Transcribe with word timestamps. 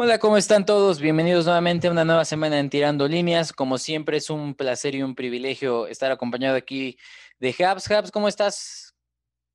Hola, 0.00 0.20
¿cómo 0.20 0.36
están 0.36 0.64
todos? 0.64 1.00
Bienvenidos 1.00 1.46
nuevamente 1.46 1.88
a 1.88 1.90
una 1.90 2.04
nueva 2.04 2.24
semana 2.24 2.60
en 2.60 2.70
Tirando 2.70 3.08
Líneas. 3.08 3.52
Como 3.52 3.78
siempre, 3.78 4.18
es 4.18 4.30
un 4.30 4.54
placer 4.54 4.94
y 4.94 5.02
un 5.02 5.16
privilegio 5.16 5.88
estar 5.88 6.12
acompañado 6.12 6.54
aquí 6.54 6.96
de 7.40 7.52
Habs. 7.64 7.90
Habs, 7.90 8.12
¿cómo 8.12 8.28
estás? 8.28 8.94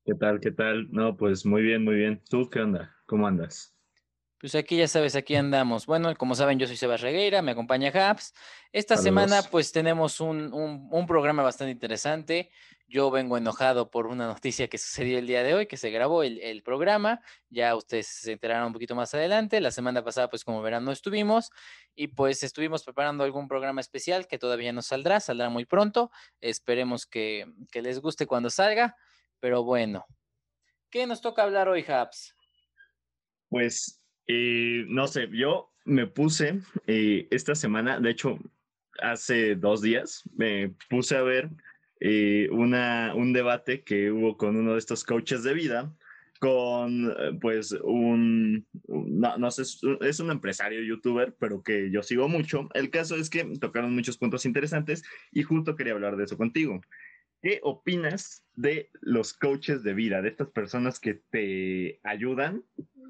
¿Qué 0.04 0.12
tal? 0.14 0.40
¿Qué 0.40 0.50
tal? 0.50 0.86
No, 0.90 1.16
pues 1.16 1.46
muy 1.46 1.62
bien, 1.62 1.82
muy 1.82 1.94
bien. 1.94 2.22
¿Tú 2.28 2.50
qué 2.50 2.60
onda? 2.60 2.94
¿Cómo 3.06 3.26
andas? 3.26 3.74
Pues 4.38 4.54
aquí 4.54 4.76
ya 4.76 4.86
sabes, 4.86 5.16
aquí 5.16 5.34
andamos. 5.34 5.86
Bueno, 5.86 6.14
como 6.14 6.34
saben, 6.34 6.58
yo 6.58 6.66
soy 6.66 6.76
Sebas 6.76 7.00
Regueira, 7.00 7.40
me 7.40 7.52
acompaña 7.52 7.88
Habs. 7.88 8.34
Esta 8.70 8.98
semana 8.98 9.40
pues 9.50 9.72
tenemos 9.72 10.20
un, 10.20 10.52
un, 10.52 11.06
programa 11.06 11.42
bastante 11.42 11.70
interesante. 11.70 12.50
Yo 12.86 13.10
vengo 13.10 13.36
enojado 13.36 13.90
por 13.90 14.06
una 14.06 14.26
noticia 14.26 14.68
que 14.68 14.78
sucedió 14.78 15.18
el 15.18 15.26
día 15.26 15.42
de 15.42 15.54
hoy, 15.54 15.66
que 15.66 15.76
se 15.76 15.90
grabó 15.90 16.22
el, 16.22 16.38
el, 16.40 16.62
programa. 16.62 17.20
Ya 17.48 17.74
ustedes 17.74 18.06
se 18.06 18.32
enterarán 18.32 18.66
un 18.66 18.72
poquito 18.72 18.94
más 18.94 19.14
adelante. 19.14 19.60
La 19.60 19.70
semana 19.70 20.04
pasada, 20.04 20.28
pues 20.28 20.44
como 20.44 20.62
verán, 20.62 20.84
no 20.84 20.92
estuvimos. 20.92 21.50
Y 21.94 22.08
pues 22.08 22.42
estuvimos 22.42 22.84
preparando 22.84 23.24
algún 23.24 23.48
programa 23.48 23.80
especial 23.80 24.26
que 24.26 24.38
todavía 24.38 24.72
no 24.72 24.82
saldrá, 24.82 25.20
saldrá 25.20 25.48
muy 25.48 25.64
pronto. 25.64 26.10
Esperemos 26.40 27.06
que, 27.06 27.46
que 27.72 27.82
les 27.82 28.00
guste 28.00 28.26
cuando 28.26 28.50
salga. 28.50 28.96
Pero 29.40 29.64
bueno, 29.64 30.04
¿qué 30.90 31.06
nos 31.06 31.20
toca 31.20 31.42
hablar 31.42 31.68
hoy, 31.68 31.84
Habs? 31.88 32.34
Pues 33.48 34.04
y 34.26 34.84
no 34.88 35.06
sé, 35.06 35.28
yo 35.32 35.70
me 35.84 36.06
puse 36.06 36.60
eh, 36.86 37.28
esta 37.30 37.54
semana, 37.54 38.00
de 38.00 38.10
hecho, 38.10 38.38
hace 39.00 39.54
dos 39.54 39.82
días, 39.82 40.22
me 40.34 40.74
puse 40.88 41.16
a 41.16 41.22
ver 41.22 41.50
eh, 42.06 42.50
un 42.50 43.32
debate 43.32 43.82
que 43.82 44.12
hubo 44.12 44.36
con 44.36 44.56
uno 44.56 44.74
de 44.74 44.78
estos 44.78 45.04
coaches 45.04 45.42
de 45.42 45.54
vida, 45.54 45.96
con 46.38 47.10
eh, 47.10 47.38
pues 47.40 47.72
un, 47.82 48.66
no, 48.86 49.38
no, 49.38 49.50
sé, 49.50 49.62
es 50.02 50.20
un 50.20 50.30
empresario 50.30 50.82
youtuber, 50.82 51.34
pero 51.40 51.62
que 51.62 51.90
yo 51.90 52.02
sigo 52.02 52.28
mucho. 52.28 52.68
El 52.74 52.90
caso 52.90 53.16
es 53.16 53.30
que 53.30 53.44
tocaron 53.58 53.94
muchos 53.94 54.18
puntos 54.18 54.44
interesantes 54.44 55.02
y 55.32 55.44
justo 55.44 55.76
quería 55.76 55.94
hablar 55.94 56.16
de 56.16 56.24
eso 56.24 56.36
contigo. 56.36 56.82
¿Qué 57.40 57.60
opinas 57.62 58.44
de 58.54 58.90
los 59.00 59.32
coaches 59.32 59.82
de 59.82 59.94
vida, 59.94 60.20
de 60.20 60.28
estas 60.28 60.48
personas 60.48 61.00
que 61.00 61.14
te 61.30 62.00
ayudan, 62.02 62.64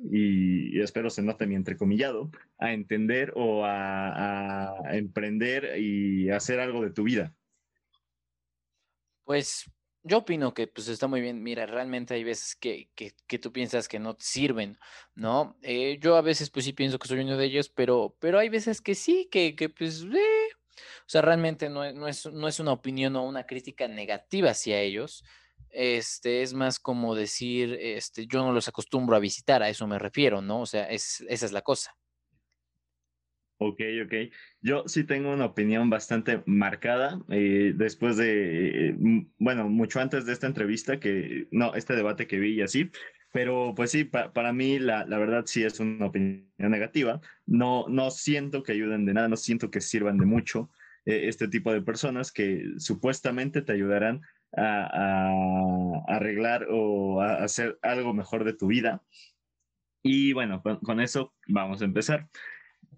y, 0.09 0.79
espero 0.81 1.11
se 1.11 1.23
note 1.23 1.49
mi 1.49 1.57
entrecomillado, 1.57 2.31
a 2.59 2.73
entender 2.73 3.33
o 3.35 3.65
a, 3.65 4.73
emprender 4.93 5.81
y 5.81 6.31
hacer 6.31 6.61
algo 6.61 6.81
de 6.83 6.91
tu 6.91 7.03
vida? 7.03 7.35
Pues 9.25 9.65
yo 10.03 10.19
opino 10.19 10.53
que 10.55 10.67
pues 10.67 10.89
está 10.89 11.07
muy 11.07 11.21
bien. 11.21 11.43
Mira, 11.43 11.67
realmente 11.67 12.15
hay 12.15 12.25
veces 12.25 12.55
que, 12.57 12.91
que, 12.95 13.39
tú 13.39 13.53
piensas 13.53 13.89
que 13.89 13.99
no 13.99 14.17
sirven, 14.19 14.79
¿no? 15.15 15.57
Eh, 15.63 15.99
yo 16.01 16.17
a 16.17 16.23
veces 16.23 16.51
pues 16.51 16.65
sí 16.67 16.73
pienso 16.73 16.99
que 16.99 17.09
soy 17.09 17.21
uno 17.21 17.37
de 17.37 17.47
ellos, 17.47 17.71
pero, 17.71 18.17
pero 18.21 18.39
hay 18.39 18.49
veces 18.51 18.81
que 18.81 18.95
sí, 18.95 19.29
que, 19.31 19.57
que 19.57 19.69
pues... 19.69 20.05
Eh, 20.05 20.49
o 20.77 21.09
sea, 21.09 21.23
realmente 21.23 21.69
no, 21.71 21.91
no, 21.93 22.09
es, 22.09 22.27
no 22.27 22.49
es 22.49 22.61
una 22.61 22.73
opinión 22.73 23.17
o 23.17 23.23
una 23.25 23.47
crítica 23.47 23.89
negativa 23.89 24.51
hacia 24.51 24.81
ellos. 24.81 25.25
Este, 25.71 26.43
es 26.43 26.55
más 26.55 26.79
como 26.79 27.15
decir, 27.15 27.77
este, 27.81 28.27
yo 28.27 28.43
no 28.45 28.53
los 28.53 28.69
acostumbro 28.69 29.17
a 29.17 29.21
visitar, 29.21 29.63
a 29.63 29.69
eso 29.69 29.87
me 29.87 29.99
refiero, 29.99 30.41
¿no? 30.43 30.61
O 30.61 30.67
sea, 30.67 30.85
es, 30.85 31.25
esa 31.29 31.47
es 31.47 31.53
la 31.53 31.63
cosa. 31.63 31.97
Ok, 33.67 33.81
ok. 34.05 34.15
Yo 34.61 34.85
sí 34.87 35.05
tengo 35.05 35.33
una 35.33 35.47
opinión 35.47 35.89
bastante 35.89 36.43
marcada 36.45 37.19
eh, 37.31 37.73
después 37.75 38.19
de, 38.19 38.95
bueno, 39.39 39.71
mucho 39.71 40.01
antes 40.01 40.27
de 40.27 40.35
esta 40.35 40.47
entrevista, 40.47 41.01
que, 41.01 41.49
no, 41.51 41.75
este 41.75 41.97
debate 41.97 42.27
que 42.27 42.39
vi 42.39 42.57
y 42.57 42.61
así, 42.61 42.91
pero 43.33 43.73
pues 43.75 43.91
sí, 43.91 44.05
para 44.05 44.53
mí 44.53 44.79
la, 44.79 45.07
la, 45.07 45.19
verdad 45.19 45.45
sí 45.47 45.65
es 45.65 45.81
una 45.81 46.07
opinión 46.07 46.47
negativa. 46.59 47.21
No, 47.47 47.87
no 47.89 48.11
siento 48.11 48.63
que 48.63 48.73
ayuden 48.73 49.07
de 49.07 49.15
nada, 49.15 49.29
no 49.29 49.37
siento 49.37 49.71
que 49.71 49.81
sirvan 49.81 50.19
de 50.19 50.27
mucho 50.27 50.71
eh, 51.07 51.29
este 51.29 51.49
tipo 51.49 51.73
de 51.73 51.81
personas 51.81 52.33
que 52.33 52.65
supuestamente 52.77 53.63
te 53.63 53.73
ayudarán 53.73 54.21
a, 54.57 55.33
a 56.09 56.15
arreglar 56.15 56.67
o 56.71 57.23
a 57.23 57.43
hacer 57.45 57.79
algo 57.83 58.13
mejor 58.13 58.45
de 58.45 58.53
tu 58.53 58.67
vida. 58.67 59.03
Y 60.07 60.35
bueno, 60.35 60.63
con, 60.63 61.01
eso 61.01 61.33
vamos 61.49 61.81
a 61.81 61.87
empezar. 61.87 62.29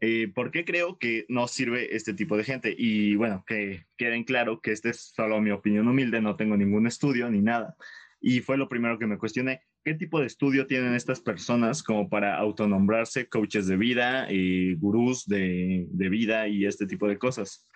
Eh, 0.01 0.29
¿Por 0.35 0.51
qué 0.51 0.65
creo 0.65 0.99
que 0.99 1.27
no 1.29 1.49
sirve 1.49 1.95
este 1.95 2.15
tipo 2.15 2.37
de 2.37 2.45
gente? 2.45 2.75
Y 2.77 3.17
bueno, 3.17 3.45
que 3.47 3.87
queden 3.97 4.25
claro 4.25 4.61
que 4.61 4.73
esta 4.73 4.91
es 4.91 5.13
solo 5.15 5.41
mi 5.41 5.51
opinión 5.51 5.89
humilde, 5.89 6.21
no 6.21 6.37
tengo 6.37 6.57
ningún 6.57 6.87
estudio 6.87 7.31
ni 7.31 7.41
nada. 7.41 7.77
Y 8.21 8.41
fue 8.41 8.57
lo 8.57 8.69
primero 8.69 8.99
que 8.99 9.07
me 9.07 9.19
cuestioné. 9.19 9.63
¿Qué 9.85 9.95
tipo 9.95 10.21
de 10.21 10.27
estudio 10.27 10.67
tienen 10.67 10.95
estas 10.95 11.21
personas 11.21 11.83
como 11.83 12.09
para 12.09 12.37
autonombrarse 12.37 13.29
coaches 13.29 13.69
de 13.69 13.77
vida, 13.77 14.27
y 14.33 14.75
gurús 14.75 15.27
de, 15.27 15.87
de, 15.91 16.09
vida 16.09 16.49
y 16.49 16.67
este 16.67 16.87
tipo 16.87 17.07
de 17.07 17.19
cosas? 17.19 17.69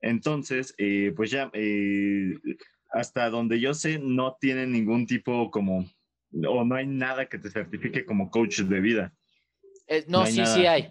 Entonces, 0.00 0.74
eh, 0.78 1.12
pues 1.16 1.30
ya, 1.30 1.50
eh, 1.52 2.34
hasta 2.90 3.28
donde 3.30 3.58
yo 3.58 3.74
sé, 3.74 3.98
no 3.98 4.36
tienen 4.40 4.72
ningún 4.72 5.06
tipo 5.06 5.50
como, 5.50 5.84
o 6.46 6.64
no 6.64 6.74
hay 6.74 6.86
nada 6.86 7.26
que 7.26 7.38
te 7.38 7.50
certifique 7.50 8.04
como 8.04 8.30
coach 8.30 8.60
de 8.60 8.80
vida. 8.80 9.12
Eh, 9.88 10.04
no, 10.08 10.26
sí, 10.26 10.44
sí 10.46 10.66
hay. 10.66 10.88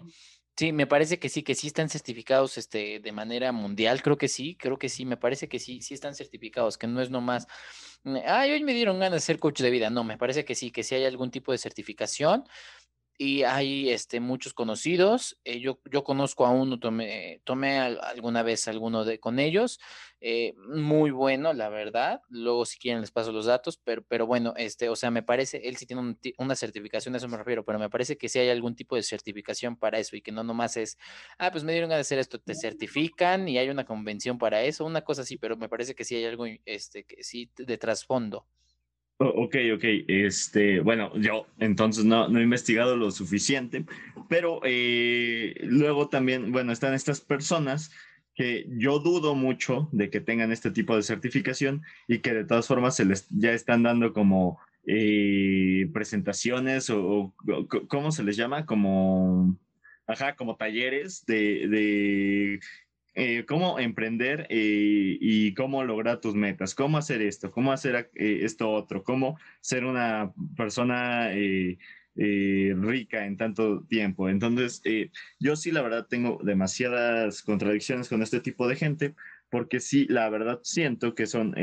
Sí, 0.58 0.72
me 0.72 0.86
parece 0.86 1.18
que 1.18 1.28
sí, 1.28 1.42
que 1.42 1.54
sí 1.54 1.66
están 1.66 1.90
certificados 1.90 2.56
este, 2.56 2.98
de 3.00 3.12
manera 3.12 3.52
mundial, 3.52 4.00
creo 4.00 4.16
que 4.16 4.26
sí, 4.26 4.56
creo 4.58 4.78
que 4.78 4.88
sí, 4.88 5.04
me 5.04 5.18
parece 5.18 5.48
que 5.50 5.58
sí, 5.58 5.82
sí 5.82 5.92
están 5.92 6.14
certificados, 6.14 6.78
que 6.78 6.86
no 6.86 7.02
es 7.02 7.10
nomás, 7.10 7.46
ay, 8.26 8.52
hoy 8.52 8.64
me 8.64 8.72
dieron 8.72 8.98
ganas 8.98 9.20
de 9.20 9.20
ser 9.20 9.38
coach 9.38 9.60
de 9.60 9.70
vida, 9.70 9.90
no, 9.90 10.02
me 10.02 10.16
parece 10.16 10.46
que 10.46 10.54
sí, 10.54 10.70
que 10.70 10.82
sí 10.82 10.94
hay 10.94 11.04
algún 11.04 11.30
tipo 11.30 11.52
de 11.52 11.58
certificación 11.58 12.44
y 13.18 13.42
hay 13.44 13.90
este, 13.90 14.20
muchos 14.20 14.52
conocidos. 14.54 15.38
Eh, 15.44 15.60
yo, 15.60 15.80
yo 15.90 16.04
conozco 16.04 16.46
a 16.46 16.50
uno, 16.50 16.78
tomé, 16.78 17.40
tomé 17.44 17.78
alguna 17.78 18.42
vez 18.42 18.68
alguno 18.68 19.04
de 19.04 19.18
con 19.20 19.38
ellos. 19.38 19.80
Eh, 20.20 20.54
muy 20.68 21.10
bueno, 21.10 21.52
la 21.52 21.68
verdad. 21.68 22.20
Luego, 22.28 22.64
si 22.66 22.78
quieren, 22.78 23.00
les 23.00 23.10
paso 23.10 23.32
los 23.32 23.46
datos. 23.46 23.78
Pero, 23.78 24.02
pero 24.06 24.26
bueno, 24.26 24.54
este, 24.56 24.88
o 24.88 24.96
sea, 24.96 25.10
me 25.10 25.22
parece, 25.22 25.68
él 25.68 25.76
sí 25.76 25.86
tiene 25.86 26.16
una 26.38 26.56
certificación, 26.56 27.14
a 27.14 27.18
eso 27.18 27.28
me 27.28 27.36
refiero, 27.38 27.64
pero 27.64 27.78
me 27.78 27.90
parece 27.90 28.16
que 28.18 28.28
sí 28.28 28.38
hay 28.38 28.50
algún 28.50 28.76
tipo 28.76 28.96
de 28.96 29.02
certificación 29.02 29.76
para 29.76 29.98
eso 29.98 30.16
y 30.16 30.22
que 30.22 30.32
no 30.32 30.44
nomás 30.44 30.76
es, 30.76 30.98
ah, 31.38 31.50
pues 31.50 31.64
me 31.64 31.72
dieron 31.72 31.92
a 31.92 31.98
hacer 31.98 32.18
esto, 32.18 32.38
te 32.40 32.54
certifican 32.54 33.48
y 33.48 33.58
hay 33.58 33.68
una 33.70 33.84
convención 33.86 34.38
para 34.38 34.62
eso, 34.62 34.84
una 34.84 35.02
cosa 35.02 35.22
así, 35.22 35.36
pero 35.36 35.56
me 35.56 35.68
parece 35.68 35.94
que 35.94 36.04
sí 36.04 36.16
hay 36.16 36.24
algo 36.24 36.44
este, 36.64 37.04
que 37.04 37.22
sí 37.24 37.50
de 37.56 37.78
trasfondo. 37.78 38.46
Ok, 39.18 39.56
ok. 39.74 39.84
Este, 40.08 40.80
bueno, 40.80 41.10
yo 41.18 41.46
entonces 41.58 42.04
no, 42.04 42.28
no 42.28 42.38
he 42.38 42.42
investigado 42.42 42.96
lo 42.96 43.10
suficiente, 43.10 43.86
pero 44.28 44.60
eh, 44.64 45.54
luego 45.62 46.08
también, 46.08 46.52
bueno, 46.52 46.72
están 46.72 46.92
estas 46.92 47.22
personas 47.22 47.90
que 48.34 48.66
yo 48.76 48.98
dudo 48.98 49.34
mucho 49.34 49.88
de 49.92 50.10
que 50.10 50.20
tengan 50.20 50.52
este 50.52 50.70
tipo 50.70 50.94
de 50.94 51.02
certificación 51.02 51.82
y 52.06 52.18
que 52.18 52.34
de 52.34 52.44
todas 52.44 52.66
formas 52.66 52.94
se 52.94 53.06
les 53.06 53.26
ya 53.30 53.52
están 53.52 53.82
dando 53.82 54.12
como 54.12 54.58
eh, 54.86 55.88
presentaciones 55.94 56.90
o, 56.90 57.34
¿cómo 57.88 58.12
se 58.12 58.22
les 58.22 58.36
llama? 58.36 58.66
Como, 58.66 59.58
ajá, 60.06 60.36
como 60.36 60.56
talleres 60.56 61.24
de 61.24 62.60
eh, 63.18 63.46
cómo 63.46 63.78
emprender 63.78 64.46
eh, 64.50 65.16
y 65.18 65.54
cómo 65.54 65.82
lograr 65.84 66.20
tus 66.20 66.34
metas, 66.34 66.74
cómo 66.74 66.98
hacer 66.98 67.22
esto, 67.22 67.50
cómo 67.50 67.72
hacer 67.72 68.10
eh, 68.14 68.40
esto 68.42 68.70
otro, 68.70 69.02
cómo 69.04 69.38
ser 69.62 69.86
una 69.86 70.34
persona 70.54 71.30
rica 72.14 73.24
en 73.24 73.38
tanto 73.38 73.84
tiempo. 73.84 74.28
Entonces, 74.28 74.82
yo 75.40 75.56
sí, 75.56 75.72
la 75.72 75.80
verdad, 75.80 76.06
tengo 76.08 76.38
demasiadas 76.44 77.40
contradicciones 77.42 78.10
con 78.10 78.22
este 78.22 78.40
tipo 78.40 78.68
de 78.68 78.76
gente, 78.76 79.14
porque 79.48 79.80
sí, 79.80 80.06
la 80.10 80.28
verdad, 80.28 80.60
siento 80.62 81.14
que 81.14 81.24
son 81.24 81.54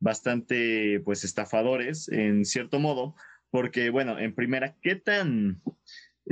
bastante, 0.00 1.00
pues, 1.04 1.24
estafadores 1.24 2.08
en 2.08 2.46
cierto 2.46 2.80
modo, 2.80 3.14
porque, 3.50 3.90
bueno, 3.90 4.18
en 4.18 4.34
primera, 4.34 4.74
¿qué 4.80 4.96
tan 4.96 5.60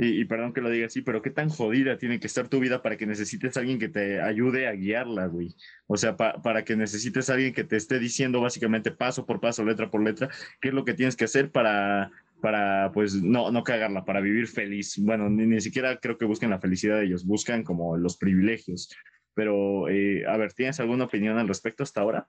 y, 0.03 0.25
perdón 0.25 0.51
que 0.51 0.61
lo 0.61 0.71
diga 0.71 0.87
así, 0.87 1.01
pero 1.01 1.21
qué 1.21 1.29
tan 1.29 1.49
jodida 1.49 1.99
tiene 1.99 2.19
que 2.19 2.25
estar 2.25 2.47
tu 2.47 2.59
vida 2.59 2.81
para 2.81 2.97
que 2.97 3.05
necesites 3.05 3.55
a 3.55 3.59
alguien 3.59 3.77
que 3.77 3.87
te 3.87 4.19
ayude 4.19 4.67
a 4.67 4.71
guiarla, 4.71 5.27
güey. 5.27 5.55
O 5.85 5.95
sea, 5.95 6.17
para 6.17 6.65
que 6.65 6.75
necesites 6.75 7.29
a 7.29 7.33
alguien 7.33 7.53
que 7.53 7.63
te 7.63 7.75
esté 7.75 7.99
diciendo 7.99 8.41
básicamente 8.41 8.89
paso 8.89 9.27
por 9.27 9.39
paso, 9.39 9.63
letra 9.63 9.91
por 9.91 10.03
letra, 10.03 10.29
qué 10.59 10.69
es 10.69 10.73
lo 10.73 10.85
que 10.85 10.95
tienes 10.95 11.15
que 11.15 11.25
hacer 11.25 11.51
para, 11.51 12.09
para 12.41 12.91
pues, 12.93 13.13
no, 13.13 13.51
no 13.51 13.63
cagarla, 13.63 14.03
para 14.03 14.21
vivir 14.21 14.47
feliz. 14.47 14.97
Bueno, 14.97 15.29
ni, 15.29 15.45
ni 15.45 15.61
siquiera 15.61 15.95
creo 15.97 16.17
que 16.17 16.25
busquen 16.25 16.49
la 16.49 16.59
felicidad 16.59 16.97
de 16.97 17.05
ellos, 17.05 17.23
buscan 17.23 17.63
como 17.63 17.95
los 17.95 18.17
privilegios. 18.17 18.89
Pero, 19.35 19.87
eh, 19.87 20.25
a 20.27 20.35
ver, 20.35 20.51
¿tienes 20.53 20.79
alguna 20.79 21.03
opinión 21.03 21.37
al 21.37 21.47
respecto 21.47 21.83
hasta 21.83 22.01
ahora? 22.01 22.27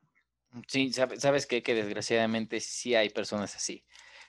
Sí, 0.66 0.92
sabes 0.92 1.46
que, 1.46 1.62
que 1.62 1.74
desgraciadamente 1.74 2.60
sí 2.60 2.94
hay 2.94 3.08
personas 3.08 3.56
así 3.56 3.82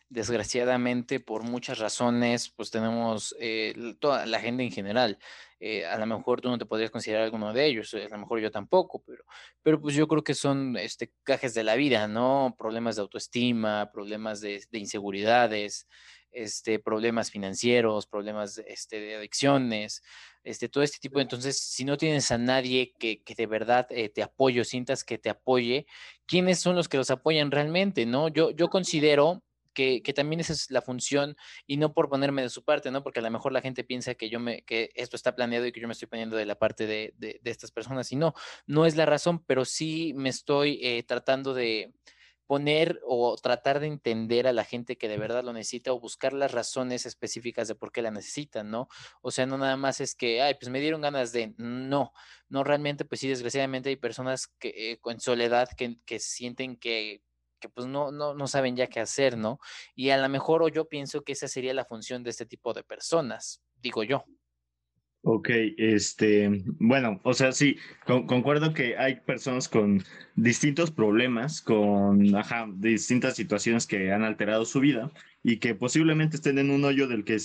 desgraciadamente, 0.10 1.20
por 1.20 1.44
muchas 1.44 1.80
razones, 1.80 2.50
pues 2.50 2.70
tenemos 2.72 3.36
eh, 3.40 3.74
toda 4.00 4.26
la 4.26 4.40
gente 4.40 4.64
en 4.64 4.72
general. 4.72 5.18
Eh, 5.60 5.86
a 5.86 5.98
lo 5.98 6.06
mejor 6.06 6.42
tú 6.42 6.50
no 6.50 6.58
te 6.58 6.66
podrías 6.66 6.92
considerar 6.92 7.24
alguno 7.24 7.54
de 7.54 7.66
ellos, 7.66 7.94
a 7.94 8.10
lo 8.10 8.18
mejor 8.18 8.40
yo 8.42 8.52
tampoco, 8.52 9.02
pero, 9.06 9.24
pero 9.62 9.82
pues 9.82 9.96
yo 9.96 10.08
creo 10.08 10.24
que 10.24 10.34
son 10.34 10.76
este, 10.78 11.14
cajes 11.24 11.54
de 11.54 11.64
la 11.64 11.76
vida, 11.76 12.08
¿no? 12.08 12.54
Problemas 12.58 12.98
de 12.98 13.02
autoestima, 13.04 13.90
problemas 13.94 14.42
de, 14.42 14.62
inseguridades, 14.74 15.88
este, 16.32 16.80
problemas 16.80 17.32
financieros, 17.32 18.08
problemas 18.08 18.58
este, 18.68 19.00
de 19.00 19.16
adicciones, 19.16 20.04
este, 20.44 20.68
todo 20.68 20.84
este 20.84 21.00
tipo. 21.00 21.22
Entonces, 21.22 21.58
si 21.58 21.86
no 21.86 21.98
tienes 21.98 22.30
a 22.32 22.38
nadie 22.38 22.94
que, 23.00 23.24
de 23.26 23.48
verdad 23.48 23.88
eh, 23.90 24.10
te 24.10 24.22
apoye 24.22 24.64
sientas 24.66 25.04
que 25.04 25.18
te 25.18 25.30
apoye, 25.30 25.86
¿quiénes 26.26 26.60
son 26.60 26.76
los 26.76 26.90
que 26.90 26.98
los 26.98 27.10
apoyan 27.10 27.52
realmente? 27.52 28.06
¿no? 28.06 28.28
Yo, 28.28 28.52
yo 28.52 28.70
considero 28.70 29.44
que, 29.74 30.02
también 30.16 30.40
esa 30.40 30.54
es 30.54 30.72
la 30.72 30.82
función 30.82 31.36
y 31.68 31.78
no 31.78 31.94
por 31.94 32.10
ponerme 32.10 32.42
de 32.42 32.50
su 32.50 32.64
parte, 32.64 32.92
¿no? 32.92 33.04
Porque 33.04 33.20
a 33.20 33.24
lo 33.24 33.32
mejor 33.32 33.52
la 33.52 33.62
gente 33.62 33.84
piensa 33.84 34.16
que 34.16 34.30
yo 34.30 34.40
me, 34.40 34.64
que 34.64 34.92
esto 34.96 35.16
está 35.16 35.36
planeado 35.36 35.66
y 35.66 35.72
que 35.72 35.82
yo 35.82 35.88
me 35.88 35.94
estoy 35.94 36.08
poniendo 36.08 36.38
de 36.38 36.46
la 36.46 36.56
parte 36.56 36.88
de, 36.88 37.14
estas 37.44 37.72
personas 37.72 38.12
y 38.12 38.16
no, 38.16 38.34
no 38.68 38.86
es 38.86 38.96
la 38.96 39.06
razón, 39.06 39.44
pero 39.46 39.66
sí 39.66 40.14
me 40.16 40.30
estoy 40.30 40.80
eh, 40.82 41.04
tratando 41.04 41.54
de 41.54 41.94
poner 42.48 43.00
o 43.06 43.36
tratar 43.38 43.80
de 43.80 43.88
entender 43.88 44.48
a 44.48 44.54
la 44.54 44.64
gente 44.64 44.98
que 44.98 45.08
de 45.08 45.18
verdad 45.18 45.44
lo 45.44 45.54
necesita 45.54 45.94
o 45.94 46.00
buscar 46.00 46.34
las 46.34 46.52
razones 46.52 47.06
específicas 47.06 47.68
de 47.68 47.76
por 47.76 47.92
qué 47.92 48.02
la 48.02 48.12
necesitan, 48.12 48.70
¿no? 48.70 48.90
O 49.22 49.32
sea, 49.32 49.46
no 49.46 49.58
nada 49.58 49.78
más 49.78 50.02
es 50.02 50.14
que, 50.14 50.42
ay, 50.42 50.56
pues 50.60 50.70
me 50.70 50.80
dieron 50.80 51.02
ganas 51.02 51.32
de, 51.32 51.54
no, 51.58 52.14
no 52.50 52.64
realmente, 52.64 53.06
pues 53.06 53.22
sí, 53.22 53.28
desgraciadamente 53.28 53.90
hay 53.90 53.96
personas 53.96 54.48
que 54.60 54.92
eh, 54.92 55.00
con 55.00 55.20
soledad 55.20 55.70
que, 55.76 55.98
que 56.06 56.20
sienten 56.20 56.76
que 56.76 57.24
que 57.64 57.70
pues 57.70 57.88
no, 57.88 58.12
no, 58.12 58.34
no 58.34 58.48
saben 58.48 58.76
ya 58.76 58.88
qué 58.88 59.00
hacer, 59.00 59.38
¿no? 59.38 59.58
Y 59.96 60.10
a 60.10 60.18
lo 60.18 60.28
mejor 60.28 60.64
o 60.64 60.68
yo 60.68 60.90
pienso 60.90 61.24
que 61.24 61.32
esa 61.32 61.48
sería 61.48 61.74
la 61.74 61.86
función 61.86 62.22
de 62.22 62.30
este 62.30 62.46
tipo 62.46 62.74
de 62.74 62.84
personas, 62.84 63.62
digo 63.82 64.04
yo. 64.04 64.26
Ok, 65.26 65.50
este, 65.78 66.66
bueno, 66.80 67.22
o 67.24 67.34
sea, 67.34 67.54
sí, 67.54 67.78
concuerdo 68.06 68.74
que 68.74 68.98
hay 68.98 69.22
personas 69.22 69.70
con 69.70 70.04
distintos 70.36 70.92
problemas, 70.92 71.62
con, 71.62 72.34
distintas 72.82 73.38
situaciones 73.38 73.88
que 73.88 74.12
han 74.12 74.24
alterado 74.24 74.66
su 74.66 74.82
vida 74.82 75.14
y 75.42 75.60
que 75.60 75.76
posiblemente 75.76 76.36
estén 76.36 76.60
en 76.60 76.70
un 76.70 76.84
hoyo 76.84 77.08
del 77.08 77.24
que 77.24 77.38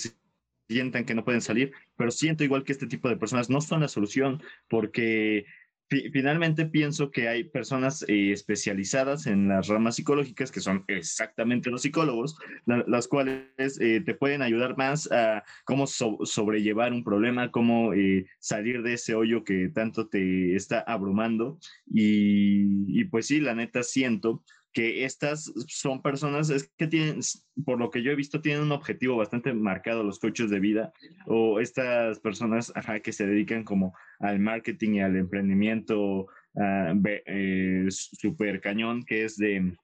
sientan 0.67 1.05
que 1.05 1.15
no 1.15 1.23
pueden 1.23 1.41
salir, 1.41 1.71
pero 1.95 2.11
siento 2.11 2.43
igual 2.43 2.65
que 2.65 2.73
este 2.73 2.87
tipo 2.87 3.07
de 3.07 3.15
personas 3.15 3.49
no 3.49 3.61
son 3.61 3.79
la 3.79 3.87
solución 3.87 4.43
porque 4.67 5.45
finalmente 5.89 6.65
pienso 6.65 7.09
que 7.09 7.27
hay 7.27 7.43
personas 7.43 8.05
eh, 8.07 8.31
especializadas 8.31 9.25
en 9.25 9.47
las 9.47 9.67
ramas 9.67 9.95
psicológicas, 9.95 10.51
que 10.51 10.59
son 10.59 10.83
exactamente 10.87 11.69
los 11.69 11.81
psicólogos, 11.81 12.37
las 12.65 13.07
cuales 13.07 13.79
eh, 13.79 14.01
te 14.05 14.13
pueden 14.13 14.41
ayudar 14.41 14.77
más 14.77 15.11
a 15.11 15.43
cómo 15.65 15.87
sobrellevar 15.87 16.93
un 16.93 17.03
problema, 17.03 17.51
cómo 17.51 17.93
eh, 17.93 18.27
salir 18.39 18.83
de 18.83 18.93
ese 18.93 19.15
hoyo 19.15 19.43
que 19.43 19.69
tanto 19.69 20.07
te 20.07 20.55
está 20.55 20.81
abrumando. 20.81 21.57
Y, 21.87 22.99
y 22.99 23.05
pues 23.05 23.27
sí, 23.27 23.39
la 23.39 23.55
neta 23.55 23.83
siento 23.83 24.43
que 24.71 25.05
estas 25.05 25.51
son 25.67 26.01
personas 26.01 26.49
es 26.49 26.71
que 26.77 26.87
tienen, 26.87 27.21
por 27.65 27.79
lo 27.79 27.89
que 27.89 28.03
yo 28.03 28.11
he 28.11 28.15
visto, 28.15 28.41
tienen 28.41 28.63
un 28.63 28.71
objetivo 28.71 29.17
bastante 29.17 29.53
marcado 29.53 30.03
los 30.03 30.19
coaches 30.19 30.49
de 30.49 30.59
vida 30.59 30.93
o 31.25 31.59
estas 31.59 32.19
personas 32.19 32.71
que 33.03 33.13
se 33.13 33.25
dedican 33.25 33.63
como 33.63 33.93
al 34.19 34.39
marketing 34.39 34.95
y 34.95 35.01
al 35.01 35.15
emprendimiento 35.15 36.27
uh, 36.53 37.89
super 37.89 38.61
cañón, 38.61 39.03
que 39.03 39.25
es 39.25 39.37
de, 39.37 39.75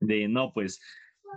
de 0.00 0.28
no, 0.28 0.52
pues 0.52 0.80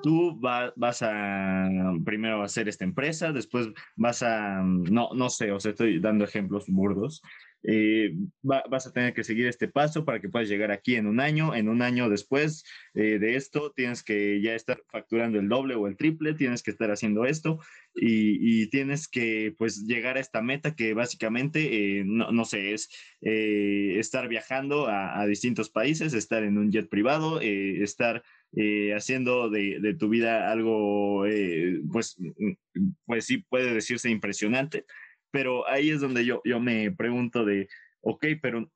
tú 0.02 0.40
vas 0.40 1.02
a 1.02 1.70
primero 2.06 2.42
a 2.42 2.46
hacer 2.46 2.68
esta 2.68 2.86
empresa, 2.86 3.32
después 3.32 3.68
vas 3.96 4.24
a, 4.24 4.62
no, 4.64 5.10
no 5.14 5.30
sé, 5.30 5.52
o 5.52 5.60
sea, 5.60 5.72
estoy 5.72 6.00
dando 6.00 6.24
ejemplos 6.24 6.66
burdos, 6.68 7.22
eh, 7.64 8.16
vas 8.42 8.88
a 8.88 8.92
tener 8.92 9.14
que 9.14 9.24
seguir 9.24 9.46
este 9.46 9.68
paso 9.68 10.04
para 10.04 10.20
que 10.20 10.30
puedas 10.30 10.50
llegar 10.50 10.72
aquí 10.72 10.96
en 10.96 11.08
un 11.08 11.20
año. 11.20 11.54
En 11.54 11.70
un 11.70 11.82
año 11.82 12.10
después 12.10 12.64
eh, 12.94 13.20
de 13.20 13.36
esto, 13.36 13.72
tienes 13.72 14.04
que 14.04 14.42
ya 14.42 14.56
estar 14.56 14.82
facturando 14.90 15.40
el 15.40 15.48
doble 15.48 15.76
o 15.76 15.88
el 15.88 15.98
triple, 15.98 16.34
tienes 16.34 16.64
que 16.64 16.72
estar 16.72 16.92
haciendo 16.92 17.26
esto 17.26 17.60
y, 17.94 18.70
tienes 18.72 19.08
que 19.08 19.54
pues 19.58 19.86
llegar 19.86 20.18
a 20.18 20.22
esta 20.22 20.42
meta 20.42 20.76
que 20.76 20.94
básicamente, 20.94 22.00
eh, 22.00 22.04
no, 22.06 22.32
no, 22.32 22.46
sé, 22.46 22.74
es 22.74 22.90
estar 23.22 24.28
viajando 24.28 24.88
a, 24.88 25.26
distintos 25.26 25.70
países, 25.70 26.14
estar 26.14 26.44
en 26.44 26.58
un 26.58 26.72
jet 26.72 26.90
privado, 26.90 27.42
estar... 27.42 28.24
haciendo 28.96 29.50
de, 29.50 29.80
de, 29.80 29.94
tu 29.94 30.10
vida 30.10 30.52
algo, 30.52 31.24
pues, 31.92 32.18
pues 33.06 33.26
sí 33.26 33.38
puede 33.38 33.74
decirse 33.74 34.10
impresionante, 34.10 34.86
pero 35.32 35.68
ahí 35.68 35.90
es 35.90 36.02
donde 36.02 36.26
yo, 36.26 36.42
yo 36.46 36.60
me 36.60 36.92
pregunto 36.92 37.46
de, 37.46 37.68
ok, 38.02 38.26
pero 38.42 38.72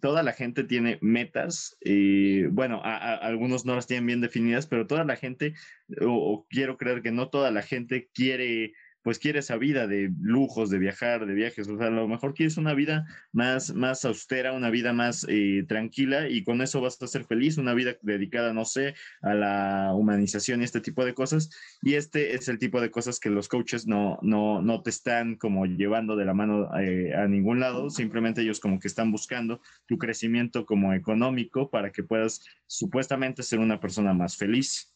toda 0.00 0.22
la 0.22 0.32
gente 0.32 0.64
tiene 0.64 0.98
metas 1.00 1.76
y 1.80 2.44
bueno, 2.46 2.80
algunos 2.84 3.64
no 3.66 3.74
las 3.74 3.86
tienen 3.86 4.06
bien 4.06 4.20
definidas, 4.20 4.66
pero 4.66 4.86
toda 4.86 5.04
la 5.04 5.16
gente, 5.16 5.54
o, 6.00 6.46
quiero 6.48 6.76
creer 6.76 7.02
que 7.02 7.10
no 7.10 7.28
toda 7.30 7.50
la 7.50 7.62
gente 7.62 8.08
quiere 8.14 8.74
pues 9.06 9.20
quieres 9.20 9.44
esa 9.44 9.56
vida 9.56 9.86
de 9.86 10.12
lujos, 10.20 10.68
de 10.68 10.80
viajar, 10.80 11.26
de 11.26 11.34
viajes, 11.34 11.68
o 11.68 11.78
sea, 11.78 11.86
a 11.86 11.90
lo 11.90 12.08
mejor 12.08 12.34
quieres 12.34 12.56
una 12.56 12.74
vida 12.74 13.06
más, 13.30 13.72
más 13.72 14.04
austera, 14.04 14.52
una 14.52 14.68
vida 14.68 14.92
más 14.92 15.24
eh, 15.28 15.64
tranquila 15.68 16.28
y 16.28 16.42
con 16.42 16.60
eso 16.60 16.80
vas 16.80 17.00
a 17.00 17.06
ser 17.06 17.24
feliz, 17.24 17.56
una 17.56 17.72
vida 17.72 17.94
dedicada, 18.02 18.52
no 18.52 18.64
sé, 18.64 18.96
a 19.22 19.32
la 19.34 19.92
humanización 19.94 20.60
y 20.60 20.64
este 20.64 20.80
tipo 20.80 21.04
de 21.04 21.14
cosas. 21.14 21.50
Y 21.82 21.94
este 21.94 22.34
es 22.34 22.48
el 22.48 22.58
tipo 22.58 22.80
de 22.80 22.90
cosas 22.90 23.20
que 23.20 23.30
los 23.30 23.46
coaches 23.46 23.86
no, 23.86 24.18
no, 24.22 24.60
no 24.60 24.82
te 24.82 24.90
están 24.90 25.36
como 25.36 25.66
llevando 25.66 26.16
de 26.16 26.24
la 26.24 26.34
mano 26.34 26.68
eh, 26.76 27.14
a 27.14 27.28
ningún 27.28 27.60
lado, 27.60 27.90
simplemente 27.90 28.42
ellos 28.42 28.58
como 28.58 28.80
que 28.80 28.88
están 28.88 29.12
buscando 29.12 29.60
tu 29.86 29.98
crecimiento 29.98 30.66
como 30.66 30.94
económico 30.94 31.70
para 31.70 31.92
que 31.92 32.02
puedas 32.02 32.44
supuestamente 32.66 33.44
ser 33.44 33.60
una 33.60 33.78
persona 33.78 34.12
más 34.14 34.36
feliz. 34.36 34.95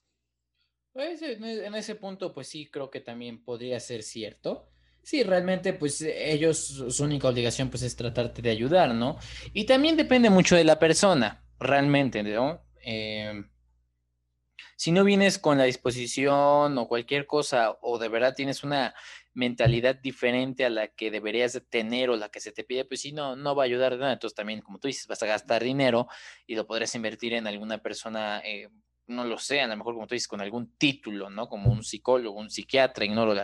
Pues 0.93 1.23
e, 1.23 1.33
en 1.33 1.75
ese 1.75 1.95
punto, 1.95 2.33
pues 2.35 2.49
sí, 2.49 2.69
creo 2.71 2.91
que 2.91 3.01
también 3.01 3.45
podría 3.45 3.79
ser 3.81 4.03
cierto. 4.03 4.69
Sí, 5.03 5.23
realmente, 5.23 5.73
pues 5.73 6.03
ellos, 6.03 6.59
su 6.89 7.05
única 7.05 7.29
obligación, 7.29 7.71
pues 7.71 7.83
es 7.83 7.97
tratarte 7.97 8.43
de 8.43 8.51
ayudar, 8.51 8.95
¿no? 8.95 9.19
Y 9.53 9.65
también 9.65 9.97
depende 9.97 10.29
mucho 10.31 10.57
de 10.57 10.65
la 10.65 10.79
persona, 10.79 11.45
realmente, 11.59 12.23
¿no? 12.23 12.63
Em, 12.83 13.49
si 14.77 14.93
no 14.93 15.05
vienes 15.05 15.39
con 15.39 15.59
la 15.59 15.65
disposición 15.65 16.77
o 16.77 16.89
cualquier 16.89 17.27
cosa, 17.27 17.79
o 17.83 17.99
de 17.99 18.09
verdad 18.09 18.35
tienes 18.35 18.65
una 18.65 18.95
mentalidad 19.33 19.95
diferente 19.97 20.65
a 20.65 20.71
la 20.71 20.89
que 20.89 21.11
deberías 21.11 21.53
de 21.53 21.61
tener 21.61 22.11
o 22.11 22.17
la 22.17 22.31
que 22.31 22.41
se 22.41 22.53
te 22.53 22.65
pide, 22.65 22.85
pues 22.85 23.01
sí, 23.01 23.13
no, 23.13 23.37
no 23.37 23.55
va 23.55 23.63
a 23.65 23.67
ayudar 23.67 23.93
de 23.93 23.99
nada. 23.99 24.13
Entonces 24.13 24.35
también, 24.35 24.61
como 24.61 24.79
tú 24.79 24.89
dices, 24.89 25.07
vas 25.07 25.23
a 25.23 25.27
gastar 25.27 25.63
dinero 25.63 26.09
y 26.47 26.55
lo 26.57 26.67
podrías 26.67 26.95
invertir 26.95 27.35
en 27.35 27.47
alguna 27.47 27.79
persona 27.79 28.41
eh, 28.45 28.69
no 29.11 29.25
lo 29.25 29.39
sé, 29.39 29.61
a 29.61 29.67
lo 29.67 29.77
mejor 29.77 29.95
como 29.95 30.07
tú 30.07 30.15
dices, 30.15 30.29
con 30.29 30.41
algún 30.41 30.75
título, 30.77 31.29
¿no? 31.29 31.49
Como 31.49 31.71
un 31.71 31.83
psicólogo, 31.83 32.39
un 32.39 32.51
psiquiatra, 32.51 33.05
ignoro 33.05 33.35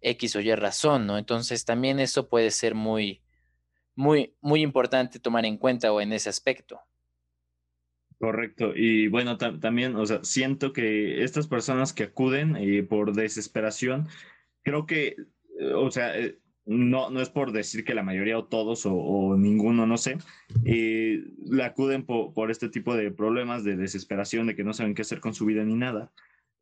X 0.00 0.36
o 0.36 0.40
Y 0.40 0.54
razón, 0.54 1.06
¿no? 1.06 1.18
Entonces 1.18 1.64
también 1.64 2.00
eso 2.00 2.28
puede 2.28 2.50
ser 2.50 2.74
muy, 2.74 3.22
muy, 3.94 4.34
muy 4.40 4.62
importante 4.62 5.20
tomar 5.20 5.44
en 5.44 5.58
cuenta 5.58 5.92
o 5.92 6.00
en 6.00 6.12
ese 6.12 6.28
aspecto. 6.28 6.80
Correcto. 8.18 8.72
Y 8.76 9.08
bueno, 9.08 9.38
también, 9.38 9.96
o 9.96 10.04
sea, 10.04 10.22
siento 10.24 10.74
que 10.74 11.24
estas 11.24 11.46
personas 11.46 11.94
que 11.94 12.02
acuden 12.02 12.54
eh, 12.56 12.82
por 12.82 13.14
desesperación, 13.14 14.08
creo 14.62 14.84
que, 14.84 15.16
eh, 15.58 15.72
o 15.74 15.90
sea, 15.90 16.18
eh, 16.18 16.38
no, 16.70 17.10
no 17.10 17.20
es 17.20 17.30
por 17.30 17.50
decir 17.50 17.84
que 17.84 17.96
la 17.96 18.04
mayoría 18.04 18.38
o 18.38 18.44
todos 18.44 18.86
o, 18.86 19.36
ninguno, 19.36 19.88
no 19.88 19.98
sé, 19.98 20.18
eh, 20.64 21.24
la 21.44 21.66
acuden 21.66 22.04
por, 22.04 22.48
este 22.48 22.68
tipo 22.68 22.94
de 22.94 23.10
problemas 23.10 23.64
de 23.64 23.76
desesperación, 23.76 24.46
de 24.46 24.54
que 24.54 24.62
no 24.62 24.72
saben 24.72 24.94
qué 24.94 25.02
hacer 25.02 25.18
con 25.18 25.34
su 25.34 25.46
vida 25.46 25.64
ni 25.64 25.74
nada. 25.74 26.12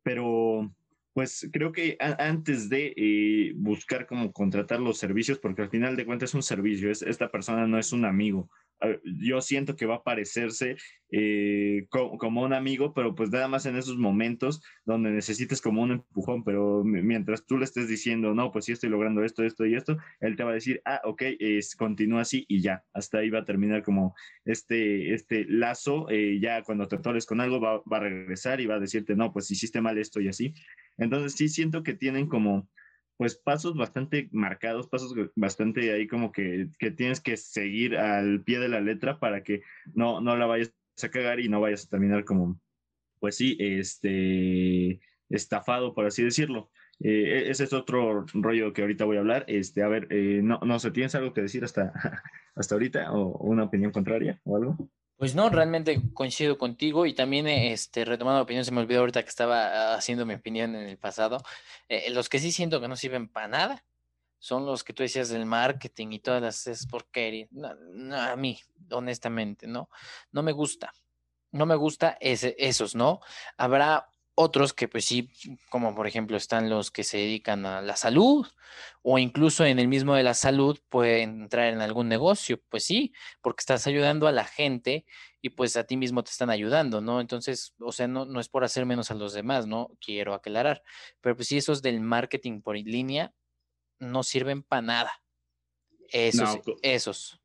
Pero 0.01 0.73
pues 1.13 1.49
creo 1.51 1.71
que 1.71 1.97
antes 1.99 2.69
de 2.69 2.93
eh, 2.95 3.53
buscar 3.55 4.05
como 4.05 4.31
contratar 4.31 4.79
los 4.79 4.97
servicios, 4.97 5.39
porque 5.39 5.63
al 5.63 5.69
final 5.69 5.95
de 5.95 6.05
cuentas 6.05 6.31
es 6.31 6.35
un 6.35 6.43
servicio, 6.43 6.91
es, 6.91 7.01
esta 7.01 7.29
persona 7.29 7.67
no 7.67 7.77
es 7.77 7.91
un 7.91 8.05
amigo, 8.05 8.49
yo 9.03 9.41
siento 9.41 9.75
que 9.75 9.85
va 9.85 9.95
a 9.95 10.03
parecerse 10.03 10.77
eh, 11.11 11.87
como, 11.89 12.43
un 12.43 12.53
amigo, 12.53 12.93
pero 12.93 13.15
pues 13.15 13.29
nada 13.29 13.47
más 13.47 13.65
en 13.65 13.75
esos 13.75 13.97
momentos 13.97 14.61
donde 14.85 15.11
necesites 15.11 15.61
como 15.61 15.81
un 15.81 15.91
empujón, 15.91 16.43
pero 16.43 16.83
mientras 16.83 17.45
tú 17.45 17.57
le 17.57 17.65
estés 17.65 17.87
diciendo, 17.87 18.33
no, 18.33 18.51
pues 18.51 18.65
sí 18.65 18.71
estoy 18.71 18.89
logrando 18.89 19.23
esto, 19.23 19.43
esto 19.43 19.65
y 19.65 19.75
esto, 19.75 19.97
él 20.19 20.35
te 20.35 20.43
va 20.43 20.51
a 20.51 20.55
decir, 20.55 20.81
ah, 20.85 21.01
ok, 21.03 21.23
es, 21.39 21.75
continúa 21.75 22.21
así 22.21 22.45
y 22.47 22.61
ya, 22.61 22.83
hasta 22.93 23.19
ahí 23.19 23.29
va 23.29 23.39
a 23.39 23.45
terminar 23.45 23.83
como 23.83 24.15
este, 24.45 25.13
este 25.13 25.45
lazo, 25.49 26.09
eh, 26.09 26.39
ya 26.41 26.63
cuando 26.63 26.87
te 26.87 26.95
atores 26.95 27.25
con 27.25 27.41
algo 27.41 27.59
va, 27.59 27.81
va 27.91 27.97
a 27.97 28.01
regresar 28.01 28.61
y 28.61 28.65
va 28.65 28.75
a 28.75 28.79
decirte, 28.79 29.15
no, 29.15 29.33
pues 29.33 29.51
hiciste 29.51 29.81
mal 29.81 29.97
esto 29.97 30.21
y 30.21 30.29
así. 30.29 30.53
Entonces 30.99 31.33
sí 31.33 31.49
siento 31.49 31.83
que 31.83 31.93
tienen 31.93 32.27
como 32.27 32.69
pues 33.17 33.35
pasos 33.35 33.75
bastante 33.75 34.29
marcados, 34.31 34.87
pasos 34.87 35.13
bastante 35.35 35.91
ahí 35.91 36.07
como 36.07 36.31
que, 36.31 36.69
que, 36.79 36.89
tienes 36.89 37.19
que 37.19 37.35
seguir 37.35 37.97
al 37.97 38.43
pie 38.43 38.59
de 38.59 38.69
la 38.69 38.79
letra 38.79 39.19
para 39.19 39.43
que 39.43 39.61
no, 39.93 40.21
no 40.21 40.37
la 40.37 40.45
vayas 40.45 40.73
a 41.03 41.09
cagar 41.09 41.41
y 41.41 41.49
no 41.49 41.59
vayas 41.59 41.85
a 41.85 41.89
terminar 41.89 42.23
como, 42.23 42.61
pues 43.19 43.35
sí, 43.35 43.57
este, 43.59 45.01
estafado, 45.29 45.93
por 45.93 46.05
así 46.05 46.23
decirlo. 46.23 46.71
Eh, 47.01 47.47
e-, 47.47 47.51
ese 47.51 47.65
es 47.65 47.73
otro 47.73 48.25
rollo 48.33 48.71
que 48.71 48.81
ahorita 48.81 49.05
voy 49.05 49.17
a 49.17 49.21
hablar. 49.21 49.45
Este, 49.47 49.83
a 49.83 49.87
ver, 49.87 50.07
eh, 50.11 50.41
no, 50.41 50.59
no 50.65 50.79
sé, 50.79 50.91
¿tienes 50.91 51.13
algo 51.15 51.33
que 51.33 51.41
decir 51.41 51.63
hasta, 51.65 51.91
hasta 52.55 52.75
ahorita 52.75 53.11
o 53.11 53.37
una 53.39 53.65
opinión 53.65 53.91
contraria 53.91 54.39
o 54.45 54.55
algo? 54.55 54.89
Pues 55.19 55.35
no, 55.35 55.49
realmente 55.49 56.01
coincido 56.13 56.57
contigo 56.57 57.05
y 57.05 57.13
también 57.13 57.45
este, 57.45 58.05
retomando 58.05 58.37
la 58.37 58.43
opinión, 58.43 58.63
se 58.63 58.71
me 58.71 58.79
olvidó 58.79 59.01
ahorita 59.01 59.21
que 59.21 59.27
estaba 59.27 59.93
haciendo 59.93 60.25
mi 60.25 60.33
opinión 60.33 60.73
en 60.75 60.87
el 60.87 60.97
pasado, 60.97 61.43
eh, 61.89 62.09
los 62.11 62.29
que 62.29 62.39
sí 62.39 62.53
siento 62.53 62.79
que 62.79 62.87
no 62.87 62.95
sirven 62.95 63.27
para 63.27 63.49
nada 63.49 63.85
son 64.37 64.65
los 64.65 64.85
que 64.85 64.93
tú 64.93 65.03
decías 65.03 65.27
del 65.27 65.45
marketing 65.45 66.13
y 66.13 66.19
todas 66.19 66.65
las 66.65 66.87
porquerías. 66.87 67.49
a 68.13 68.35
mí, 68.37 68.59
honestamente, 68.91 69.67
no, 69.67 69.89
no 70.31 70.41
me 70.41 70.53
gusta, 70.53 70.93
no 71.51 71.65
me 71.65 71.75
gusta 71.75 72.17
ese, 72.21 72.55
esos, 72.57 72.95
¿no? 72.95 73.19
Habrá 73.57 74.09
otros 74.41 74.71
que 74.71 74.87
pues 74.87 75.03
sí, 75.03 75.29
como 75.69 75.93
por 75.93 76.07
ejemplo 76.07 76.37
están 76.37 76.69
los 76.69 76.91
que 76.91 77.03
se 77.03 77.17
dedican 77.17 77.65
a 77.65 77.81
la 77.81 77.97
salud 77.97 78.47
o 79.01 79.19
incluso 79.19 79.65
en 79.65 79.79
el 79.79 79.89
mismo 79.89 80.15
de 80.15 80.23
la 80.23 80.33
salud 80.33 80.79
pueden 80.87 81.41
entrar 81.41 81.73
en 81.73 81.81
algún 81.81 82.07
negocio, 82.07 82.57
pues 82.69 82.85
sí, 82.85 83.11
porque 83.41 83.59
estás 83.59 83.85
ayudando 83.85 84.27
a 84.27 84.31
la 84.31 84.45
gente 84.45 85.05
y 85.41 85.49
pues 85.49 85.75
a 85.75 85.83
ti 85.83 85.97
mismo 85.97 86.23
te 86.23 86.31
están 86.31 86.49
ayudando, 86.49 87.01
¿no? 87.01 87.19
Entonces, 87.19 87.73
o 87.81 87.91
sea, 87.91 88.07
no, 88.07 88.23
no 88.23 88.39
es 88.39 88.47
por 88.47 88.63
hacer 88.63 88.85
menos 88.85 89.11
a 89.11 89.15
los 89.15 89.33
demás, 89.33 89.67
¿no? 89.67 89.89
Quiero 89.99 90.33
aclarar, 90.33 90.83
pero 91.19 91.35
pues 91.35 91.49
sí, 91.49 91.57
esos 91.57 91.81
del 91.81 91.99
marketing 91.99 92.61
por 92.61 92.77
línea 92.77 93.33
no 93.99 94.23
sirven 94.23 94.63
para 94.63 94.81
nada. 94.81 95.23
Esos, 96.11 96.59
esos. 96.81 97.41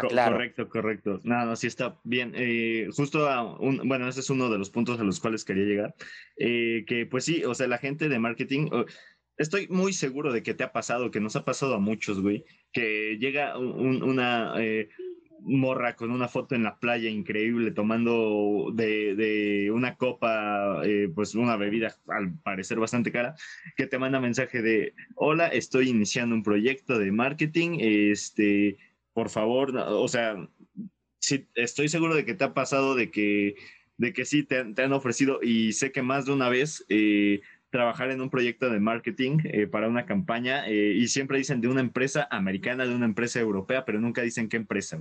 Correcto, 0.00 0.68
correcto. 0.68 1.20
Nada, 1.24 1.44
no, 1.44 1.56
sí 1.56 1.66
está 1.66 1.98
bien. 2.04 2.32
Eh, 2.34 2.88
justo 2.94 3.28
a 3.28 3.58
un, 3.58 3.88
bueno, 3.88 4.08
ese 4.08 4.20
es 4.20 4.30
uno 4.30 4.50
de 4.50 4.58
los 4.58 4.70
puntos 4.70 5.00
a 5.00 5.04
los 5.04 5.20
cuales 5.20 5.44
quería 5.44 5.64
llegar. 5.64 5.94
Eh, 6.36 6.84
que 6.86 7.06
pues 7.06 7.24
sí, 7.24 7.44
o 7.44 7.54
sea, 7.54 7.66
la 7.66 7.78
gente 7.78 8.08
de 8.08 8.18
marketing, 8.18 8.68
estoy 9.38 9.68
muy 9.68 9.92
seguro 9.92 10.32
de 10.32 10.42
que 10.42 10.54
te 10.54 10.64
ha 10.64 10.72
pasado, 10.72 11.10
que 11.10 11.20
nos 11.20 11.36
ha 11.36 11.44
pasado 11.44 11.74
a 11.74 11.80
muchos, 11.80 12.20
güey, 12.20 12.44
que 12.72 13.16
llega 13.18 13.56
una, 13.58 14.54
eh, 14.58 14.88
morra 15.40 15.94
con 15.94 16.10
una 16.10 16.28
foto 16.28 16.54
en 16.54 16.64
la 16.64 16.78
playa 16.78 17.08
increíble 17.08 17.70
tomando 17.70 18.70
de, 18.74 19.70
una 19.72 19.96
copa, 19.96 20.82
eh, 20.84 21.08
pues 21.14 21.34
una 21.34 21.56
bebida 21.56 21.96
al 22.08 22.34
parecer 22.40 22.78
bastante 22.78 23.12
cara, 23.12 23.34
que 23.76 23.86
te 23.86 23.98
manda 23.98 24.20
mensaje 24.20 24.62
de, 24.62 24.94
hola, 25.14 25.46
estoy 25.48 25.90
iniciando 25.90 26.34
un 26.34 26.42
proyecto 26.42 26.98
de 26.98 27.12
marketing, 27.12 27.78
este, 27.80 28.76
por 29.18 29.30
favor, 29.30 29.76
o 29.76 30.06
sea, 30.06 30.48
sí, 31.18 31.48
estoy 31.56 31.88
seguro 31.88 32.14
de 32.14 32.24
que 32.24 32.34
te 32.34 32.44
ha 32.44 32.54
pasado 32.54 32.94
de 32.94 33.10
que, 33.10 33.56
de 33.96 34.12
que 34.12 34.24
sí 34.24 34.44
te, 34.44 34.58
han 34.60 34.92
ofrecido 34.92 35.40
y 35.42 35.72
sé 35.72 35.90
que 35.90 36.02
más 36.02 36.24
de 36.24 36.32
una 36.32 36.48
vez... 36.48 36.84
Eh, 36.88 37.40
trabajar 37.70 38.10
en 38.10 38.22
un 38.22 38.30
proyecto 38.30 38.70
de 38.70 38.80
marketing 38.80 39.40
eh, 39.44 39.66
para 39.66 39.88
una 39.88 40.06
campaña 40.06 40.70
y 40.70 41.06
siempre 41.08 41.36
dicen 41.36 41.60
de 41.60 41.68
una 41.68 41.82
empresa 41.82 42.26
americana, 42.30 42.86
de 42.86 42.94
una 42.94 43.04
empresa 43.04 43.40
europea, 43.40 43.84
pero 43.84 44.00
nunca 44.00 44.22
dicen 44.22 44.48
qué 44.48 44.56
empresa. 44.56 44.98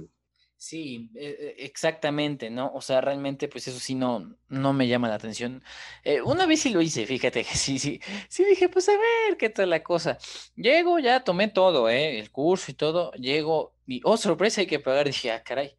Sí, 0.59 1.11
e, 1.15 1.55
e, 1.59 1.65
exactamente, 1.65 2.49
¿no? 2.49 2.71
O 2.73 2.81
sea, 2.81 2.99
realmente, 2.99 3.47
pues 3.47 3.67
eso 3.67 3.79
sí 3.79 3.93
no, 3.93 4.35
no 4.49 4.73
me 4.73 4.87
llama 4.87 5.07
la 5.07 5.13
atención. 5.15 5.63
Eh, 6.03 6.19
una 6.23 6.47
vez 6.47 6.61
sí 6.61 6.71
lo 6.71 6.81
hice, 6.81 7.05
fíjate 7.05 7.43
que 7.45 7.55
sí, 7.55 7.77
sí, 7.77 7.99
sí 8.27 8.43
dije, 8.43 8.67
pues 8.67 8.89
a 8.89 8.93
ver 8.93 9.37
qué 9.37 9.49
tal 9.49 9.69
la 9.69 9.83
cosa. 9.83 10.17
Llego, 10.55 10.97
ya 10.97 11.23
tomé 11.23 11.47
todo, 11.49 11.89
¿eh? 11.89 12.17
El 12.19 12.31
curso 12.31 12.71
y 12.71 12.73
todo, 12.73 13.11
llego 13.13 13.75
y, 13.85 14.01
oh, 14.03 14.17
sorpresa, 14.17 14.61
hay 14.61 14.67
que 14.67 14.79
pagar. 14.79 15.05
Dije, 15.05 15.31
ah, 15.31 15.43
caray. 15.43 15.77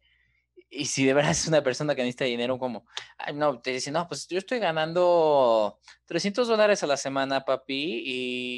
Y 0.71 0.85
si 0.85 1.05
de 1.05 1.13
verdad 1.15 1.31
es 1.31 1.47
una 1.47 1.63
persona 1.63 1.95
que 1.95 2.03
necesita 2.03 2.25
dinero, 2.25 2.59
como, 2.59 2.85
ay, 3.17 3.33
no, 3.33 3.59
te 3.61 3.71
dice, 3.71 3.91
no, 3.91 4.07
pues 4.07 4.27
yo 4.27 4.37
estoy 4.37 4.59
ganando 4.59 5.79
300 6.05 6.47
dólares 6.47 6.83
a 6.83 6.87
la 6.87 6.97
semana, 6.97 7.43
papi, 7.43 8.03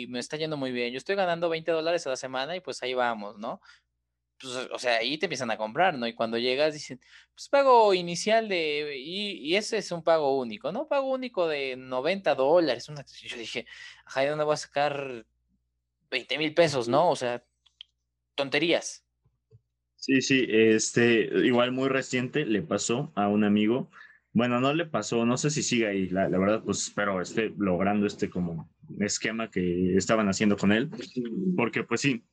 y 0.04 0.08
me 0.10 0.20
está 0.20 0.38
yendo 0.38 0.58
muy 0.58 0.72
bien. 0.74 0.92
Yo 0.92 0.98
estoy 0.98 1.16
ganando 1.16 1.50
20 1.50 1.72
dólares 1.72 2.06
a 2.08 2.10
la 2.12 2.18
semana 2.18 2.56
y 2.56 2.60
pues 2.60 2.84
ahí 2.84 2.94
vamos, 2.94 3.38
¿no? 3.40 3.62
Pues, 4.42 4.56
o 4.72 4.80
sea, 4.80 4.98
ahí 4.98 5.18
te 5.18 5.28
empiezan 5.28 5.52
a 5.52 5.58
comprar, 5.58 5.98
¿no? 5.98 6.08
Y 6.08 6.14
cuando 6.14 6.38
llegas 6.38 6.74
dicen, 6.74 7.00
pues 7.34 7.50
pago 7.50 7.94
inicial 7.94 8.50
de, 8.50 8.98
y, 8.98 9.56
ese 9.56 9.78
es 9.78 9.92
un 9.92 10.04
pago 10.04 10.38
único, 10.40 10.72
¿no? 10.72 10.88
Pago 10.88 11.12
único 11.12 11.48
de 11.48 11.76
90 11.78 12.36
dólares. 12.36 12.90
Una, 12.90 13.06
yo 13.06 13.38
dije, 13.38 13.66
ajá, 14.06 14.22
¿de 14.22 14.30
dónde 14.30 14.46
voy 14.46 14.54
a 14.54 14.58
sacar 14.58 15.26
20 16.10 16.38
mil 16.38 16.54
pesos, 16.54 16.88
no? 16.88 17.10
O 17.10 17.16
sea, 17.16 17.44
tonterías. 18.36 19.06
Sí, 19.96 20.22
sí, 20.22 20.46
este, 20.50 21.30
igual 21.46 21.72
muy 21.72 21.88
reciente 21.88 22.46
le 22.46 22.64
pasó 22.64 23.12
a 23.16 23.28
un 23.28 23.44
amigo. 23.44 23.90
Bueno, 24.34 24.60
no 24.60 24.74
le 24.74 24.86
pasó, 24.86 25.26
no 25.26 25.38
sé 25.38 25.50
si 25.52 25.62
sigue 25.62 25.88
ahí, 25.88 26.10
la, 26.10 26.30
la 26.30 26.40
verdad, 26.40 26.64
pues 26.64 26.84
espero 26.84 27.22
esté 27.22 27.54
logrando 27.58 28.08
este 28.08 28.30
como 28.30 28.70
esquema 29.00 29.52
que 29.52 29.96
estaban 29.96 30.28
haciendo 30.30 30.58
con 30.58 30.72
él, 30.72 30.90
porque 31.56 31.84
pues 31.84 32.02
sí, 32.02 32.24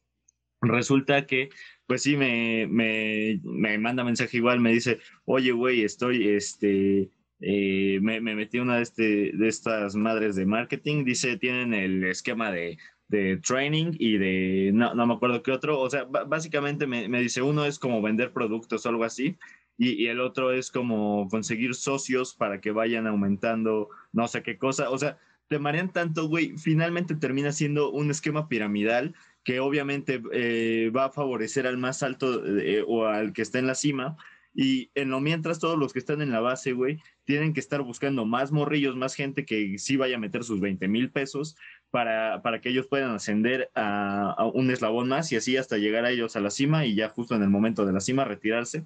resulta 0.61 1.27
que 1.27 1.50
pues 1.88 2.03
sí, 2.03 2.19
me, 2.19 2.67
me, 2.69 3.41
me 3.43 3.79
manda 3.79 4.05
mensaje 4.05 4.37
igual, 4.37 4.61
me 4.61 4.73
dice, 4.73 4.99
oye, 5.25 5.53
güey, 5.53 5.85
estoy, 5.85 6.29
este, 6.29 7.11
eh, 7.41 7.99
me, 8.03 8.21
me, 8.21 8.35
metí 8.35 8.59
una 8.59 8.77
de, 8.77 8.83
este, 8.83 9.33
de 9.33 9.49
estas 9.49 9.97
madres 9.97 10.37
de 10.37 10.45
marketing, 10.45 11.05
dice, 11.05 11.38
tienen 11.38 11.73
el 11.73 12.05
esquema 12.05 12.53
de, 12.53 12.77
de 13.09 13.38
training 13.38 13.93
y 13.99 14.19
de, 14.19 14.71
no, 14.75 14.95
no, 14.95 15.07
me 15.07 15.15
acuerdo 15.15 15.43
qué 15.43 15.50
otro, 15.50 15.81
o 15.81 15.88
sea, 15.88 16.05
básicamente 16.05 16.87
me, 16.87 17.09
me, 17.09 17.23
dice, 17.23 17.41
uno 17.41 17.65
es 17.65 17.79
como 17.79 18.03
vender 18.03 18.35
productos 18.35 18.85
o 18.85 18.88
algo 18.91 19.05
así, 19.05 19.38
y, 19.79 19.93
y, 19.93 20.09
el 20.09 20.21
otro 20.21 20.53
es 20.53 20.71
como 20.71 21.27
conseguir 21.31 21.75
socios 21.75 22.35
para 22.35 22.61
que 22.61 22.71
vayan 22.71 23.07
aumentando 23.07 23.88
no 24.12 24.29
sé 24.29 24.43
qué 24.43 24.59
cosa, 24.59 24.91
o 24.91 24.99
sea, 24.99 25.17
te 25.49 25.59
marean 25.59 25.91
tanto, 25.91 26.29
güey, 26.29 26.59
finalmente 26.59 27.15
termina 27.15 27.50
siendo 27.53 27.91
un 27.91 28.11
esquema 28.11 28.47
piramidal 28.47 29.15
que 29.49 29.61
obviamente 29.61 30.21
eh, 30.31 30.93
va 30.95 31.07
a 31.07 31.11
favorecer 31.11 31.67
al 31.67 31.78
más 31.78 32.02
alto 32.02 32.45
eh, 32.59 32.85
o 32.87 33.07
al 33.07 33.33
que 33.33 33.40
está 33.40 33.59
en 33.59 33.67
la 33.67 33.75
cima. 33.75 34.19
Y 34.52 34.90
en 34.95 35.09
lo 35.09 35.21
mientras, 35.21 35.59
todos 35.59 35.78
los 35.78 35.95
que 35.95 36.00
están 36.00 36.21
en 36.21 36.31
la 36.31 36.40
base, 36.40 36.75
güey, 36.75 36.99
tienen 37.25 37.55
que 37.55 37.61
estar 37.61 37.81
buscando 37.81 38.26
más 38.26 38.52
morrillos, 38.52 38.95
más 38.95 39.14
gente 39.14 39.47
que 39.47 39.78
sí 39.78 39.97
vaya 39.97 40.17
a 40.17 40.21
meter 40.21 40.45
sus 40.45 40.61
20 40.61 40.87
mil 40.88 41.11
pesos 41.11 41.57
para, 41.88 42.43
para 42.43 42.61
que 42.61 42.69
ellos 42.69 42.88
puedan 42.88 43.12
ascender 43.12 43.71
a, 43.75 44.50
un 44.52 44.71
eslabón 44.71 45.09
más 45.09 45.33
y 45.33 45.37
así 45.37 45.57
hasta 45.57 45.78
llegar 45.78 46.05
a 46.05 46.11
ellos 46.11 46.37
a 46.37 46.40
la 46.40 46.50
cima 46.50 46.85
y 46.85 46.95
ya 46.95 47.09
justo 47.09 47.35
en 47.35 47.43
el 47.43 47.49
momento 47.49 47.87
de 47.87 47.95
la 47.95 48.00
cima 48.00 48.26
retirarse. 48.26 48.85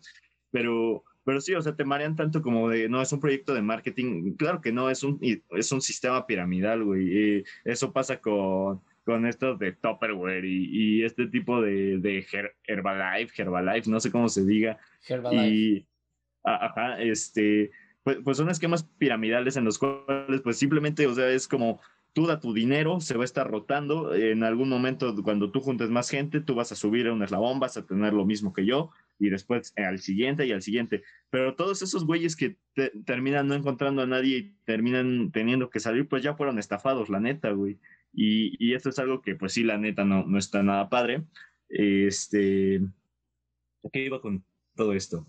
Pero, 0.53 1.03
pero 1.25 1.41
sí, 1.41 1.57
o 1.57 1.63
sea, 1.63 1.75
te 1.75 1.85
marean 1.85 2.15
tanto 2.15 2.41
como 2.41 2.69
de, 2.69 2.89
no, 2.89 3.03
es 3.03 3.13
un 3.13 3.19
proyecto 3.19 3.53
de 3.53 3.63
marketing. 3.63 4.37
Claro 4.37 4.61
que 4.61 4.71
no, 4.71 4.91
es 4.91 5.03
un, 5.03 5.19
es 5.51 5.73
un 5.73 5.83
sistema 5.83 6.25
piramidal, 6.25 6.85
güey. 6.85 7.43
Eso 7.65 7.93
pasa 7.93 8.21
con, 8.21 8.81
con 9.05 9.27
estos 9.27 9.59
de 9.59 9.73
Tupperware 9.73 10.45
y, 10.45 10.69
y 10.71 11.05
este 11.05 11.27
tipo 11.27 11.61
de, 11.61 11.99
de 11.99 12.25
Herbalife, 12.67 13.43
Herbalife, 13.43 13.91
no 13.91 14.01
sé 14.01 14.11
cómo 14.11 14.29
se 14.29 14.45
diga. 14.45 14.79
Herbalife. 15.09 15.49
Y, 15.49 15.87
ajá, 16.45 17.01
este, 17.01 17.71
pues, 18.03 18.19
pues 18.25 18.37
son 18.37 18.51
esquemas 18.51 18.85
piramidales 18.99 19.57
en 19.57 19.65
los 19.65 19.79
cuales 19.79 20.41
pues 20.43 20.57
simplemente, 20.59 21.07
o 21.07 21.15
sea, 21.15 21.31
es 21.31 21.49
como 21.49 21.81
tú 22.13 22.27
da 22.27 22.41
tu 22.41 22.53
dinero, 22.53 23.01
se 23.01 23.17
va 23.17 23.23
a 23.23 23.25
estar 23.25 23.51
rotando, 23.51 24.15
en 24.15 24.45
algún 24.45 24.69
momento 24.69 25.15
cuando 25.23 25.51
tú 25.51 25.61
juntes 25.61 25.89
más 25.89 26.11
gente, 26.11 26.41
tú 26.41 26.55
vas 26.55 26.71
a 26.71 26.77
subir 26.77 27.07
a 27.07 27.13
un 27.13 27.23
eslabón, 27.23 27.59
vas 27.59 27.77
a 27.77 27.87
tener 27.87 28.13
lo 28.13 28.27
mismo 28.27 28.53
que 28.53 28.67
yo, 28.67 28.91
y 29.19 29.31
después 29.31 29.73
al 29.77 29.99
siguiente 29.99 30.47
y 30.47 30.53
al 30.53 30.63
siguiente. 30.63 31.03
Pero 31.31 31.55
todos 31.55 31.81
esos 31.81 32.05
güeyes 32.05 32.37
que 32.37 32.59
terminan 33.07 33.49
no 33.49 33.55
encontrando 33.55 34.03
a 34.03 34.07
nadie 34.07 34.37
y 34.37 34.55
terminan 34.65 35.31
teniendo 35.33 35.71
que 35.71 35.81
salir, 35.81 36.07
pues 36.07 36.23
ya 36.23 36.35
fueron 36.35 36.59
estafados, 36.59 37.09
la 37.09 37.21
neta, 37.21 37.51
güey. 37.53 37.79
Y, 38.13 38.57
y, 38.59 38.75
esto 38.75 38.91
es 38.91 38.99
algo 38.99 39.23
que, 39.23 39.35
pues 39.35 39.53
sí, 39.53 39.65
la 39.65 39.79
neta 39.79 40.05
no, 40.05 40.25
no 40.27 40.39
está 40.39 40.63
nada 40.63 40.89
padre. 40.89 41.25
Este, 41.69 42.81
¿qué 43.93 44.05
iba 44.05 44.21
con 44.21 44.45
todo 44.75 44.93
esto? 44.93 45.27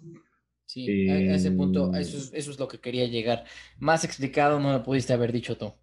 Sí, 0.66 1.10
a 1.10 1.36
ese 1.36 1.52
punto, 1.52 1.94
eso 1.96 2.18
es, 2.18 2.32
eso 2.34 2.52
es 2.52 2.60
lo 2.60 2.68
que 2.68 2.80
quería 2.80 3.06
llegar. 3.08 3.46
Más 3.80 4.04
explicado 4.04 4.60
no 4.60 4.72
lo 4.72 4.84
pudiste 4.84 5.13
haber 5.13 5.32
dicho 5.32 5.58
tú. 5.58 5.74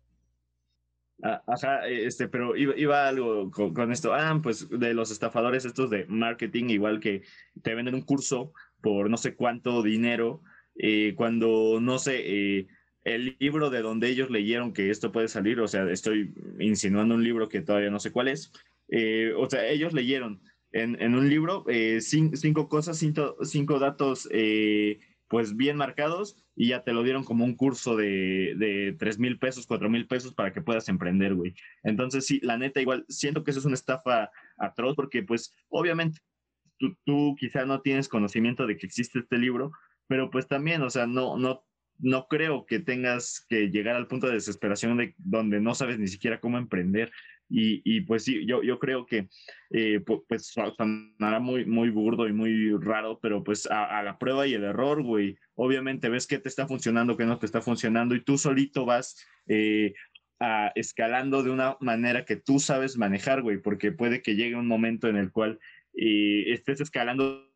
Ah, 1.22 1.42
ajá, 1.46 1.86
este, 1.86 2.28
pero 2.28 2.56
iba, 2.56 2.76
iba 2.76 3.06
algo 3.06 3.50
con, 3.50 3.74
con, 3.74 3.92
esto. 3.92 4.14
Ah, 4.14 4.38
pues 4.42 4.68
de 4.70 4.94
los 4.94 5.10
estafadores 5.10 5.64
estos 5.64 5.90
de 5.90 6.06
marketing, 6.06 6.70
igual 6.70 6.98
que 6.98 7.22
te 7.62 7.74
venden 7.74 7.94
un 7.94 8.02
curso 8.02 8.52
por 8.80 9.10
no 9.10 9.16
sé 9.16 9.34
cuánto 9.34 9.82
dinero, 9.82 10.42
eh, 10.76 11.14
cuando, 11.14 11.78
no 11.80 11.98
sé, 11.98 12.22
eh, 12.24 12.66
el 13.04 13.36
libro 13.38 13.70
de 13.70 13.82
donde 13.82 14.08
ellos 14.08 14.30
leyeron 14.30 14.72
que 14.72 14.90
esto 14.90 15.12
puede 15.12 15.28
salir, 15.28 15.60
o 15.60 15.68
sea, 15.68 15.90
estoy 15.90 16.34
insinuando 16.58 17.14
un 17.14 17.24
libro 17.24 17.48
que 17.48 17.62
todavía 17.62 17.90
no 17.90 18.00
sé 18.00 18.12
cuál 18.12 18.28
es, 18.28 18.52
eh, 18.88 19.32
o 19.36 19.48
sea, 19.48 19.66
ellos 19.68 19.92
leyeron 19.92 20.40
en, 20.72 21.00
en 21.00 21.14
un 21.14 21.28
libro 21.28 21.64
eh, 21.68 22.00
cinco, 22.00 22.68
cosas, 22.68 22.98
cinco, 22.98 23.36
cinco 23.42 23.78
datos 23.78 24.28
eh, 24.32 25.00
pues 25.28 25.56
bien 25.56 25.76
marcados 25.76 26.36
y 26.56 26.68
ya 26.68 26.82
te 26.82 26.92
lo 26.92 27.02
dieron 27.02 27.24
como 27.24 27.44
un 27.44 27.54
curso 27.54 27.96
de, 27.96 28.54
de 28.56 28.96
3 28.98 29.18
mil 29.18 29.38
pesos, 29.38 29.66
4 29.66 29.88
mil 29.88 30.06
pesos 30.06 30.34
para 30.34 30.52
que 30.52 30.60
puedas 30.60 30.88
emprender, 30.88 31.34
güey. 31.34 31.54
Entonces, 31.82 32.26
sí, 32.26 32.40
la 32.42 32.58
neta, 32.58 32.80
igual, 32.80 33.06
siento 33.08 33.44
que 33.44 33.52
eso 33.52 33.60
es 33.60 33.66
una 33.66 33.74
estafa 33.74 34.30
atroz 34.58 34.94
porque 34.96 35.22
pues 35.22 35.54
obviamente 35.68 36.18
tú, 36.78 36.96
tú 37.04 37.36
quizá 37.38 37.64
no 37.64 37.80
tienes 37.80 38.08
conocimiento 38.08 38.66
de 38.66 38.76
que 38.76 38.86
existe 38.86 39.20
este 39.20 39.38
libro, 39.38 39.70
pero 40.08 40.30
pues 40.30 40.48
también, 40.48 40.82
o 40.82 40.90
sea, 40.90 41.06
no, 41.06 41.38
no 41.38 41.64
no 42.02 42.26
creo 42.28 42.66
que 42.66 42.78
tengas 42.78 43.44
que 43.48 43.70
llegar 43.70 43.96
al 43.96 44.06
punto 44.06 44.26
de 44.26 44.34
desesperación 44.34 44.96
de 44.96 45.14
donde 45.18 45.60
no 45.60 45.74
sabes 45.74 45.98
ni 45.98 46.08
siquiera 46.08 46.40
cómo 46.40 46.58
emprender. 46.58 47.10
Y, 47.52 47.82
y 47.84 48.02
pues 48.02 48.24
sí, 48.24 48.46
yo, 48.46 48.62
yo 48.62 48.78
creo 48.78 49.06
que 49.06 49.28
eh, 49.70 50.00
pues 50.28 50.46
sonará 50.46 51.40
muy, 51.40 51.66
muy 51.66 51.90
burdo 51.90 52.28
y 52.28 52.32
muy 52.32 52.70
raro, 52.78 53.18
pero 53.20 53.42
pues 53.42 53.66
a, 53.70 54.02
la 54.04 54.18
prueba 54.18 54.46
y 54.46 54.54
el 54.54 54.62
error, 54.62 55.02
güey. 55.02 55.36
Obviamente 55.54 56.08
ves 56.08 56.28
qué 56.28 56.38
te 56.38 56.48
está 56.48 56.68
funcionando, 56.68 57.16
qué 57.16 57.26
no 57.26 57.38
te 57.38 57.46
está 57.46 57.60
funcionando 57.60 58.14
y 58.14 58.22
tú 58.22 58.38
solito 58.38 58.84
vas 58.84 59.26
eh, 59.48 59.94
a, 60.38 60.70
escalando 60.76 61.42
de 61.42 61.50
una 61.50 61.76
manera 61.80 62.24
que 62.24 62.36
tú 62.36 62.60
sabes 62.60 62.96
manejar, 62.96 63.42
güey, 63.42 63.58
porque 63.58 63.90
puede 63.90 64.22
que 64.22 64.36
llegue 64.36 64.54
un 64.54 64.68
momento 64.68 65.08
en 65.08 65.16
el 65.16 65.32
cual 65.32 65.58
eh, 65.94 66.52
estés 66.52 66.80
escalando 66.80 67.50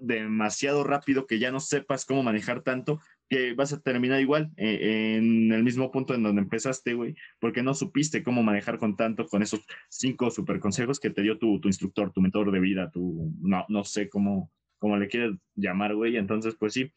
demasiado 0.00 0.84
rápido 0.84 1.26
que 1.26 1.38
ya 1.38 1.50
no 1.50 1.60
sepas 1.60 2.04
cómo 2.04 2.22
manejar 2.22 2.62
tanto 2.62 3.00
que 3.32 3.54
vas 3.54 3.72
a 3.72 3.80
terminar 3.80 4.20
igual 4.20 4.50
eh, 4.58 5.16
en 5.16 5.50
el 5.52 5.64
mismo 5.64 5.90
punto 5.90 6.12
en 6.12 6.22
donde 6.22 6.42
empezaste, 6.42 6.92
güey, 6.92 7.14
porque 7.40 7.62
no 7.62 7.72
supiste 7.72 8.22
cómo 8.22 8.42
manejar 8.42 8.76
con 8.76 8.94
tanto, 8.94 9.24
con 9.26 9.42
esos 9.42 9.62
cinco 9.88 10.30
super 10.30 10.60
consejos 10.60 11.00
que 11.00 11.08
te 11.08 11.22
dio 11.22 11.38
tu, 11.38 11.58
tu 11.58 11.66
instructor, 11.66 12.12
tu 12.12 12.20
mentor 12.20 12.52
de 12.52 12.60
vida, 12.60 12.90
tu, 12.90 13.32
no, 13.40 13.64
no 13.70 13.84
sé 13.84 14.10
cómo, 14.10 14.52
cómo 14.78 14.98
le 14.98 15.08
quieres 15.08 15.32
llamar, 15.54 15.94
güey. 15.94 16.18
Entonces, 16.18 16.56
pues 16.60 16.74
sí, 16.74 16.92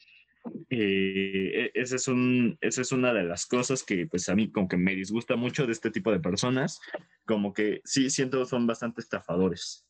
eh, 0.72 1.72
e, 1.74 1.82
ese 1.82 1.96
es 1.96 2.10
un, 2.10 2.58
esa 2.60 2.82
es 2.82 2.92
una 2.92 3.14
de 3.14 3.24
las 3.24 3.46
cosas 3.46 3.82
que 3.84 4.06
pues 4.06 4.28
a 4.28 4.36
mí 4.36 4.52
como 4.52 4.68
que 4.68 4.76
me 4.76 4.94
disgusta 4.94 5.38
mucho 5.38 5.66
de 5.66 5.72
este 5.72 5.90
tipo 5.90 6.12
de 6.12 6.20
personas, 6.20 6.82
como 7.24 7.54
que 7.54 7.80
sí 7.86 8.10
siento 8.10 8.44
son 8.46 8.68
bastante 8.68 9.00
estafadores. 9.00 9.88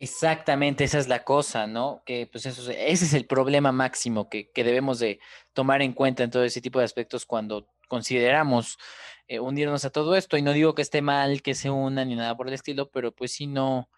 Exactamente, 0.00 0.84
esa 0.84 0.98
es 0.98 1.08
la 1.08 1.24
cosa, 1.24 1.66
¿no? 1.66 2.02
Que 2.06 2.28
pues 2.30 2.46
eso, 2.46 2.70
ese 2.70 3.04
es 3.04 3.14
el 3.14 3.26
problema 3.26 3.72
máximo 3.72 4.28
que, 4.28 4.50
debemos 4.54 5.00
de 5.00 5.18
tomar 5.52 5.82
en 5.82 5.92
cuenta 5.92 6.22
en 6.22 6.30
todo 6.30 6.44
ese 6.44 6.60
tipo 6.60 6.78
de 6.78 6.84
aspectos 6.84 7.26
cuando 7.26 7.68
consideramos 7.88 8.78
eh, 9.26 9.40
unirnos 9.40 9.84
a 9.84 9.90
todo 9.90 10.14
esto. 10.16 10.36
Y 10.36 10.42
no 10.42 10.52
digo 10.52 10.74
que 10.74 10.82
esté 10.82 11.02
mal 11.02 11.42
que 11.42 11.54
se 11.54 11.70
unan 11.70 12.08
ni 12.08 12.14
nada 12.14 12.36
por 12.36 12.46
el 12.46 12.54
estilo, 12.54 12.90
pero 12.90 13.12
pues 13.12 13.32
sí 13.32 13.48
no, 13.48 13.90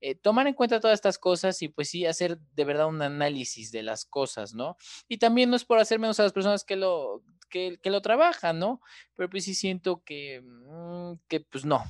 eh, 0.00 0.14
tomar 0.14 0.46
en 0.46 0.54
cuenta 0.54 0.78
todas 0.78 0.94
estas 0.94 1.18
cosas 1.18 1.62
y 1.62 1.68
pues 1.68 1.88
sí 1.88 2.04
hacer 2.04 2.38
de 2.38 2.64
verdad 2.64 2.86
un 2.86 3.00
análisis 3.00 3.72
de 3.72 3.82
las 3.82 4.04
cosas, 4.04 4.52
¿no? 4.54 4.76
Y 5.08 5.16
también 5.18 5.48
no 5.48 5.56
es 5.56 5.64
por 5.64 5.78
hacer 5.78 5.98
menos 5.98 6.20
a 6.20 6.24
las 6.24 6.34
personas 6.34 6.64
que 6.64 6.76
lo, 6.76 7.22
que, 7.48 7.78
lo 7.82 8.02
trabajan, 8.02 8.58
¿no? 8.58 8.80
Pero 9.14 9.30
pues 9.30 9.44
sí 9.44 9.54
siento 9.54 10.02
que, 10.04 10.42
mm, 10.42 11.14
que 11.28 11.40
pues 11.40 11.64
no, 11.64 11.82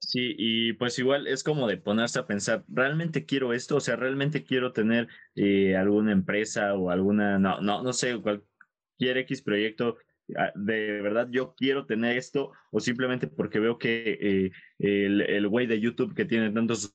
Sí, 0.00 0.34
y 0.38 0.72
pues 0.74 0.98
igual 0.98 1.26
es 1.26 1.42
como 1.42 1.66
de 1.66 1.76
ponerse 1.76 2.18
a 2.20 2.26
pensar, 2.26 2.64
¿realmente 2.68 3.26
quiero 3.26 3.52
esto? 3.52 3.76
O 3.76 3.80
sea, 3.80 3.96
¿realmente 3.96 4.44
quiero 4.44 4.72
tener 4.72 5.08
eh, 5.34 5.76
alguna 5.76 6.12
empresa 6.12 6.74
o 6.74 6.90
alguna, 6.90 7.38
no, 7.38 7.60
no, 7.60 7.82
no 7.82 7.92
sé, 7.92 8.16
cualquier 8.20 9.18
X 9.18 9.42
proyecto? 9.42 9.98
Ah, 10.36 10.52
¿De 10.54 11.02
verdad 11.02 11.28
yo 11.30 11.54
quiero 11.56 11.84
tener 11.86 12.16
esto? 12.16 12.52
O 12.70 12.80
simplemente 12.80 13.26
porque 13.26 13.58
veo 13.58 13.78
que 13.78 14.18
eh, 14.20 14.50
el 14.78 15.48
güey 15.48 15.66
de 15.66 15.80
YouTube 15.80 16.14
que 16.14 16.24
tiene 16.24 16.50
tantos 16.52 16.94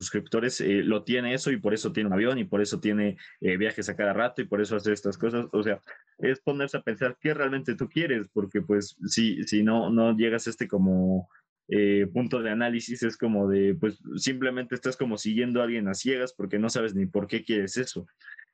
suscriptores 0.00 0.60
eh, 0.60 0.82
lo 0.84 1.04
tiene 1.04 1.34
eso 1.34 1.50
y 1.50 1.58
por 1.58 1.74
eso 1.74 1.92
tiene 1.92 2.06
un 2.06 2.14
avión 2.14 2.38
y 2.38 2.44
por 2.44 2.60
eso 2.62 2.80
tiene 2.80 3.16
viajes 3.40 3.88
a 3.88 3.96
cada 3.96 4.12
rato 4.12 4.42
y 4.42 4.46
por 4.46 4.60
eso 4.60 4.76
hace 4.76 4.92
estas 4.92 5.18
cosas. 5.18 5.46
O 5.52 5.62
sea, 5.62 5.80
es 6.18 6.40
ponerse 6.40 6.78
a 6.78 6.82
pensar 6.82 7.18
qué 7.20 7.34
realmente 7.34 7.74
tú 7.74 7.88
quieres, 7.88 8.28
porque 8.32 8.62
pues 8.62 8.96
si, 9.06 9.42
si 9.44 9.62
no, 9.62 9.90
no 9.90 10.16
llegas 10.16 10.46
a 10.46 10.50
este 10.50 10.66
como 10.68 11.28
eh, 11.68 12.06
punto 12.12 12.42
de 12.42 12.50
análisis 12.50 13.02
es 13.02 13.18
como 13.18 13.48
de, 13.48 13.74
pues 13.74 14.00
simplemente 14.16 14.74
estás 14.74 14.96
como 14.96 15.18
siguiendo 15.18 15.60
a 15.60 15.64
alguien 15.64 15.86
a 15.88 15.94
ciegas 15.94 16.32
porque 16.32 16.58
no 16.58 16.70
sabes 16.70 16.94
ni 16.94 17.04
por 17.06 17.26
qué 17.26 17.44
quieres 17.44 17.76
eso. 17.76 18.06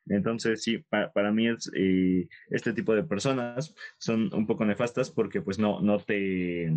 Entonces, 0.06 0.62
sí, 0.62 0.84
para 0.88 1.32
mí 1.32 1.48
es, 1.48 1.70
eh, 1.74 2.28
este 2.50 2.72
tipo 2.72 2.94
de 2.94 3.04
personas 3.04 3.74
son 3.98 4.34
un 4.34 4.46
poco 4.46 4.64
nefastas 4.64 5.10
porque 5.10 5.40
pues 5.40 5.58
no, 5.58 5.80
no, 5.80 5.98
te, 5.98 6.76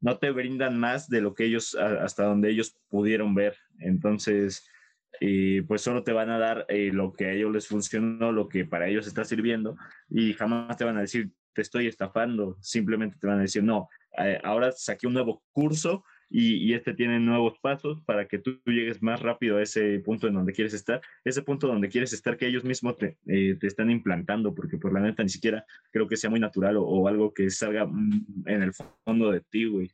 no 0.00 0.18
te 0.18 0.30
brindan 0.30 0.78
más 0.78 1.08
de 1.08 1.20
lo 1.20 1.34
que 1.34 1.44
ellos, 1.44 1.74
hasta 1.76 2.24
donde 2.24 2.50
ellos 2.50 2.76
pudieron 2.88 3.34
ver. 3.34 3.56
Entonces, 3.78 4.68
eh, 5.20 5.62
pues 5.68 5.82
solo 5.82 6.02
te 6.02 6.12
van 6.12 6.30
a 6.30 6.38
dar 6.38 6.66
lo 6.70 7.12
que 7.12 7.26
a 7.26 7.32
ellos 7.32 7.52
les 7.52 7.68
funcionó, 7.68 8.32
lo 8.32 8.48
que 8.48 8.64
para 8.64 8.88
ellos 8.88 9.06
está 9.06 9.24
sirviendo 9.24 9.76
y 10.08 10.32
jamás 10.32 10.76
te 10.76 10.84
van 10.84 10.96
a 10.96 11.02
decir, 11.02 11.30
te 11.56 11.62
estoy 11.62 11.86
estafando, 11.86 12.56
simplemente 12.60 13.16
te 13.18 13.26
van 13.26 13.38
a 13.38 13.42
decir, 13.42 13.62
no, 13.62 13.88
eh, 14.18 14.40
ahora 14.42 14.72
saqué 14.72 15.06
un 15.06 15.14
nuevo 15.14 15.42
curso 15.52 16.04
y, 16.28 16.74
este 16.74 16.94
tiene 16.94 17.20
nuevos 17.20 17.58
pasos 17.60 18.02
para 18.04 18.26
que 18.26 18.38
tú 18.38 18.58
llegues 18.66 19.00
más 19.02 19.20
rápido 19.20 19.58
a 19.58 19.62
ese 19.62 20.00
punto 20.00 20.26
en 20.26 20.34
donde 20.34 20.52
quieres 20.52 20.74
estar, 20.74 21.00
ese 21.24 21.42
punto 21.42 21.68
donde 21.68 21.88
quieres 21.88 22.12
estar 22.12 22.36
que 22.36 22.46
ellos 22.46 22.64
mismos 22.64 22.96
te, 22.98 23.16
eh, 23.26 23.56
están 23.62 23.90
implantando, 23.90 24.54
porque 24.54 24.76
por 24.76 24.92
la 24.92 25.00
neta 25.00 25.22
ni 25.22 25.28
siquiera 25.28 25.64
creo 25.92 26.08
que 26.08 26.16
sea 26.16 26.30
muy 26.30 26.40
natural 26.40 26.76
o, 26.78 26.82
o 26.82 27.08
algo 27.08 27.32
que 27.32 27.48
salga 27.50 27.86
mm, 27.86 28.44
en 28.46 28.62
el 28.62 28.72
fondo 29.04 29.30
de 29.30 29.40
ti, 29.40 29.66
güey. 29.66 29.90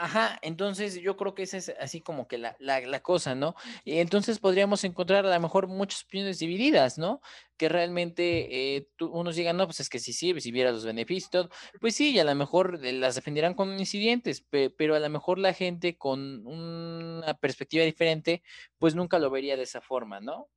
Ajá, 0.00 0.38
entonces 0.42 1.00
yo 1.00 1.16
creo 1.16 1.34
que 1.34 1.42
esa 1.42 1.56
es 1.56 1.70
así 1.80 2.00
como 2.00 2.28
que 2.28 2.38
la, 2.38 2.56
la, 2.60 3.00
cosa, 3.02 3.34
¿no? 3.34 3.56
Y 3.84 3.98
entonces 3.98 4.38
podríamos 4.38 4.84
encontrar 4.84 5.26
a 5.26 5.34
lo 5.34 5.40
mejor 5.40 5.66
muchas 5.66 6.04
opiniones 6.04 6.38
divididas, 6.38 6.98
¿no? 6.98 7.20
Que 7.56 7.68
realmente 7.68 8.76
eh, 8.76 8.88
unos 9.00 9.34
digan, 9.34 9.56
no, 9.56 9.66
pues 9.66 9.80
es 9.80 9.88
que 9.88 9.98
sí 9.98 10.12
sirve, 10.12 10.40
si 10.40 10.52
viera 10.52 10.70
los 10.70 10.84
beneficios, 10.84 11.48
pues 11.80 11.96
sí, 11.96 12.12
y 12.12 12.20
a 12.20 12.24
lo 12.24 12.32
mejor 12.36 12.78
eh, 12.84 12.92
las 12.92 13.16
defenderán 13.16 13.54
con 13.54 13.76
incidentes, 13.76 14.46
pero 14.76 14.94
a 14.94 15.00
lo 15.00 15.10
mejor 15.10 15.38
la 15.40 15.52
gente 15.52 15.98
con 15.98 16.46
una 16.46 17.34
perspectiva 17.34 17.84
diferente, 17.84 18.44
pues 18.78 18.94
nunca 18.94 19.18
lo 19.18 19.30
vería 19.30 19.56
de 19.56 19.64
esa 19.64 19.80
forma, 19.80 20.20
¿no? 20.20 20.48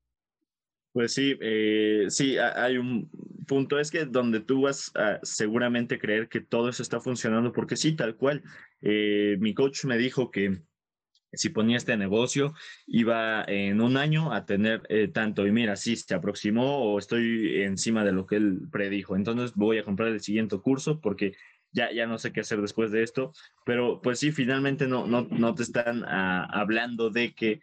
Pues 0.94 1.14
sí, 1.14 1.38
eh, 1.40 2.06
sí, 2.10 2.38
hay 2.38 2.78
un 2.78 3.10
punto, 3.48 3.80
es 3.80 3.92
que 3.92 4.06
donde 4.06 4.42
tú 4.42 4.62
vas 4.62 4.92
a 4.96 5.20
seguramente 5.24 5.98
creer 5.98 6.28
que 6.28 6.42
todo 6.42 6.70
eso 6.70 6.84
está 6.84 7.00
funcionando, 7.00 7.54
porque 7.54 7.78
sí, 7.78 7.96
tal 7.96 8.16
cual. 8.16 8.44
Eh, 8.82 9.38
mi 9.40 9.54
coach 9.54 9.86
me 9.86 9.98
dijo 9.98 10.32
que 10.32 10.62
si 11.34 11.50
ponía 11.50 11.78
este 11.78 11.96
negocio, 11.96 12.54
iba 12.88 13.44
en 13.48 13.80
un 13.82 13.96
año 13.96 14.34
a 14.34 14.46
tener 14.46 14.82
eh, 14.90 15.08
tanto, 15.08 15.48
y 15.48 15.52
mira, 15.52 15.78
sí, 15.78 15.96
se 15.96 16.14
aproximó 16.14 16.80
o 16.80 17.00
estoy 17.00 17.62
encima 17.64 18.04
de 18.04 18.12
lo 18.12 18.26
que 18.26 18.36
él 18.36 18.60
predijo. 18.70 19.16
Entonces 19.16 19.54
voy 19.56 19.78
a 19.78 19.86
comprar 19.86 20.10
el 20.10 20.20
siguiente 20.20 20.58
curso 20.60 21.00
porque 21.00 21.34
ya, 21.72 21.92
ya 21.94 22.06
no 22.06 22.18
sé 22.18 22.34
qué 22.34 22.42
hacer 22.42 22.60
después 22.62 22.92
de 22.92 23.04
esto, 23.04 23.32
pero 23.66 24.02
pues 24.02 24.20
sí, 24.20 24.32
finalmente 24.32 24.88
no, 24.88 25.08
no, 25.08 25.28
no 25.30 25.56
te 25.56 25.64
están 25.64 26.04
ah, 26.06 26.46
hablando 26.52 27.10
de 27.10 27.34
que 27.34 27.62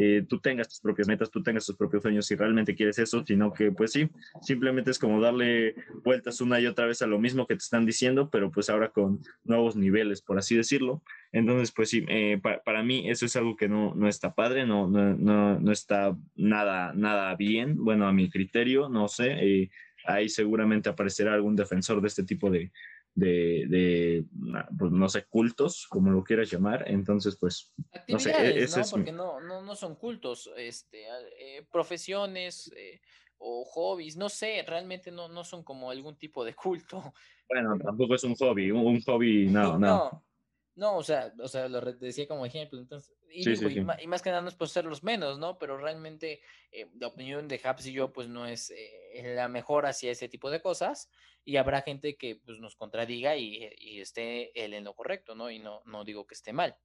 eh, 0.00 0.24
tú 0.28 0.38
tengas 0.38 0.68
tus 0.68 0.78
propias 0.78 1.08
metas, 1.08 1.28
tú 1.28 1.42
tengas 1.42 1.66
tus 1.66 1.74
propios 1.74 2.02
sueños 2.02 2.24
si 2.24 2.36
realmente 2.36 2.76
quieres 2.76 3.00
eso, 3.00 3.24
sino 3.26 3.52
que 3.52 3.72
pues 3.72 3.90
sí, 3.90 4.08
simplemente 4.42 4.92
es 4.92 4.98
como 4.98 5.20
darle 5.20 5.74
vueltas 6.04 6.40
una 6.40 6.60
y 6.60 6.66
otra 6.66 6.86
vez 6.86 7.02
a 7.02 7.08
lo 7.08 7.18
mismo 7.18 7.48
que 7.48 7.54
te 7.54 7.64
están 7.64 7.84
diciendo, 7.84 8.30
pero 8.30 8.52
pues 8.52 8.70
ahora 8.70 8.90
con 8.90 9.18
nuevos 9.42 9.74
niveles, 9.74 10.22
por 10.22 10.38
así 10.38 10.54
decirlo. 10.54 11.02
Entonces, 11.32 11.72
pues 11.72 11.90
sí, 11.90 12.04
eh, 12.06 12.40
para, 12.40 12.84
mí 12.84 13.10
eso 13.10 13.26
es 13.26 13.34
algo 13.34 13.56
que 13.56 13.68
no, 13.68 13.92
no 13.96 14.06
está 14.06 14.36
padre, 14.36 14.66
no, 14.66 14.88
no, 14.88 15.16
no, 15.16 15.58
no, 15.58 15.72
está 15.72 16.16
nada, 16.36 16.92
nada 16.94 17.34
bien, 17.34 17.76
bueno, 17.82 18.06
a 18.06 18.12
mi 18.12 18.30
criterio, 18.30 18.88
no 18.88 19.08
sé, 19.08 19.32
eh, 19.32 19.70
ahí 20.06 20.28
seguramente 20.28 20.88
aparecerá 20.88 21.34
algún 21.34 21.56
defensor 21.56 22.00
de 22.00 22.06
este 22.06 22.22
tipo 22.22 22.50
de, 22.50 22.70
de, 23.18 24.24
pues, 24.78 24.92
no 24.92 25.08
sé, 25.08 25.24
cultos, 25.26 25.86
como 25.88 26.10
lo 26.10 26.22
quieras 26.22 26.50
llamar. 26.50 26.84
Entonces, 26.86 27.36
pues, 27.38 27.74
no 28.08 28.18
sé, 28.18 28.30
e, 28.30 28.66
¿no? 28.66 28.82
Porque 28.90 29.12
no, 29.12 29.40
no, 29.40 29.62
no, 29.62 29.74
son 29.74 29.96
cultos, 29.96 30.50
este, 30.56 31.04
eh, 31.38 31.66
profesiones 31.70 32.72
eh, 32.76 33.00
o 33.38 33.64
hobbies, 33.64 34.16
no 34.16 34.28
sé, 34.28 34.64
realmente 34.66 35.10
no, 35.10 35.28
no 35.28 35.44
son 35.44 35.62
como 35.62 35.90
algún 35.90 36.16
tipo 36.16 36.44
de 36.44 36.54
culto. 36.54 37.12
Bueno, 37.48 37.78
tampoco 37.82 38.14
es 38.14 38.24
un 38.24 38.34
hobby, 38.34 38.70
un, 38.70 39.00
hobby, 39.02 39.46
no, 39.46 39.78
no. 39.78 39.78
No, 39.78 40.24
o 40.80 41.02
sea, 41.02 41.32
o 41.40 41.48
sea, 41.48 41.68
lo 41.68 41.80
decía 41.80 42.26
como 42.28 42.46
ejemplo, 42.46 42.78
entonces, 42.78 43.14
y, 43.30 44.06
más 44.06 44.22
que 44.22 44.30
nada 44.30 44.42
no 44.42 44.48
es 44.48 44.54
por 44.54 44.68
ser 44.68 44.84
los 44.84 45.02
menos, 45.02 45.38
¿no? 45.38 45.58
Pero 45.58 45.76
realmente 45.76 46.40
eh, 46.72 46.86
la 46.98 47.08
opinión 47.08 47.48
de 47.48 47.60
Haps 47.62 47.86
y 47.86 47.92
yo, 47.92 48.12
pues 48.12 48.28
no 48.28 48.46
es 48.46 48.72
la 49.22 49.48
mejor 49.48 49.86
hacia 49.86 50.10
ese 50.10 50.28
tipo 50.28 50.50
de 50.50 50.60
cosas, 50.60 51.10
y 51.48 51.56
habrá 51.56 51.80
gente 51.80 52.16
que 52.16 52.36
pues, 52.44 52.60
nos 52.60 52.76
contradiga 52.76 53.34
y, 53.36 53.64
esté 54.00 54.52
él 54.62 54.74
en 54.74 54.84
lo 54.84 54.94
correcto, 54.94 55.34
¿no? 55.34 55.50
Y 55.50 55.58
no, 55.58 55.80
no 55.86 56.04
digo 56.04 56.26
que 56.26 56.34
esté 56.34 56.52
mal. 56.52 56.76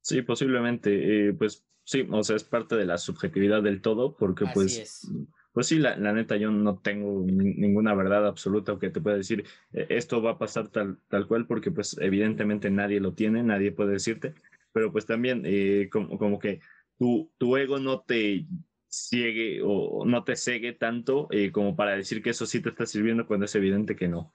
Sí, 0.00 0.22
posiblemente, 0.22 1.28
eh, 1.28 1.32
pues 1.32 1.64
sí, 1.84 2.04
o 2.10 2.24
sea, 2.24 2.34
es 2.34 2.42
parte 2.42 2.74
de 2.74 2.84
la 2.84 2.98
subjetividad 2.98 3.62
del 3.62 3.82
todo, 3.82 4.16
porque 4.16 4.46
pues, 4.52 5.08
pues 5.56 5.68
sí, 5.68 5.78
la, 5.78 5.96
neta 5.96 6.36
yo 6.36 6.50
no 6.50 6.76
tengo 6.80 7.24
ninguna 7.24 7.94
verdad 7.94 8.26
absoluta 8.26 8.78
que 8.78 8.90
te 8.90 9.00
pueda 9.00 9.16
decir 9.16 9.46
e, 9.72 9.86
esto 9.88 10.20
va 10.20 10.32
a 10.32 10.38
pasar 10.38 10.68
tal, 10.68 10.98
tal 11.08 11.26
cual, 11.26 11.46
porque 11.46 11.70
pues 11.70 11.96
evidentemente 11.98 12.70
nadie 12.70 13.00
lo 13.00 13.14
tiene, 13.14 13.42
nadie 13.42 13.72
puede 13.72 13.92
decirte, 13.92 14.34
pero 14.74 14.92
pues 14.92 15.06
también 15.06 15.44
eh, 15.46 15.88
como, 15.90 16.18
como 16.18 16.38
que 16.38 16.60
tu, 16.98 17.32
tu 17.38 17.56
ego 17.56 17.78
no 17.78 18.02
te 18.02 18.44
ciegue 18.86 19.62
o 19.64 20.04
no 20.04 20.24
te 20.24 20.36
cegue 20.36 20.74
tanto 20.74 21.26
eh, 21.30 21.50
como 21.50 21.74
para 21.74 21.96
decir 21.96 22.22
que 22.22 22.28
eso 22.28 22.44
sí 22.44 22.60
te 22.60 22.68
está 22.68 22.84
sirviendo 22.84 23.26
cuando 23.26 23.46
es 23.46 23.54
evidente 23.54 23.96
que 23.96 24.08
no. 24.08 24.34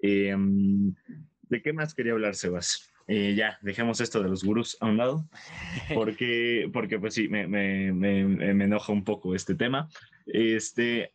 Em, 0.00 0.94
¿De 1.42 1.60
qué 1.60 1.74
más 1.74 1.92
quería 1.94 2.12
hablar, 2.12 2.34
Sebas? 2.34 2.90
Eh, 3.08 3.34
ya, 3.34 3.58
dejemos 3.60 4.00
esto 4.00 4.22
de 4.22 4.30
los 4.30 4.42
gurús 4.42 4.78
a 4.80 4.86
un 4.86 4.96
lado, 4.96 5.28
porque, 5.94 6.70
porque 6.72 6.98
pues 6.98 7.12
sí, 7.12 7.28
me, 7.28 7.46
me, 7.46 7.92
me, 7.92 8.24
me, 8.24 8.64
enoja 8.64 8.90
un 8.90 9.04
poco 9.04 9.34
este 9.34 9.54
tema. 9.54 9.90
Este, 10.26 11.14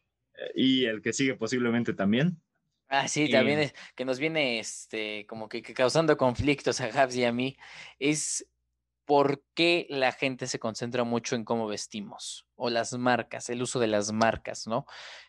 y 0.56 0.86
el 0.86 1.02
que 1.02 1.14
sigue 1.14 1.36
posiblemente 1.36 1.94
también. 1.94 2.42
Ah, 2.90 3.08
sí, 3.08 3.30
también 3.30 3.60
es 3.60 3.74
que 3.96 4.06
nos 4.06 4.18
viene 4.18 4.60
este, 4.60 5.26
como 5.28 5.50
que, 5.50 5.62
causando 5.62 6.16
conflictos 6.16 6.80
a 6.80 6.86
Habs 6.86 7.16
y 7.16 7.26
a 7.26 7.34
mí, 7.34 7.58
es 8.00 8.48
por 9.08 9.42
qué 9.54 9.88
la 9.90 10.12
gente 10.12 10.48
se 10.48 10.60
concentra 10.60 11.06
mucho 11.06 11.36
en 11.36 11.46
cómo 11.46 11.68
vestimos 11.68 12.46
o 12.56 12.70
las 12.70 12.94
marcas, 12.98 13.50
el 13.50 13.62
uso 13.62 13.80
de 13.80 13.88
las 13.88 14.12
marcas, 14.12 14.68
¿no? 14.68 14.86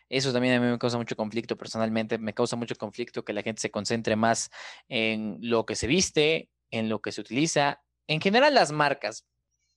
Eso 0.09 0.33
también 0.33 0.55
a 0.55 0.59
mí 0.59 0.69
me 0.69 0.77
causa 0.77 0.97
mucho 0.97 1.15
conflicto 1.15 1.57
personalmente, 1.57 2.17
me 2.17 2.33
causa 2.33 2.57
mucho 2.57 2.75
conflicto 2.75 3.23
que 3.23 3.31
la 3.31 3.41
gente 3.41 3.61
se 3.61 3.71
concentre 3.71 4.17
más 4.17 4.51
en 4.89 5.37
lo 5.41 5.65
que 5.65 5.75
se 5.75 5.87
viste, 5.87 6.49
en 6.71 6.89
lo 6.89 7.01
que 7.01 7.13
se 7.13 7.21
utiliza, 7.21 7.81
en 8.07 8.19
general 8.19 8.53
las 8.53 8.71
marcas. 8.71 9.25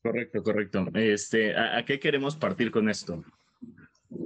Correcto, 0.02 0.42
correcto. 0.42 0.88
Este, 0.94 1.56
¿a, 1.56 1.84
qué 1.84 2.00
queremos 2.00 2.34
partir 2.34 2.72
con 2.72 2.88
esto? 2.88 3.22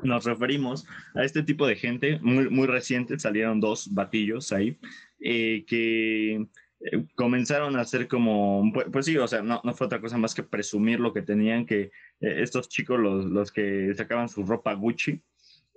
Nos 0.02 0.24
referimos 0.24 0.86
a 1.14 1.24
este 1.24 1.42
tipo 1.42 1.66
de 1.66 1.76
gente, 1.76 2.18
muy, 2.20 2.48
muy 2.48 2.66
reciente, 2.66 3.18
salieron 3.18 3.60
dos 3.60 3.92
batillos 3.92 4.52
ahí, 4.52 4.78
eh, 5.20 5.64
que 5.66 6.46
eh, 6.80 7.06
comenzaron 7.14 7.76
a 7.76 7.80
hacer 7.80 8.08
como, 8.08 8.70
pues, 8.72 8.86
pues, 8.92 9.06
sí, 9.06 9.16
o 9.16 9.26
sea, 9.26 9.42
no, 9.42 9.60
no, 9.64 9.74
fue 9.74 9.86
otra 9.86 10.00
cosa 10.00 10.18
más 10.18 10.34
que 10.34 10.42
presumir 10.42 11.00
lo 11.00 11.12
que 11.12 11.22
tenían, 11.22 11.66
que 11.66 11.82
eh, 11.82 11.90
estos 12.20 12.68
chicos, 12.68 12.98
los, 12.98 13.24
los, 13.24 13.52
que 13.52 13.92
sacaban 13.94 14.28
su 14.28 14.44
ropa 14.44 14.74
Gucci, 14.74 15.20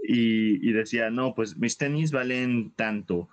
y, 0.01 0.67
y 0.67 0.71
decían, 0.71 1.15
no, 1.15 1.33
pues 1.35 1.57
mis 1.57 1.77
tenis 1.77 2.11
valen 2.11 2.71
tanto, 2.75 3.29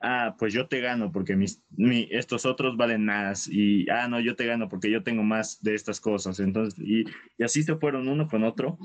ah, 0.00 0.34
pues 0.38 0.52
yo 0.52 0.66
te 0.66 0.80
gano 0.80 1.12
porque 1.12 1.36
mis, 1.36 1.62
estos 2.10 2.46
otros 2.46 2.76
valen 2.76 3.04
más 3.04 3.48
y, 3.48 3.88
ah, 3.90 4.08
no, 4.08 4.20
yo 4.20 4.34
te 4.34 4.46
gano 4.46 4.68
porque 4.68 4.90
yo 4.90 5.02
tengo 5.02 5.22
más 5.22 5.62
de 5.62 5.74
estas 5.74 6.00
cosas. 6.00 6.40
Entonces, 6.40 6.78
y 6.78 7.04
así 7.42 7.62
se 7.62 7.76
fueron 7.76 8.08
uno 8.08 8.28
con 8.28 8.44
otro 8.44 8.78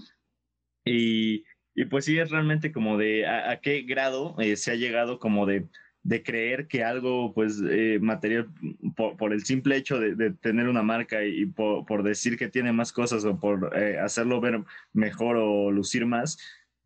y, 0.88 1.43
y 1.78 1.86
pues 1.86 2.06
sí, 2.06 2.17
es 2.17 2.32
realmente 2.32 2.71
como 2.71 2.97
de 2.97 3.28
a, 3.28 3.62
qué 3.62 3.84
grado 3.84 4.36
eh, 4.39 4.56
se 4.56 4.71
ha 4.71 4.76
llegado 4.76 5.19
como 5.19 5.45
de, 5.45 5.67
de 6.02 6.23
creer 6.23 6.67
que 6.67 6.84
algo, 6.84 7.36
pues, 7.36 7.62
eh, 7.69 8.00
material, 8.02 8.50
por, 8.95 9.15
por, 9.15 9.32
el 9.32 9.45
simple 9.45 9.78
hecho 9.78 10.00
de, 10.00 10.15
de 10.15 10.32
tener 10.32 10.69
una 10.69 10.82
marca 10.82 11.23
y, 11.23 11.45
por, 11.45 11.86
por, 11.86 12.02
decir 12.02 12.36
que 12.36 12.47
tiene 12.47 12.71
más 12.71 12.91
cosas 12.91 13.26
o 13.26 13.39
por 13.39 13.78
eh, 13.78 14.00
hacerlo 14.00 14.41
ver 14.41 14.63
mejor 14.91 15.38
o 15.38 15.69
lucir 15.69 16.08
más, 16.08 16.39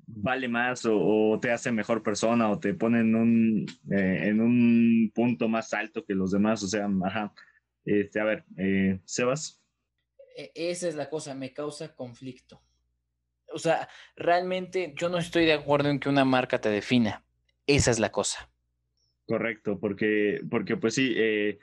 vale 0.05 0.49
más 0.49 0.85
o, 0.85 0.99
o, 0.99 1.39
te 1.39 1.51
hace 1.51 1.71
mejor 1.71 2.03
persona 2.03 2.49
o 2.49 2.59
te 2.59 2.73
pone 2.73 2.99
en 2.99 3.15
un, 3.15 3.65
en 3.89 4.41
un 4.41 5.09
punto 5.15 5.47
más 5.47 5.73
alto 5.73 6.03
que 6.03 6.15
los 6.15 6.31
demás. 6.31 6.63
O 6.63 6.67
sea, 6.67 6.89
ajá. 7.05 7.33
Este, 7.85 8.19
a 8.19 8.25
ver, 8.25 8.43
Sebas. 9.05 9.63
E, 10.35 10.51
esa 10.53 10.89
es 10.89 10.95
la 10.95 11.09
cosa, 11.09 11.33
me 11.33 11.53
causa 11.53 11.95
conflicto 11.95 12.61
o 13.53 13.59
sea, 13.59 13.87
realmente 14.15 14.93
yo 14.95 15.09
no 15.09 15.17
estoy 15.17 15.45
de 15.45 15.53
acuerdo 15.53 15.89
en 15.89 15.99
que 15.99 16.09
una 16.09 16.25
marca 16.25 16.59
te 16.59 16.69
defina. 16.69 17.23
Esa 17.67 17.91
es 17.91 17.99
la 17.99 18.11
cosa. 18.11 18.49
Correcto, 19.25 19.79
porque, 19.79 20.41
porque 20.49 20.77
pues 20.77 20.95
sí, 20.95 21.13
eh, 21.15 21.59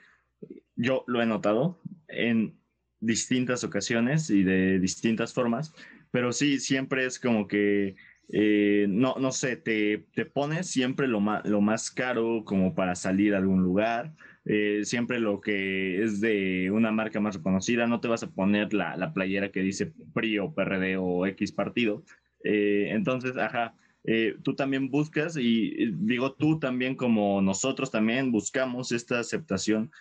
yo 0.75 1.03
lo 1.07 1.21
he 1.21 1.25
notado 1.25 1.79
en 2.07 2.57
distintas 2.99 3.63
ocasiones 3.63 4.29
y 4.29 4.43
de 4.43 4.79
distintas 4.79 5.33
formas, 5.33 5.73
pero 6.11 6.31
sí, 6.31 6.59
siempre 6.59 7.05
es 7.05 7.19
como 7.19 7.47
que, 7.47 7.95
eh, 8.29 8.87
no, 8.89 9.15
no 9.19 9.31
sé, 9.31 9.55
te, 9.55 10.05
te 10.13 10.25
pones 10.25 10.69
siempre 10.69 11.07
lo 11.07 11.19
más, 11.19 11.45
lo 11.45 11.61
más 11.61 11.91
caro 11.91 12.43
como 12.45 12.73
para 12.75 12.95
salir 12.95 13.35
a 13.35 13.37
algún 13.37 13.63
lugar, 13.63 14.13
eh, 14.45 14.81
siempre 14.83 15.19
lo 15.19 15.41
que 15.41 16.01
es 16.01 16.21
de 16.21 16.71
una 16.71 16.91
marca 16.91 17.19
más 17.19 17.35
reconocida, 17.35 17.87
no 17.87 17.99
te 17.99 18.07
vas 18.07 18.23
a 18.23 18.31
poner 18.31 18.73
la, 18.73 18.95
la 18.97 19.13
playera 19.13 19.51
que 19.51 19.61
dice 19.61 19.93
PRI 20.13 20.39
o 20.39 20.53
PRD 20.53 20.97
o 20.97 21.25
X 21.27 21.51
partido. 21.51 22.03
Eh, 22.43 22.87
entonces, 22.91 23.37
ajá, 23.37 23.75
eh, 24.05 24.37
tú 24.43 24.55
también 24.55 24.89
buscas 24.89 25.37
y 25.37 25.91
digo 25.91 26.33
tú 26.33 26.57
también 26.57 26.95
como 26.95 27.41
nosotros 27.41 27.91
también 27.91 28.31
buscamos 28.31 28.91
esta 28.91 29.19
aceptación 29.19 29.91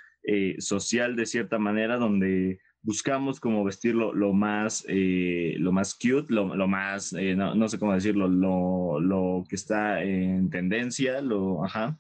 social 0.59 1.17
de 1.17 1.25
cierta 1.25 1.59
manera 1.59 1.97
donde 1.97 2.59
buscamos 2.83 3.41
como 3.41 3.65
vestirlo 3.65 4.13
lo 4.13 4.35
más, 4.35 4.85
lo 4.87 5.73
más 5.73 5.95
cute, 5.95 6.27
lo, 6.29 6.55
lo 6.55 6.69
más, 6.69 7.15
no, 7.15 7.55
no, 7.55 7.69
sé 7.69 7.79
cómo 7.79 7.95
decirlo, 7.95 8.29
lo, 8.29 9.01
lo, 9.01 9.45
que 9.49 9.57
está 9.57 10.03
en 10.03 10.51
tendencia, 10.51 11.23
lo, 11.23 11.65
ajá. 11.65 11.99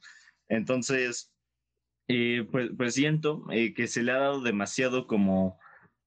Entonces, 0.48 1.32
eh, 2.08 2.46
pues, 2.50 2.70
pues, 2.76 2.94
siento 2.94 3.44
eh, 3.50 3.74
que 3.74 3.86
se 3.86 4.02
le 4.02 4.12
ha 4.12 4.18
dado 4.18 4.40
demasiado 4.40 5.06
como 5.06 5.58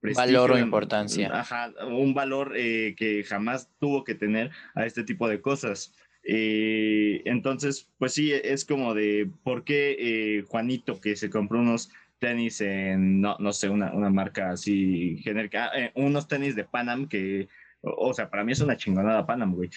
valor 0.01 0.51
o 0.51 0.57
importancia. 0.57 1.29
Ajá, 1.31 1.71
un 1.87 2.13
valor 2.13 2.53
eh, 2.55 2.95
que 2.97 3.23
jamás 3.23 3.69
tuvo 3.79 4.03
que 4.03 4.15
tener 4.15 4.51
a 4.73 4.85
este 4.85 5.03
tipo 5.03 5.27
de 5.27 5.41
cosas. 5.41 5.93
entonces, 6.23 7.87
pues 7.97 8.13
sí, 8.13 8.31
es 8.31 8.65
como 8.65 8.93
de 8.93 9.29
por 9.43 9.63
qué 9.63 10.43
Juanito 10.47 10.99
que 10.99 11.15
se 11.15 11.29
compró 11.29 11.59
unos 11.59 11.91
tenis 12.19 12.61
en, 12.61 13.19
no, 13.19 13.35
no 13.39 13.51
sé, 13.51 13.69
una, 13.69 13.91
una 13.93 14.09
marca 14.09 14.51
así 14.51 15.17
genérica, 15.23 15.71
ah, 15.73 15.91
unos 15.95 16.27
tenis 16.27 16.55
de 16.55 16.63
Panam 16.63 17.07
que, 17.07 17.49
o, 17.81 18.09
o 18.09 18.13
sea, 18.13 18.29
para 18.29 18.43
mí 18.43 18.51
es 18.51 18.61
una 18.61 18.77
chingonada 18.77 19.25
Panam, 19.25 19.55
güey. 19.55 19.69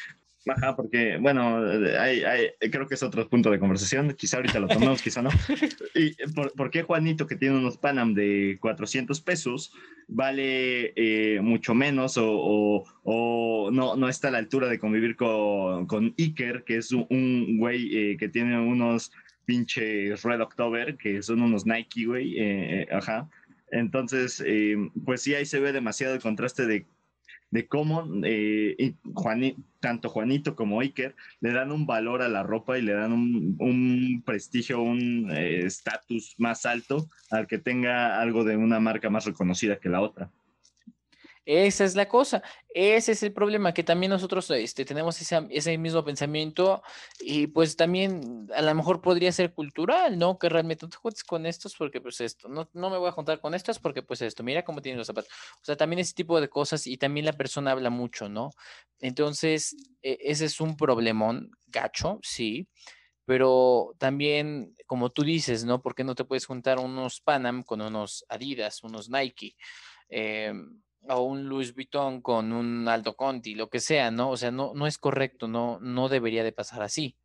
Ajá, 0.46 0.76
porque, 0.76 1.16
bueno, 1.18 1.59
hay, 1.98 2.22
hay, 2.22 2.70
creo 2.70 2.87
que 2.87 2.94
es 2.94 3.02
otro 3.02 3.26
punto 3.28 3.50
de 3.50 3.59
conversación, 3.59 4.12
quizá 4.12 4.37
ahorita 4.37 4.61
lo 4.61 4.68
tomamos, 4.68 5.00
quizá 5.00 5.22
no. 5.22 5.30
¿Y 5.94 6.14
por, 6.33 6.70
qué 6.70 6.83
Juanito, 6.83 7.26
que 7.26 7.37
tiene 7.37 7.57
unos 7.57 7.78
Panam 7.78 8.12
de 8.12 8.59
400 8.61 9.20
pesos, 9.22 9.72
vale 10.07 10.92
eh, 10.96 11.40
mucho 11.40 11.74
menos 11.74 12.18
o, 12.18 12.85
o, 13.04 13.70
no, 13.72 13.96
no 13.96 14.09
está 14.09 14.28
a 14.28 14.33
la 14.33 14.38
altura 14.38 14.68
de 14.68 14.78
convivir 14.78 15.16
con, 15.16 15.87
con 15.87 16.14
Iker, 16.18 16.64
que 16.64 16.76
es 16.76 16.92
un, 16.92 17.57
güey 17.59 17.96
eh, 17.96 18.16
que 18.18 18.28
tiene 18.28 18.61
unos 18.61 19.12
pinches 19.46 20.22
Red 20.22 20.42
October, 20.42 20.96
que 20.98 21.22
son 21.22 21.40
unos 21.40 21.64
Nike, 21.64 22.04
güey, 22.04 22.35
eh, 22.38 22.87
ajá. 22.92 23.30
Entonces, 23.70 24.44
pues 25.04 25.22
sí, 25.22 25.35
ahí 25.35 25.46
se 25.46 25.59
ve 25.59 25.72
demasiado 25.72 26.14
el 26.14 26.20
contraste 26.20 26.66
de 26.66 26.87
de 27.55 27.69
cómo 27.69 28.05
eh, 28.25 28.95
tanto 29.79 30.09
Juanito 30.09 30.57
como 30.57 30.81
Iker 30.81 31.14
le 31.40 31.53
dan 31.53 31.71
un 31.71 31.87
valor 31.87 32.21
a 32.21 32.29
la 32.29 32.43
ropa 32.43 32.77
y 32.77 32.83
le 32.83 32.95
dan 32.95 33.12
un, 33.12 34.23
prestigio, 34.27 34.83
un 34.83 35.31
eh, 35.31 35.64
estatus 35.64 36.35
más 36.37 36.67
alto 36.67 37.09
al 37.31 37.47
que 37.47 37.59
tenga 37.59 38.21
algo 38.21 38.43
de 38.43 38.57
una 38.57 38.81
marca 38.81 39.09
más 39.09 39.25
reconocida 39.25 39.79
que 39.79 39.88
la 39.88 40.01
otra. 40.01 40.33
Esa 41.46 41.85
es 41.85 41.94
la 41.94 42.09
cosa, 42.09 42.42
ese 42.70 43.12
es 43.12 43.22
el 43.22 43.35
problema, 43.35 43.74
que 43.74 43.85
también 43.85 44.09
nosotros 44.09 44.50
este, 44.50 44.87
tenemos 44.87 45.20
ese, 45.20 45.46
ese, 45.50 45.76
mismo 45.76 46.02
pensamiento 46.02 46.83
y 47.20 47.48
pues 47.48 47.76
también 47.76 48.48
a 48.57 48.62
lo 48.62 48.74
mejor 48.74 49.02
podría 49.02 49.30
ser 49.30 49.52
cultural, 49.52 50.18
¿no? 50.18 50.38
Que 50.38 50.48
realmente 50.48 50.87
no 50.87 50.90
te 50.90 50.96
juntes 50.96 51.22
con 51.22 51.44
estos 51.44 51.76
porque 51.76 52.00
pues 52.00 52.22
esto, 52.22 52.48
no, 52.48 52.70
no 52.72 52.88
me 52.88 52.96
voy 52.96 53.09
a 53.09 53.12
juntar 53.12 53.40
con 53.40 53.54
estos 53.54 53.78
porque 53.78 54.02
pues 54.02 54.22
esto, 54.22 54.42
mira 54.42 54.64
cómo 54.64 54.80
tienen 54.80 54.96
los 54.98 55.07
zapatos. 55.07 55.30
O 55.61 55.64
sea, 55.64 55.76
también 55.76 55.98
ese 55.98 56.14
tipo 56.14 56.40
de 56.40 56.48
cosas 56.48 56.87
y 56.87 56.96
también 56.96 57.26
la 57.26 57.35
persona 57.35 57.72
habla 57.72 57.90
mucho, 57.90 58.30
¿no? 58.30 58.50
Entonces, 59.00 59.76
e, 60.02 60.16
ese 60.22 60.46
es 60.46 60.62
un 60.62 60.78
problemón 60.78 61.50
gacho, 61.66 62.20
sí, 62.22 62.68
pero 63.26 63.94
también, 63.98 64.74
como 64.87 65.11
tú 65.11 65.24
dices, 65.24 65.64
¿no? 65.64 65.83
¿Por 65.83 65.94
qué 65.94 66.04
no 66.04 66.14
te 66.14 66.24
puedes 66.24 66.46
juntar 66.46 66.78
unos 66.78 67.20
Panam 67.20 67.62
con 67.62 67.83
unos 67.83 68.24
Adidas, 68.30 68.83
unos 68.83 69.11
Nike? 69.11 69.57
Eh, 70.09 70.52
o 71.09 71.23
un 71.23 71.49
Louis 71.49 71.75
Vuitton 71.75 72.21
con 72.21 72.53
un 72.53 72.88
Aldo 72.88 73.17
Conti, 73.17 73.55
lo 73.55 73.69
que 73.71 73.81
sea, 73.81 74.11
¿no? 74.11 74.31
O 74.31 74.37
sea, 74.37 74.51
no, 74.51 74.73
no 74.75 74.87
es 74.87 74.99
correcto, 74.99 75.49
no, 75.49 75.79
no 75.81 76.09
debería 76.09 76.45
de 76.45 76.53
pasar 76.53 76.83
así. 76.83 77.17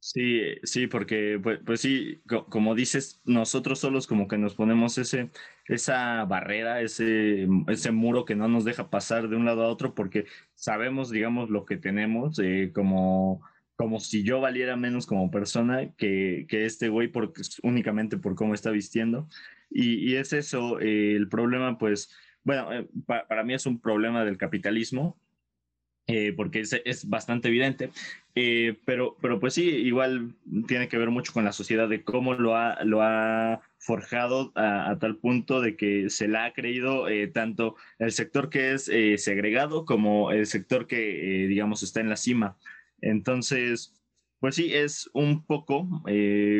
Sí, 0.00 0.40
sí, 0.62 0.86
porque 0.86 1.40
pues, 1.42 1.58
pues 1.66 1.80
sí, 1.80 2.22
como 2.48 2.74
dices, 2.76 3.20
nosotros 3.24 3.80
solos 3.80 4.06
como 4.06 4.28
que 4.28 4.38
nos 4.38 4.54
ponemos 4.54 4.96
ese, 4.96 5.30
esa 5.66 6.24
barrera, 6.24 6.80
ese, 6.82 7.48
ese 7.66 7.90
muro 7.90 8.24
que 8.24 8.36
no 8.36 8.46
nos 8.48 8.64
deja 8.64 8.90
pasar 8.90 9.28
de 9.28 9.36
un 9.36 9.44
lado 9.44 9.64
a 9.64 9.68
otro 9.68 9.94
porque 9.94 10.26
sabemos, 10.54 11.10
digamos, 11.10 11.50
lo 11.50 11.66
que 11.66 11.76
tenemos, 11.76 12.38
eh, 12.38 12.70
como, 12.72 13.42
como 13.74 13.98
si 13.98 14.22
yo 14.22 14.40
valiera 14.40 14.76
menos 14.76 15.04
como 15.06 15.32
persona 15.32 15.92
que, 15.96 16.46
que 16.48 16.64
este 16.64 16.88
güey 16.88 17.10
únicamente 17.62 18.18
por 18.18 18.36
cómo 18.36 18.54
está 18.54 18.70
vistiendo. 18.70 19.28
Y, 19.68 20.12
y 20.12 20.16
es 20.16 20.32
eso, 20.32 20.80
eh, 20.80 21.16
el 21.16 21.28
problema 21.28 21.76
pues 21.76 22.10
bueno, 22.44 22.72
eh, 22.72 22.88
para 23.06 23.44
mí 23.44 23.54
es 23.54 23.66
un 23.66 23.80
problema 23.80 24.24
del 24.24 24.38
capitalismo, 24.38 25.18
eh, 26.06 26.32
porque 26.34 26.60
es, 26.60 26.72
es, 26.86 27.06
bastante 27.06 27.48
evidente, 27.48 27.90
eh, 28.34 28.78
pero, 28.86 29.18
pero 29.20 29.38
pues 29.38 29.52
sí, 29.52 29.64
igual 29.64 30.34
tiene 30.66 30.88
que 30.88 30.96
ver 30.96 31.10
mucho 31.10 31.34
con 31.34 31.44
la 31.44 31.52
sociedad 31.52 31.86
de 31.88 32.02
cómo 32.02 32.32
lo 32.32 32.56
ha, 32.56 32.82
lo 32.84 33.02
ha 33.02 33.60
forjado 33.76 34.52
a, 34.54 34.96
tal 34.98 35.16
punto 35.16 35.60
de 35.60 35.76
que 35.76 36.08
se 36.08 36.28
la 36.28 36.46
ha 36.46 36.52
creído 36.54 37.06
tanto 37.34 37.76
el 37.98 38.12
sector 38.12 38.48
que 38.48 38.72
es 38.72 38.84
segregado 39.22 39.84
como 39.84 40.32
el 40.32 40.46
sector 40.46 40.86
que, 40.86 41.46
digamos, 41.48 41.82
está 41.82 42.00
en 42.00 42.08
la 42.08 42.16
cima. 42.16 42.56
Entonces, 43.02 43.94
pues 44.40 44.54
sí, 44.54 44.72
es 44.72 45.10
un 45.12 45.44
poco 45.44 46.02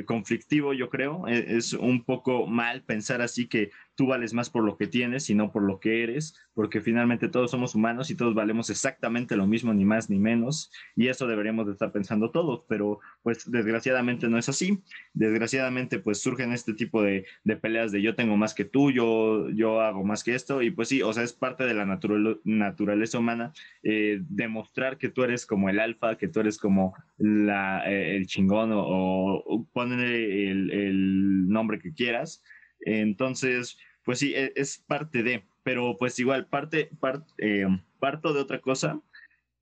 conflictivo, 0.04 0.74
yo 0.74 0.90
creo. 0.90 1.26
E, 1.26 1.56
es, 1.56 1.72
un 1.72 2.04
poco 2.04 2.46
mal 2.46 2.82
pensar 2.82 3.22
así 3.22 3.46
que 3.48 3.70
tú 3.98 4.06
vales 4.06 4.32
más 4.32 4.48
por 4.48 4.62
lo 4.62 4.76
que 4.76 4.86
tienes 4.86 5.28
y 5.28 5.34
no 5.34 5.50
por 5.50 5.64
lo 5.64 5.80
que 5.80 6.04
eres, 6.04 6.36
porque 6.54 6.80
finalmente 6.80 7.28
todos 7.28 7.50
somos 7.50 7.74
humanos 7.74 8.10
y 8.10 8.14
todos 8.14 8.32
valemos 8.32 8.70
exactamente 8.70 9.36
lo 9.36 9.48
mismo, 9.48 9.74
ni 9.74 9.84
más 9.84 10.08
ni 10.08 10.20
menos, 10.20 10.70
y 10.94 11.08
eso 11.08 11.26
deberíamos 11.26 11.66
de 11.66 11.72
estar 11.72 11.90
pensando 11.90 12.30
todos, 12.30 12.64
pero 12.68 13.00
pues 13.24 13.50
desgraciadamente 13.50 14.28
no 14.28 14.38
es 14.38 14.48
así. 14.48 14.84
Desgraciadamente 15.14 15.98
pues 15.98 16.22
surgen 16.22 16.52
este 16.52 16.74
tipo 16.74 17.02
de, 17.02 17.26
peleas 17.60 17.90
de 17.90 18.00
yo 18.00 18.14
tengo 18.14 18.36
más 18.36 18.54
que 18.54 18.64
tú, 18.64 18.92
yo, 18.92 19.50
yo 19.50 19.80
hago 19.80 20.04
más 20.04 20.22
que 20.22 20.36
esto, 20.36 20.62
y 20.62 20.70
pues 20.70 20.86
sí, 20.86 21.02
o 21.02 21.12
sea, 21.12 21.24
es 21.24 21.32
parte 21.32 21.64
de 21.64 21.74
la 21.74 21.84
naturaleza 21.84 23.18
humana 23.18 23.52
eh, 23.82 24.20
demostrar 24.28 24.98
que 24.98 25.08
tú 25.08 25.24
eres 25.24 25.44
como 25.44 25.70
el 25.70 25.80
alfa, 25.80 26.16
que 26.16 26.28
tú 26.28 26.38
eres 26.38 26.56
como 26.56 26.94
la, 27.16 27.82
eh, 27.90 28.14
el 28.16 28.28
chingón 28.28 28.70
o, 28.70 29.42
o 29.44 29.66
ponle 29.72 30.52
el, 30.52 30.70
el 30.70 31.48
nombre 31.48 31.80
que 31.80 31.92
quieras. 31.92 32.44
Entonces, 32.80 33.78
pues 34.04 34.18
sí, 34.18 34.34
e, 34.34 34.52
es, 34.56 34.78
parte 34.78 35.22
de, 35.22 35.44
pero 35.62 35.96
pues 35.98 36.18
igual 36.18 36.46
parte, 36.46 36.90
eh, 37.38 37.66
parto 37.98 38.32
de 38.32 38.40
otra 38.40 38.60
cosa 38.60 39.00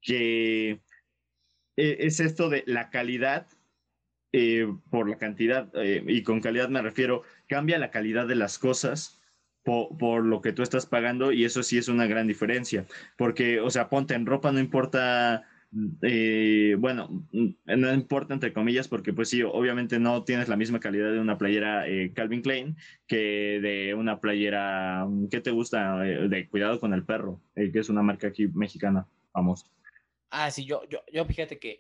que 0.01 0.81
e, 1.77 1.97
es 2.01 2.21
esto 2.21 2.49
de 2.49 2.63
la 2.67 2.91
calidad 2.91 3.49
eh, 4.33 4.67
por 4.91 5.09
la 5.09 5.19
cantidad, 5.19 5.71
eh, 5.75 6.05
y 6.07 6.23
con 6.23 6.41
calidad 6.41 6.69
me 6.69 6.83
refiero, 6.83 7.23
cambia 7.49 7.79
la 7.79 7.91
calidad 7.91 8.27
de 8.27 8.35
las 8.35 8.59
cosas 8.59 9.21
por, 9.63 9.97
por, 9.97 10.25
lo 10.25 10.43
que 10.43 10.53
tú 10.53 10.63
estás 10.63 10.87
pagando 10.87 11.33
y 11.33 11.45
eso 11.45 11.63
sí 11.63 11.79
es 11.79 11.89
una 11.89 12.07
gran 12.07 12.27
diferencia, 12.27 12.87
porque, 13.17 13.61
o 13.61 13.71
sea, 13.71 13.89
ponte 13.89 14.15
en 14.15 14.27
ropa, 14.27 14.53
no 14.53 14.61
importa 14.61 15.45
eh, 16.03 16.77
bueno, 16.79 17.27
mm, 17.33 17.49
no 17.77 17.93
importa 17.93 18.35
entre 18.35 18.53
comillas 18.53 18.89
porque 18.89 19.13
pues 19.13 19.29
sí, 19.29 19.43
obviamente 19.43 19.99
no 19.99 20.25
tienes 20.25 20.49
la 20.49 20.57
misma 20.57 20.81
calidad 20.81 21.13
de 21.13 21.21
una 21.21 21.39
playera 21.39 21.87
eh, 21.89 22.13
Calvin 22.15 22.43
Klein 22.43 22.77
que 23.07 23.61
de 23.61 23.95
una 23.95 24.21
playera, 24.21 25.05
mm, 25.07 25.29
¿qué 25.29 25.41
te 25.41 25.51
gusta? 25.51 26.07
Eh, 26.07 26.29
de 26.29 26.49
Cuidado 26.49 26.81
con 26.81 26.95
el 26.95 27.05
Perro, 27.05 27.41
que 27.55 27.79
es 27.79 27.89
una 27.89 28.03
marca 28.03 28.29
aquí 28.29 28.49
mexicana 28.49 29.07
famosa. 29.33 29.67
Ah, 30.31 30.51
sí, 30.51 30.65
yo, 30.65 30.83
yo, 30.89 31.01
yo 31.13 31.25
fíjate 31.25 31.59
que 31.59 31.79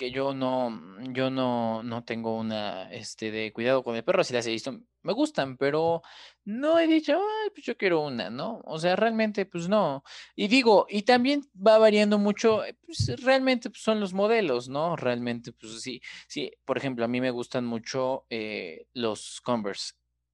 que 0.00 0.10
yo 0.10 0.32
no, 0.32 0.80
yo 1.12 1.28
no, 1.28 1.82
no 1.82 2.04
tengo 2.04 2.38
una, 2.38 2.90
este, 2.90 3.30
de 3.30 3.52
cuidado 3.52 3.84
con 3.84 3.96
el 3.96 4.02
perro, 4.02 4.24
si 4.24 4.32
las 4.32 4.46
he 4.46 4.50
visto, 4.50 4.80
me 5.02 5.12
gustan, 5.12 5.58
pero 5.58 6.00
no 6.46 6.78
he 6.78 6.86
dicho, 6.86 7.18
Ay, 7.18 7.50
pues 7.50 7.66
yo 7.66 7.76
quiero 7.76 8.00
una, 8.00 8.30
¿no? 8.30 8.62
O 8.64 8.78
sea, 8.78 8.96
realmente, 8.96 9.44
pues 9.44 9.68
no. 9.68 10.02
Y 10.34 10.48
digo, 10.48 10.86
y 10.88 11.02
también 11.02 11.42
va 11.54 11.76
variando 11.76 12.16
mucho, 12.16 12.64
eh, 12.64 12.78
pues 12.86 13.22
realmente 13.22 13.68
pues, 13.68 13.82
son 13.82 14.00
los 14.00 14.14
modelos, 14.14 14.70
¿no? 14.70 14.96
Realmente, 14.96 15.52
pues 15.52 15.82
sí, 15.82 16.00
sí, 16.26 16.50
por 16.64 16.78
ejemplo, 16.78 17.04
a 17.04 17.08
mí 17.08 17.20
me 17.20 17.30
gustan 17.30 17.66
mucho 17.66 18.24
eh, 18.30 18.86
los 18.94 19.42
Converse 19.42 19.92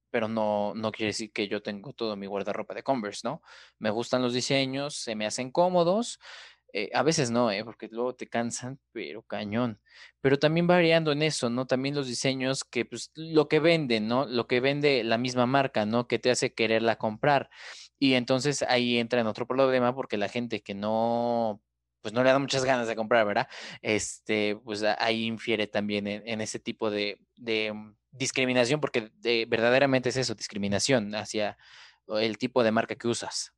pero 0.09 0.29
no, 0.29 0.73
no 0.73 0.91
quiere 0.91 1.09
decir 1.09 1.31
que 1.31 1.47
yo 1.49 1.61
tengo 1.61 1.91
todo 1.93 2.15
mi 2.15 2.27
guardarropa 2.27 2.73
de 2.73 2.81
Converse, 2.81 3.21
¿no? 3.25 3.41
Me 3.77 3.89
gustan 3.89 4.21
los 4.21 4.33
diseños, 4.33 4.95
se 4.95 5.15
me 5.15 5.25
hacen 5.25 5.51
cómodos, 5.51 6.19
eh, 6.73 6.89
a 6.93 7.03
veces 7.03 7.31
no, 7.31 7.51
¿eh? 7.51 7.63
porque 7.63 7.87
luego 7.91 8.15
te 8.15 8.27
cansan, 8.27 8.79
pero 8.91 9.23
cañón. 9.23 9.79
Pero 10.21 10.37
también 10.37 10.67
variando 10.67 11.11
en 11.11 11.21
eso, 11.23 11.49
¿no? 11.49 11.65
También 11.65 11.95
los 11.95 12.07
diseños 12.07 12.63
que, 12.63 12.85
pues, 12.85 13.11
lo 13.15 13.47
que 13.47 13.59
venden, 13.59 14.07
¿no? 14.07 14.25
Lo 14.25 14.47
que 14.47 14.59
vende 14.59 15.03
la 15.03 15.17
misma 15.17 15.45
marca, 15.45 15.85
¿no? 15.85 16.07
Que 16.07 16.19
te 16.19 16.29
hace 16.29 16.53
quererla 16.53 16.97
comprar. 16.97 17.49
Y 17.99 18.13
entonces 18.13 18.63
ahí 18.63 18.97
entra 18.97 19.21
en 19.21 19.27
otro 19.27 19.47
problema 19.47 19.95
porque 19.95 20.17
la 20.17 20.29
gente 20.29 20.61
que 20.61 20.75
no, 20.75 21.61
pues 22.01 22.13
no 22.13 22.23
le 22.23 22.31
da 22.31 22.39
muchas 22.39 22.65
ganas 22.65 22.87
de 22.87 22.95
comprar, 22.95 23.25
¿verdad? 23.25 23.47
Este, 23.81 24.55
pues 24.63 24.83
ahí 24.83 25.25
infiere 25.25 25.67
también 25.67 26.07
en, 26.07 26.41
ese 26.41 26.59
tipo 26.59 26.91
de, 26.91 27.19
mm, 27.37 27.91
discriminación, 28.11 28.81
porque 28.81 29.11
verdaderamente 29.47 30.09
es 30.09 30.17
eso, 30.17 30.35
discriminación 30.35 31.15
hacia 31.15 31.57
el 32.07 32.37
tipo 32.37 32.63
de 32.63 32.71
marca 32.71 32.95
que 32.95 33.07
usas. 33.07 33.56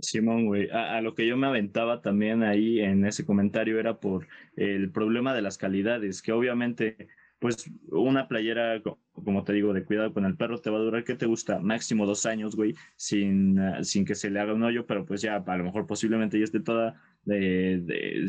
Simón, 0.00 0.46
güey, 0.46 0.68
a, 0.70 1.00
lo 1.00 1.14
que 1.14 1.26
yo 1.26 1.36
me 1.36 1.46
aventaba 1.46 2.00
también 2.00 2.42
ahí 2.42 2.80
en 2.80 3.04
ese 3.04 3.24
comentario 3.24 3.78
era 3.78 3.98
por 3.98 4.28
el 4.56 4.90
problema 4.90 5.34
de 5.34 5.42
las 5.42 5.58
calidades, 5.58 6.22
que 6.22 6.32
obviamente, 6.32 7.08
pues 7.38 7.70
una 7.90 8.28
playera, 8.28 8.80
como 9.12 9.44
te 9.44 9.52
digo, 9.52 9.72
de 9.72 9.84
cuidado 9.84 10.12
con 10.12 10.24
el 10.24 10.36
perro 10.36 10.60
te 10.60 10.70
va 10.70 10.78
a 10.78 10.82
durar, 10.82 11.04
¿qué 11.04 11.14
te 11.14 11.26
gusta? 11.26 11.58
Máximo 11.58 12.06
dos 12.06 12.26
años, 12.26 12.54
güey, 12.54 12.74
sin, 12.96 13.58
ah, 13.58 13.82
sin 13.82 14.04
que 14.04 14.14
se 14.14 14.30
le 14.30 14.40
haga 14.40 14.54
un 14.54 14.62
hoyo, 14.62 14.86
pero 14.86 15.04
pues 15.04 15.20
ya 15.20 15.36
a 15.36 15.56
lo 15.56 15.64
mejor 15.64 15.86
posiblemente 15.86 16.38
ya 16.38 16.44
esté 16.44 16.60
toda 16.60 17.00
de, 17.24 17.80
de 17.80 18.26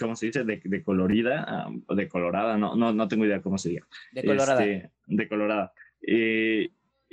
¿cómo 0.00 0.16
se 0.16 0.26
dice? 0.26 0.44
De, 0.44 0.60
de 0.64 0.82
colorida, 0.82 1.44
ah, 1.46 1.94
de 1.94 2.08
colorada, 2.08 2.56
no, 2.56 2.74
no, 2.74 2.92
no 2.92 3.08
tengo 3.08 3.26
idea 3.26 3.42
cómo 3.42 3.58
se 3.58 3.70
diga. 3.70 3.86
De 4.12 4.24
colorada. 4.24 4.64
Este, 4.64 4.90
de 5.06 5.28
colorada. 5.28 5.72
Eh, 6.06 6.70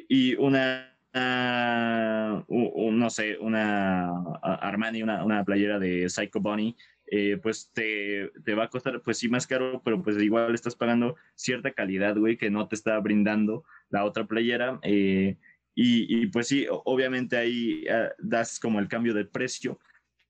y 0.08 0.36
una 0.36 0.89
uh, 1.14 2.92
no 2.92 3.10
sé, 3.10 3.38
una 3.40 4.12
Armani, 4.42 5.04
una, 5.04 5.24
una 5.24 5.44
playera 5.44 5.80
de 5.80 6.10
Psycho 6.10 6.40
Bunny, 6.40 6.76
eh, 7.12 7.38
pues 7.42 7.72
te, 7.74 8.32
te, 8.46 8.54
va 8.54 8.66
a 8.66 8.70
costar, 8.70 9.02
pues 9.02 9.18
sí, 9.18 9.30
más 9.30 9.48
caro, 9.48 9.82
pero 9.84 10.02
pues 10.04 10.22
igual 10.22 10.54
estás 10.54 10.76
pagando 10.76 11.16
cierta 11.34 11.72
calidad, 11.72 12.16
güey, 12.16 12.38
que 12.38 12.52
no 12.52 12.68
te 12.68 12.76
está 12.76 13.00
brindando 13.00 13.64
la 13.90 14.06
otra 14.06 14.28
playera. 14.28 14.80
Eh, 14.84 15.38
y, 15.74 16.22
y, 16.22 16.28
pues 16.28 16.48
sí, 16.48 16.68
obviamente 16.70 17.38
ahí 17.38 17.86
uh, 17.88 18.10
das 18.20 18.60
como 18.60 18.80
el 18.80 18.88
cambio 18.88 19.14
de 19.14 19.26
precio, 19.26 19.80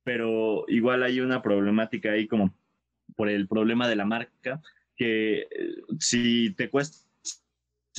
pero 0.03 0.63
igual 0.67 1.03
hay 1.03 1.19
una 1.19 1.41
problemática 1.41 2.11
ahí 2.11 2.27
como 2.27 2.55
por 3.15 3.29
el 3.29 3.47
problema 3.47 3.87
de 3.87 3.95
la 3.95 4.05
marca, 4.05 4.61
que 4.95 5.41
eh, 5.41 5.75
si 5.99 6.53
te 6.55 6.69
cuesta 6.69 7.08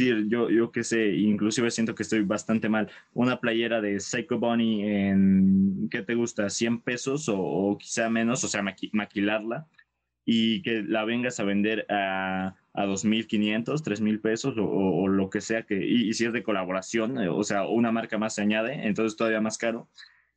yo, 0.06 0.50
yo 0.50 0.72
qué 0.72 0.84
sé, 0.84 1.14
inclusive 1.14 1.70
siento 1.70 1.94
que 1.94 2.02
estoy 2.02 2.22
bastante 2.22 2.68
mal. 2.68 2.90
Una 3.14 3.40
playera 3.40 3.80
de 3.80 4.00
Psycho 4.00 4.38
Bunny 4.38 4.84
en, 4.84 5.88
¿qué 5.90 6.02
te 6.02 6.14
gusta? 6.14 6.50
100 6.50 6.80
pesos 6.80 7.26
o, 7.28 7.76
quizá 7.78 8.08
menos, 8.10 8.44
o 8.44 8.48
sea, 8.48 8.62
maquilarla 8.92 9.66
y 10.24 10.62
que 10.62 10.82
la 10.82 11.04
vengas 11.04 11.40
a 11.40 11.44
vender 11.44 11.86
a, 11.88 12.54
a 12.72 12.86
2.500, 12.86 13.82
3.000 13.82 14.20
pesos 14.20 14.58
o, 14.58 14.64
o, 14.64 15.08
lo 15.08 15.30
que 15.30 15.40
sea, 15.40 15.64
que, 15.64 15.84
y, 15.84 16.12
si 16.14 16.26
es 16.26 16.32
de 16.32 16.42
colaboración, 16.42 17.20
eh, 17.20 17.28
o 17.28 17.42
sea, 17.42 17.66
una 17.66 17.90
marca 17.92 18.18
más 18.18 18.34
se 18.34 18.42
añade, 18.42 18.86
entonces 18.86 19.16
todavía 19.16 19.40
más 19.40 19.58
caro. 19.58 19.88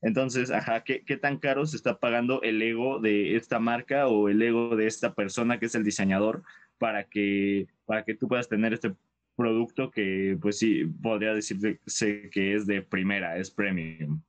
Entonces, 0.01 0.51
ajá, 0.51 0.83
¿qué, 0.83 1.03
¿qué, 1.05 1.15
tan 1.15 1.37
caro 1.37 1.65
se 1.65 1.77
está 1.77 1.99
pagando 1.99 2.41
el 2.41 2.61
ego 2.61 2.99
de 2.99 3.35
esta 3.37 3.59
marca 3.59 4.07
o 4.07 4.27
el 4.29 4.41
ego 4.41 4.75
de 4.75 4.87
esta 4.87 5.13
persona 5.13 5.59
que 5.59 5.67
es 5.67 5.75
el 5.75 5.83
diseñador 5.83 6.43
para 6.77 7.05
que, 7.05 7.67
para 7.85 8.03
que 8.03 8.13
tú 8.13 8.27
puedas 8.27 8.49
tener 8.49 8.73
este 8.73 8.93
producto 9.35 9.91
que 9.91 10.37
pues 10.41 10.59
sí, 10.59 10.85
podría 10.85 11.33
decirse 11.33 11.79
que 12.31 12.55
es 12.55 12.65
de 12.65 12.81
primera, 12.81 13.37
es 13.37 13.51
premium. 13.51 14.21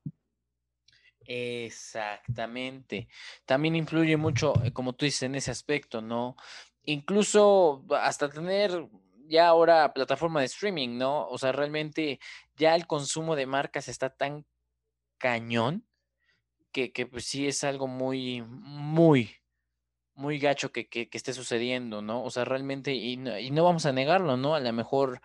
Exactamente. 1.27 3.09
También 3.47 3.77
influye 3.77 4.17
mucho, 4.17 4.55
eh, 4.63 4.73
como 4.73 4.93
tú 4.93 5.05
dices, 5.05 5.23
en 5.23 5.35
ese 5.35 5.51
aspecto, 5.51 6.03
¿no? 6.03 6.37
Incluso 6.85 7.85
hasta 7.91 8.29
tener 8.29 8.89
ya 9.27 9.49
ahora 9.49 9.95
plataforma 9.95 10.41
de 10.41 10.47
streaming, 10.47 10.99
¿no? 10.99 11.27
O 11.29 11.39
sea, 11.39 11.53
realmente 11.53 12.21
ya 12.57 12.75
el 12.75 12.87
consumo 12.87 13.37
de 13.37 13.47
marcas 13.47 13.89
está 13.89 14.11
tan 14.11 14.45
cañón 15.19 15.87
que, 16.73 16.93
que 16.93 17.07
pues 17.07 17.25
sí 17.25 17.47
es 17.47 17.65
algo 17.65 17.87
muy, 17.87 18.43
muy, 18.43 19.31
muy 20.15 20.39
gacho 20.39 20.73
que, 20.73 20.89
que, 20.89 21.09
esté 21.13 21.33
sucediendo, 21.33 22.03
¿no? 22.03 22.23
O 22.23 22.31
sea, 22.31 22.45
realmente, 22.45 22.95
y 22.95 23.15
y 23.15 23.51
no 23.51 23.65
vamos 23.65 23.87
a 23.87 23.93
negarlo, 23.93 24.37
¿no? 24.37 24.55
A 24.55 24.61
lo 24.61 24.73
mejor 24.73 25.21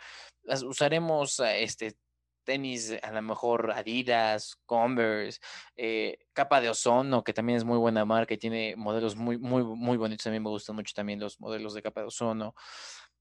usaremos 0.45 1.39
este 1.39 1.95
tenis, 2.43 2.95
a 3.04 3.12
lo 3.12 3.21
mejor 3.21 3.71
Adidas, 3.71 4.58
Converse, 4.65 5.39
eh, 5.75 6.17
capa 6.34 6.62
de 6.62 6.69
ozono, 6.69 7.23
que 7.23 7.34
también 7.34 7.58
es 7.58 7.63
muy 7.63 7.78
buena 7.78 8.06
marca 8.06 8.34
y 8.34 8.38
tiene 8.38 8.75
modelos 8.75 9.15
muy, 9.15 9.38
muy, 9.38 9.63
muy 9.63 9.97
bonitos. 9.97 10.25
A 10.25 10.32
mí 10.32 10.39
me 10.39 10.49
gustan 10.49 10.75
mucho 10.75 10.93
también 10.95 11.19
los 11.19 11.39
modelos 11.39 11.75
de 11.75 11.84
capa 11.84 12.02
de 12.02 12.08
ozono. 12.08 12.56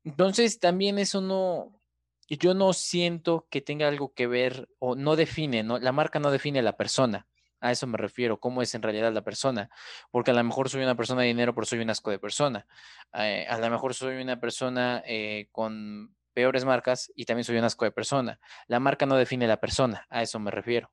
Entonces, 0.03 0.59
también 0.59 0.99
eso 0.99 1.21
no, 1.21 1.79
yo 2.27 2.55
no 2.55 2.73
siento 2.73 3.47
que 3.51 3.61
tenga 3.61 3.89
algo 3.89 4.15
que 4.15 4.27
ver 4.27 4.69
o 4.79 4.95
no 4.95 5.15
define, 5.15 5.63
¿no? 5.63 5.79
La 5.79 5.93
marca 5.93 6.19
no 6.19 6.31
define 6.31 6.61
a 6.61 6.63
la 6.63 6.77
persona. 6.79 7.27
A 7.61 7.73
eso 7.73 7.87
me 7.87 7.99
refiero, 7.99 8.39
cómo 8.39 8.63
es 8.63 8.75
en 8.75 8.83
realidad 8.83 9.13
la 9.13 9.23
persona. 9.23 9.71
Porque 10.11 10.31
a 10.31 10.35
lo 10.35 10.45
mejor 10.45 10.69
soy 10.69 10.83
una 10.83 10.97
persona 10.97 11.23
de 11.23 11.29
dinero, 11.29 11.55
pero 11.55 11.67
soy 11.67 11.81
un 11.81 11.91
asco 11.91 12.11
de 12.11 12.19
persona. 12.19 12.67
Eh, 13.15 13.47
a 13.49 13.59
lo 13.59 13.71
mejor 13.71 13.95
soy 13.95 14.23
una 14.23 14.41
persona 14.41 15.03
eh, 15.07 15.49
con 15.53 16.15
peores 16.35 16.65
marcas 16.65 17.11
y 17.17 17.25
también 17.25 17.45
soy 17.45 17.57
un 17.57 17.65
asco 17.65 17.85
de 17.85 17.91
persona. 17.91 18.39
La 18.69 18.79
marca 18.79 19.07
no 19.07 19.17
define 19.17 19.49
la 19.49 19.59
persona, 19.59 20.07
a 20.09 20.23
eso 20.23 20.39
me 20.39 20.51
refiero. 20.51 20.91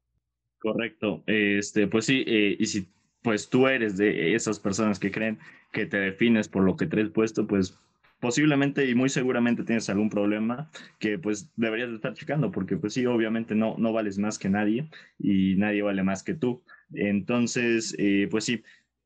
Correcto. 0.57 1.23
Este, 1.27 1.87
pues 1.87 2.05
sí, 2.05 2.23
eh, 2.25 2.55
y 2.59 2.65
si 2.65 2.91
pues 3.21 3.49
tú 3.49 3.67
eres 3.67 3.97
de 3.97 4.35
esas 4.35 4.59
personas 4.59 4.99
que 4.99 5.11
creen 5.11 5.39
que 5.71 5.85
te 5.85 5.97
defines 5.97 6.47
por 6.47 6.63
lo 6.63 6.75
que 6.75 6.85
te 6.85 7.01
has 7.01 7.09
puesto, 7.09 7.47
pues 7.47 7.77
posiblemente 8.19 8.89
y 8.89 8.95
muy 8.95 9.09
seguramente 9.09 9.63
tienes 9.63 9.89
algún 9.89 10.09
problema 10.09 10.69
que 10.99 11.19
pues 11.19 11.51
deberías 11.55 11.89
estar 11.91 12.13
checando 12.13 12.51
porque 12.51 12.77
pues 12.77 12.93
sí, 12.93 13.05
obviamente 13.05 13.55
no, 13.55 13.75
no 13.77 13.93
vales 13.93 14.17
más 14.17 14.39
que 14.39 14.49
nadie 14.49 14.89
y 15.19 15.55
nadie 15.55 15.81
vale 15.81 16.03
más 16.03 16.23
que 16.23 16.33
tú. 16.33 16.63
Entonces, 16.93 17.95
eh, 17.97 18.27
pues 18.31 18.45
sí, 18.45 18.63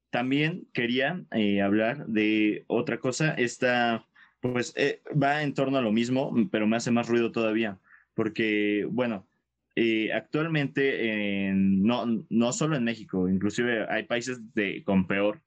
también 0.10 0.68
quería 0.74 1.24
eh, 1.32 1.62
hablar 1.62 2.08
de 2.08 2.64
otra 2.68 3.00
cosa. 3.00 3.34
Esta 3.34 4.06
pues 4.42 4.74
eh, 4.78 5.02
va 5.22 5.44
en 5.44 5.54
torno 5.54 5.78
a 5.78 5.82
lo 5.82 5.92
mismo, 5.92 6.34
pero 6.52 6.66
me 6.68 6.78
hace 6.78 6.92
más 6.92 7.08
ruido 7.10 7.32
todavía 7.32 7.78
porque, 8.20 8.86
bueno, 8.92 9.26
eh, 9.78 10.12
actualmente, 10.12 11.54
no, 11.54 12.26
no 12.30 12.52
solo 12.52 12.76
en 12.76 12.84
México, 12.84 13.30
inclusive 13.30 13.86
hay 13.90 14.04
países 14.04 14.54
de, 14.54 14.84
con 14.84 15.08
peor, 15.08 15.42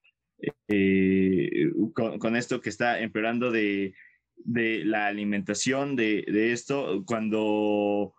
eh, 0.69 1.71
con, 1.95 2.37
esto 2.37 2.61
que 2.61 2.69
está 2.69 3.01
empeorando 3.01 3.51
de, 3.51 3.95
de 4.37 4.85
la 4.85 5.07
alimentación, 5.07 5.97
de, 5.97 6.25
de, 6.27 6.53
esto, 6.53 7.05
cuando, 7.07 8.15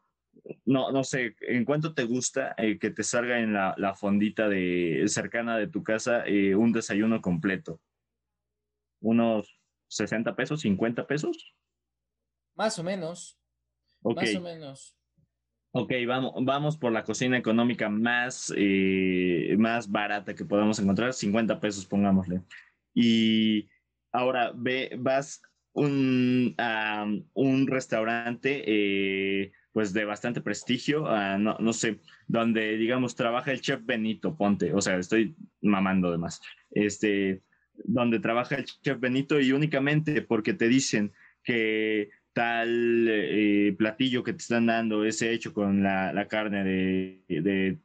no, 0.65 0.91
no 0.91 1.03
sé, 1.03 1.35
¿en 1.41 1.65
cuánto 1.65 1.93
te 1.93 2.03
gusta 2.03 2.55
eh, 2.57 2.79
que 2.79 2.91
te 2.91 3.03
salga 3.03 3.39
en 3.39 3.53
la, 3.53 3.75
la, 3.77 3.93
fondita 3.93 4.47
de, 4.47 5.03
cercana 5.07 5.57
de 5.57 5.67
tu 5.67 5.83
casa 5.83 6.23
un 6.57 6.71
desayuno 6.71 7.21
completo? 7.21 7.81
¿Unos 9.01 9.59
60 9.89 10.35
pesos, 10.35 10.61
50 10.61 11.07
pesos? 11.07 11.53
Más 12.55 12.79
o 12.79 12.83
menos. 12.83 13.37
Más 14.01 14.35
o 14.35 14.41
menos. 14.41 14.95
Ok, 15.75 15.91
vamos, 16.05 16.33
vamos 16.41 16.77
por 16.77 16.91
la 16.91 17.03
cocina 17.03 17.35
económica 17.35 17.89
más, 17.89 18.53
eh, 18.55 19.55
más 19.57 19.89
barata 19.89 20.35
que 20.35 20.45
podamos 20.45 20.77
encontrar, 20.77 21.13
50 21.13 21.59
pesos, 21.59 21.87
pongámosle. 21.87 22.41
Y 22.93 23.67
ahora 24.11 24.51
ve, 24.55 24.95
vas 24.99 25.41
a 25.73 27.07
un 27.33 27.67
restaurante 27.67 28.63
eh, 28.67 29.51
pues 29.71 29.93
de 29.93 30.05
bastante 30.05 30.41
prestigio, 30.41 31.07
no, 31.39 31.57
no, 31.59 31.73
sé, 31.73 31.99
donde 32.27 32.77
digamos 32.77 33.15
trabaja 33.15 33.51
el 33.51 33.61
chef 33.61 33.83
Benito, 33.83 34.37
ponte, 34.37 34.71
o 34.75 34.81
sea, 34.81 34.97
estoy 34.97 35.35
mamando 35.63 36.11
de 36.11 36.19
más, 36.19 36.39
este, 36.69 37.41
donde 37.83 38.19
trabaja 38.19 38.57
el 38.57 38.65
chef 38.65 38.99
Benito 38.99 39.39
y 39.39 39.51
únicamente 39.51 40.21
porque 40.21 40.53
te 40.53 40.67
dicen 40.67 41.11
que 41.43 42.11
tal 42.33 43.07
eh, 43.09 43.75
platillo 43.77 44.23
que 44.23 44.33
te 44.33 44.39
están 44.39 44.65
dando 44.65 45.05
es 45.05 45.21
hecho 45.21 45.53
con 45.53 45.83
la, 45.83 46.11
la 46.13 46.27
carne 46.27 46.63
de, 46.63 47.23
de, 47.27 47.77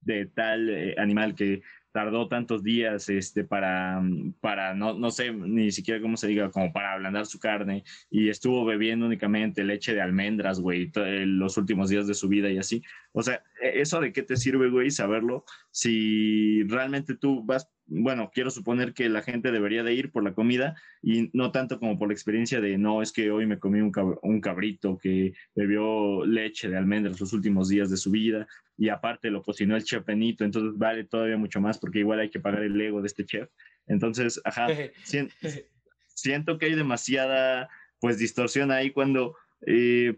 de 0.00 0.26
tal 0.26 0.68
eh, 0.70 0.94
animal 0.98 1.34
que 1.34 1.62
tardó 1.92 2.26
tantos 2.26 2.62
días 2.62 3.08
este, 3.08 3.44
para, 3.44 4.00
mm, 4.00 4.34
para 4.40 4.74
no, 4.74 4.94
no 4.94 5.10
sé 5.10 5.32
ni 5.32 5.70
siquiera 5.70 6.00
cómo 6.00 6.16
se 6.16 6.26
diga, 6.26 6.50
como 6.50 6.72
para 6.72 6.94
ablandar 6.94 7.26
su 7.26 7.38
carne 7.38 7.84
y 8.10 8.28
estuvo 8.28 8.64
bebiendo 8.64 9.06
únicamente 9.06 9.62
leche 9.62 9.94
de 9.94 10.00
almendras, 10.00 10.58
güey, 10.58 10.90
eh, 10.94 11.24
los 11.26 11.56
últimos 11.58 11.90
días 11.90 12.06
de 12.06 12.14
su 12.14 12.28
vida 12.28 12.50
y 12.50 12.58
así. 12.58 12.82
O 13.12 13.22
sea, 13.22 13.42
e, 13.62 13.80
¿eso 13.80 14.00
de 14.00 14.12
qué 14.12 14.22
te 14.22 14.36
sirve, 14.36 14.70
güey, 14.70 14.90
saberlo? 14.90 15.44
Si 15.70 16.62
realmente 16.64 17.14
tú 17.14 17.44
vas 17.44 17.70
bueno, 17.86 18.30
quiero 18.32 18.50
suponer 18.50 18.94
que 18.94 19.08
la 19.08 19.22
gente 19.22 19.50
debería 19.50 19.82
de 19.82 19.94
ir 19.94 20.10
por 20.12 20.24
la 20.24 20.34
comida 20.34 20.74
y 21.02 21.30
no 21.32 21.52
tanto 21.52 21.78
como 21.78 21.98
por 21.98 22.08
la 22.08 22.14
experiencia 22.14 22.60
de, 22.60 22.78
no, 22.78 23.02
es 23.02 23.12
que 23.12 23.30
hoy 23.30 23.46
me 23.46 23.58
comí 23.58 23.80
un, 23.80 24.40
cabrito 24.40 24.98
que 24.98 25.34
bebió 25.54 26.24
leche 26.24 26.68
de 26.68 26.76
almendras 26.76 27.20
los 27.20 27.32
últimos 27.32 27.68
días 27.68 27.90
de 27.90 27.96
su 27.96 28.10
vida 28.10 28.46
y 28.78 28.88
aparte 28.88 29.30
lo 29.30 29.42
cocinó 29.42 29.76
el 29.76 29.84
chef 29.84 30.04
Benito, 30.04 30.44
entonces 30.44 30.78
vale 30.78 31.04
todavía 31.04 31.36
mucho 31.36 31.60
más 31.60 31.78
porque 31.78 31.98
igual 31.98 32.20
hay 32.20 32.30
que 32.30 32.40
pagar 32.40 32.62
el 32.62 32.80
ego 32.80 33.00
de 33.00 33.08
este 33.08 33.26
chef. 33.26 33.50
Entonces, 33.86 34.40
ajá, 34.44 34.68
siento, 36.06 36.58
que 36.58 36.66
hay 36.66 36.74
demasiada, 36.74 37.68
pues, 38.00 38.18
distorsión 38.18 38.70
ahí 38.70 38.90
cuando... 38.90 39.36
Eh, 39.66 40.16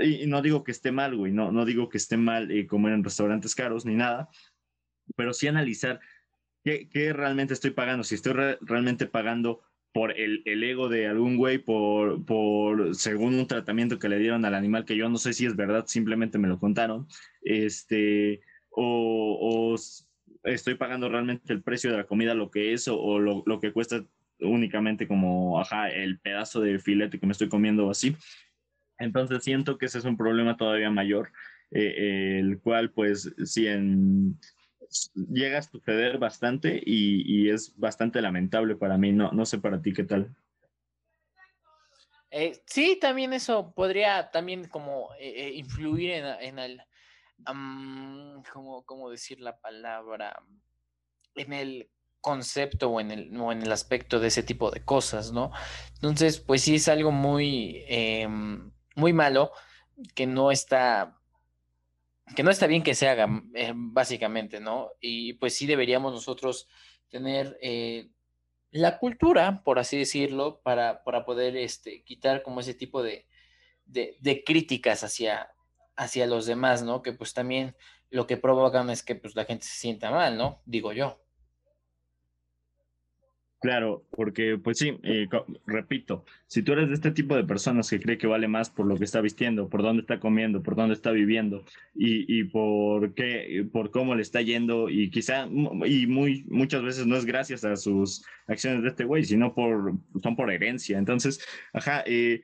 y, 0.00 0.26
no 0.26 0.40
digo 0.40 0.64
que 0.64 0.72
esté 0.72 0.92
mal, 0.92 1.14
güey, 1.14 1.30
no, 1.30 1.52
no 1.52 1.66
digo 1.66 1.90
que 1.90 1.98
esté 1.98 2.16
mal 2.16 2.50
eh, 2.50 2.66
comer 2.66 2.94
en 2.94 3.04
restaurantes 3.04 3.54
caros 3.54 3.84
ni 3.84 3.96
nada, 3.96 4.30
pero 5.14 5.34
sí 5.34 5.46
analizar 5.46 6.00
¿Qué, 6.64 7.12
realmente 7.12 7.54
estoy 7.54 7.70
pagando? 7.70 8.04
Si 8.04 8.14
estoy 8.14 8.32
realmente 8.60 9.06
pagando 9.06 9.62
por 9.92 10.18
el, 10.18 10.42
el, 10.44 10.62
ego 10.64 10.88
de 10.88 11.06
algún 11.06 11.36
güey, 11.36 11.58
por, 11.58 12.24
por 12.24 12.94
según 12.94 13.34
un 13.34 13.46
tratamiento 13.46 13.98
que 13.98 14.08
le 14.08 14.18
dieron 14.18 14.44
al 14.44 14.54
animal, 14.54 14.84
que 14.84 14.96
yo 14.96 15.08
no 15.08 15.16
sé 15.16 15.32
si 15.32 15.46
es 15.46 15.56
verdad, 15.56 15.86
simplemente 15.86 16.38
me 16.38 16.48
lo 16.48 16.58
contaron, 16.58 17.06
este, 17.40 18.42
o, 18.70 19.38
o 19.40 19.76
estoy 20.44 20.74
pagando 20.74 21.08
realmente 21.08 21.52
el 21.52 21.62
precio 21.62 21.90
de 21.90 21.96
la 21.96 22.06
comida, 22.06 22.34
lo 22.34 22.50
que 22.50 22.72
es, 22.72 22.88
o, 22.88 23.18
lo, 23.18 23.42
lo, 23.46 23.60
que 23.60 23.72
cuesta 23.72 24.04
únicamente 24.40 25.08
como, 25.08 25.60
ajá, 25.60 25.90
el 25.90 26.18
pedazo 26.20 26.60
de 26.60 26.78
filete 26.78 27.18
que 27.18 27.26
me 27.26 27.32
estoy 27.32 27.48
comiendo 27.48 27.86
o 27.86 27.90
así. 27.90 28.16
Entonces 28.98 29.42
siento 29.44 29.78
que 29.78 29.86
ese 29.86 29.98
es 29.98 30.04
un 30.04 30.16
problema 30.16 30.56
todavía 30.56 30.90
mayor, 30.90 31.32
eh, 31.70 32.38
el 32.40 32.60
cual 32.60 32.90
pues 32.90 33.32
si 33.44 33.66
en 33.66 34.38
llega 35.14 35.58
a 35.58 35.62
suceder 35.62 36.18
bastante 36.18 36.80
y, 36.84 37.50
es 37.50 37.76
bastante 37.76 38.20
lamentable 38.20 38.76
para 38.76 38.96
mí. 38.98 39.12
No, 39.12 39.30
no 39.32 39.44
sé 39.44 39.58
para 39.58 39.80
ti 39.80 39.92
qué 39.92 40.04
tal. 40.04 40.34
Eh, 42.30 42.62
sí, 42.66 42.98
también 43.00 43.32
eso 43.32 43.72
podría 43.74 44.30
también 44.30 44.68
como 44.68 45.14
eh, 45.18 45.46
eh, 45.46 45.52
influir 45.54 46.10
en, 46.12 46.58
el, 46.58 46.82
¿cómo, 48.84 49.10
decir 49.10 49.40
la 49.40 49.58
palabra? 49.58 50.42
En 51.34 51.52
el 51.52 51.90
concepto 52.20 52.90
o 52.90 53.00
en 53.00 53.10
el, 53.10 53.40
o 53.40 53.52
en 53.52 53.62
el 53.62 53.72
aspecto 53.72 54.20
de 54.20 54.28
ese 54.28 54.42
tipo 54.42 54.70
de 54.70 54.84
cosas, 54.84 55.32
¿no? 55.32 55.52
Entonces, 55.94 56.38
pues 56.40 56.62
sí 56.62 56.74
es 56.74 56.88
algo 56.88 57.12
muy, 57.12 57.84
em, 57.88 58.72
muy 58.94 59.12
malo 59.12 59.52
que 60.14 60.26
no 60.26 60.50
está 60.50 61.17
que 62.34 62.42
no 62.42 62.50
está 62.50 62.66
bien 62.66 62.82
que 62.82 62.94
se 62.94 63.08
haga, 63.08 63.28
eh, 63.54 63.72
básicamente, 63.74 64.60
¿no? 64.60 64.90
Y 65.00 65.34
pues 65.34 65.56
sí 65.56 65.66
deberíamos 65.66 66.12
nosotros 66.12 66.68
tener 67.08 67.58
eh, 67.62 68.10
la 68.70 68.98
cultura, 68.98 69.62
por 69.64 69.78
así 69.78 69.98
decirlo, 69.98 70.60
para, 70.62 71.02
para 71.04 71.24
poder 71.24 71.56
este, 71.56 72.02
quitar 72.04 72.42
como 72.42 72.60
ese 72.60 72.74
tipo 72.74 73.02
de, 73.02 73.26
de, 73.86 74.44
críticas 74.44 75.04
hacia, 75.04 75.50
hacia 75.96 76.26
los 76.26 76.46
demás, 76.46 76.82
¿no? 76.82 77.02
Que 77.02 77.12
pues 77.12 77.32
también 77.32 77.76
lo 78.10 78.26
que 78.26 78.36
provocan 78.36 78.90
es 78.90 79.02
que 79.02 79.14
pues 79.14 79.34
la 79.34 79.44
gente 79.44 79.64
se 79.64 79.78
sienta 79.78 80.10
mal, 80.10 80.36
¿no? 80.36 80.62
Digo 80.66 80.92
yo. 80.92 81.20
Claro, 83.60 84.04
porque 84.10 84.56
pues 84.56 84.78
sí, 84.78 84.98
eh, 85.02 85.26
repito, 85.66 86.24
si 86.46 86.62
tú 86.62 86.74
eres 86.74 86.88
de 86.88 86.94
este 86.94 87.10
tipo 87.10 87.34
de 87.34 87.42
personas 87.42 87.90
que 87.90 87.98
cree 87.98 88.16
que 88.16 88.28
vale 88.28 88.46
más 88.46 88.70
por 88.70 88.86
lo 88.86 88.96
que 88.96 89.02
está 89.02 89.20
vistiendo, 89.20 89.68
por 89.68 89.82
dónde 89.82 90.02
está 90.02 90.20
comiendo, 90.20 90.62
por 90.62 90.76
dónde 90.76 90.94
está 90.94 91.10
viviendo 91.10 91.64
y, 91.92 92.38
y 92.38 92.44
por 92.44 93.14
qué, 93.14 93.66
por 93.72 93.90
cómo 93.90 94.14
le 94.14 94.22
está 94.22 94.42
yendo 94.42 94.88
y 94.88 95.10
quizá 95.10 95.48
y 95.86 96.06
muy 96.06 96.44
muchas 96.48 96.82
veces 96.84 97.06
no 97.06 97.16
es 97.16 97.24
gracias 97.24 97.64
a 97.64 97.74
sus 97.74 98.24
acciones 98.46 98.82
de 98.82 98.90
este 98.90 99.04
güey, 99.04 99.24
sino 99.24 99.52
por 99.54 99.92
son 100.22 100.36
por 100.36 100.52
herencia. 100.52 100.96
Entonces, 100.96 101.44
ajá, 101.72 102.04
eh, 102.06 102.42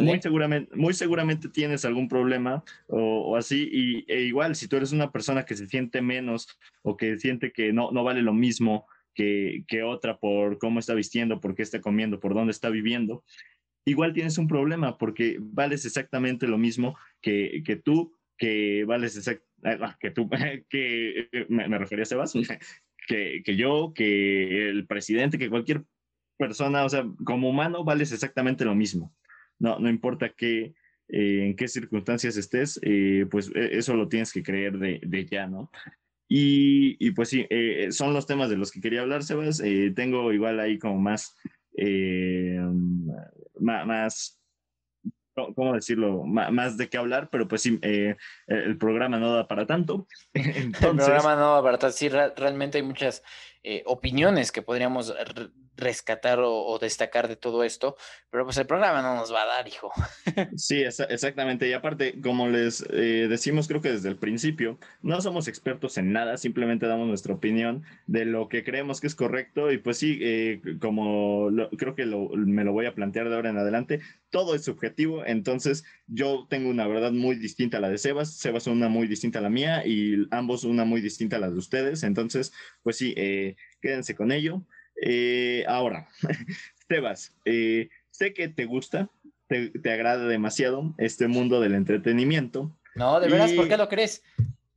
Muy 0.00 0.22
seguramente, 0.22 0.74
muy 0.76 0.94
seguramente 0.94 1.48
tienes 1.48 1.84
algún 1.84 2.08
problema 2.08 2.62
o, 2.86 3.36
así, 3.36 3.68
y 3.70 4.04
e 4.10 4.22
igual, 4.22 4.54
si 4.54 4.68
tú 4.68 4.76
eres 4.76 4.92
una 4.92 5.10
persona 5.10 5.44
que 5.44 5.56
se 5.56 5.66
siente 5.66 6.00
menos 6.00 6.58
o 6.82 6.96
que 6.96 7.18
siente 7.18 7.52
que 7.52 7.72
no, 7.72 7.90
no 7.90 8.04
vale 8.04 8.22
lo 8.22 8.32
mismo 8.32 8.86
que, 9.18 9.82
otra 9.82 10.18
por 10.18 10.58
cómo 10.58 10.78
está 10.78 10.94
vistiendo, 10.94 11.40
por 11.40 11.54
qué 11.54 11.62
está 11.62 11.80
comiendo, 11.80 12.20
por 12.20 12.34
dónde 12.34 12.52
está 12.52 12.70
viviendo, 12.70 13.24
igual 13.84 14.12
tienes 14.12 14.38
un 14.38 14.46
problema 14.46 14.96
porque 14.96 15.38
vales 15.40 15.84
exactamente 15.84 16.46
lo 16.46 16.58
mismo 16.58 16.96
que, 17.20 17.62
que 17.64 17.76
tú, 17.76 18.16
que 18.36 18.84
vales 18.84 19.16
exactamente, 19.16 19.84
ah, 19.84 19.96
que 19.98 20.10
tú, 20.10 20.30
que 20.70 21.28
me, 21.48 21.78
refería 21.78 22.04
a 22.04 22.06
Sebas, 22.06 22.32
que, 23.08 23.42
que 23.44 23.56
yo, 23.56 23.92
que 23.94 24.68
el 24.68 24.86
presidente, 24.86 25.38
que 25.38 25.50
cualquier 25.50 25.84
persona, 26.36 26.84
o 26.84 26.88
sea, 26.88 27.04
como 27.24 27.50
humano 27.50 27.82
vales 27.82 28.12
exactamente 28.12 28.64
lo 28.64 28.76
mismo. 28.76 29.12
No, 29.58 29.80
no 29.80 29.90
importa 29.90 30.28
qué, 30.28 30.74
eh, 31.08 31.46
en 31.46 31.56
qué 31.56 31.66
circunstancias 31.66 32.36
estés, 32.36 32.78
eh, 32.82 33.26
pues 33.28 33.50
e, 33.52 33.78
eso 33.78 33.96
lo 33.96 34.06
tienes 34.06 34.32
que 34.32 34.44
creer 34.44 34.78
de, 34.78 35.00
de 35.02 35.26
ya, 35.26 35.48
¿no? 35.48 35.72
Y, 36.28 37.10
pues 37.12 37.30
sí, 37.30 37.46
eh, 37.48 37.88
son 37.90 38.12
los 38.12 38.26
temas 38.26 38.50
de 38.50 38.56
los 38.56 38.70
que 38.70 38.80
quería 38.80 39.00
hablar, 39.00 39.22
Sebas. 39.22 39.60
Eh, 39.60 39.92
tengo 39.96 40.30
igual 40.32 40.60
ahí 40.60 40.78
como 40.78 40.98
más, 40.98 41.34
eh, 41.74 42.60
más, 43.58 44.38
¿cómo 45.34 45.72
decirlo? 45.72 46.24
más 46.24 46.76
de 46.76 46.88
qué 46.90 46.98
hablar, 46.98 47.30
pero 47.30 47.48
pues 47.48 47.62
sí, 47.62 47.80
el 47.80 48.78
programa 48.78 49.18
no 49.18 49.32
da 49.32 49.48
para 49.48 49.66
tanto. 49.66 50.06
el 50.34 50.72
programa 50.72 51.34
no 51.34 51.54
da 51.54 51.62
para 51.62 51.78
tanto. 51.78 51.96
Sí, 51.96 52.08
realmente 52.08 52.76
hay 52.76 52.84
muchas 52.84 53.22
opiniones 53.86 54.52
que 54.52 54.62
podríamos 54.62 55.14
rescatar 55.78 56.40
o, 56.42 56.78
destacar 56.80 57.28
de 57.28 57.36
todo 57.36 57.62
esto, 57.62 57.96
pero 58.30 58.44
pues 58.44 58.58
el 58.58 58.66
programa 58.66 59.00
no 59.00 59.14
nos 59.14 59.32
va 59.32 59.42
a 59.42 59.46
dar, 59.46 59.68
hijo. 59.68 59.90
Sí, 60.56 60.82
exactamente. 60.82 61.68
Y 61.68 61.72
aparte, 61.72 62.20
como 62.20 62.48
les 62.48 62.84
eh, 62.90 63.26
decimos, 63.28 63.68
creo 63.68 63.80
que 63.80 63.92
desde 63.92 64.08
el 64.08 64.16
principio, 64.16 64.78
no 65.02 65.20
somos 65.20 65.46
expertos 65.46 65.96
en 65.98 66.12
nada, 66.12 66.36
simplemente 66.36 66.86
damos 66.86 67.06
nuestra 67.06 67.34
opinión 67.34 67.84
de 68.06 68.24
lo 68.24 68.48
que 68.48 68.64
creemos 68.64 69.00
que 69.00 69.06
es 69.06 69.14
correcto. 69.14 69.70
Y 69.70 69.78
pues 69.78 69.98
sí, 69.98 70.18
eh, 70.20 70.60
como 70.80 71.48
creo 71.76 71.94
que 71.94 72.06
me 72.06 72.64
lo 72.64 72.72
voy 72.72 72.86
a 72.86 72.94
plantear 72.94 73.28
de 73.28 73.36
ahora 73.36 73.50
en 73.50 73.58
adelante, 73.58 74.00
todo 74.30 74.54
es 74.54 74.64
subjetivo. 74.64 75.24
Entonces, 75.24 75.84
yo 76.06 76.46
tengo 76.50 76.70
una 76.70 76.86
verdad 76.86 77.12
muy 77.12 77.36
distinta 77.36 77.78
a 77.78 77.80
la 77.80 77.88
de 77.88 77.98
Sebas, 77.98 78.36
Sebas 78.36 78.66
una 78.66 78.88
muy 78.88 79.06
distinta 79.06 79.38
a 79.38 79.42
la 79.42 79.50
mía 79.50 79.86
y 79.86 80.26
ambos 80.30 80.64
una 80.64 80.84
muy 80.84 81.00
distinta 81.00 81.36
a 81.36 81.40
la 81.40 81.50
de 81.50 81.58
ustedes. 81.58 82.02
Entonces, 82.02 82.52
pues 82.82 82.96
sí, 82.96 83.14
eh, 83.16 83.56
quédense 83.80 84.14
con 84.14 84.32
ello. 84.32 84.62
Eh, 85.00 85.64
ahora, 85.68 86.08
Tebas, 86.88 87.34
eh, 87.44 87.88
sé 88.10 88.32
que 88.32 88.48
te 88.48 88.64
gusta, 88.64 89.10
te, 89.46 89.70
agrada 89.90 90.26
demasiado 90.26 90.94
este 90.98 91.28
mundo 91.28 91.60
del 91.60 91.74
entretenimiento. 91.74 92.76
No, 92.94 93.20
de 93.20 93.28
veras, 93.28 93.52
¿por 93.52 93.68
qué 93.68 93.76
lo 93.76 93.88
crees? 93.88 94.22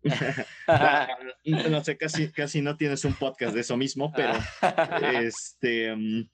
no 1.69 1.83
sé, 1.83 1.97
casi, 1.97 2.29
casi 2.31 2.61
no 2.61 2.77
tienes 2.77 3.05
un 3.05 3.13
podcast 3.13 3.53
de 3.53 3.61
eso 3.61 3.77
mismo, 3.77 4.11
pero 4.13 4.33
este, 5.23 5.95
mm, 5.95 6.29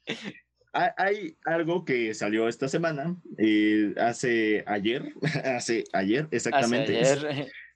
hay 0.73 1.37
algo 1.45 1.85
que 1.85 2.13
salió 2.13 2.47
esta 2.47 2.67
semana, 2.67 3.15
eh, 3.37 3.93
hace 3.97 4.63
ayer, 4.67 5.13
hace 5.43 5.85
ayer, 5.93 6.27
exactamente. 6.31 7.01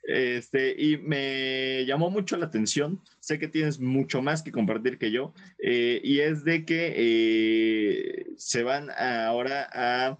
Este, 0.03 0.75
y 0.81 0.97
me 0.97 1.85
llamó 1.85 2.09
mucho 2.09 2.37
la 2.37 2.47
atención. 2.47 3.01
Sé 3.19 3.39
que 3.39 3.47
tienes 3.47 3.79
mucho 3.79 4.21
más 4.21 4.43
que 4.43 4.51
compartir 4.51 4.97
que 4.97 5.11
yo. 5.11 5.33
Eh, 5.59 6.01
y 6.03 6.19
es 6.19 6.43
de 6.43 6.65
que 6.65 6.93
eh, 6.95 8.25
se 8.37 8.63
van 8.63 8.89
ahora 8.91 9.69
a 9.73 10.19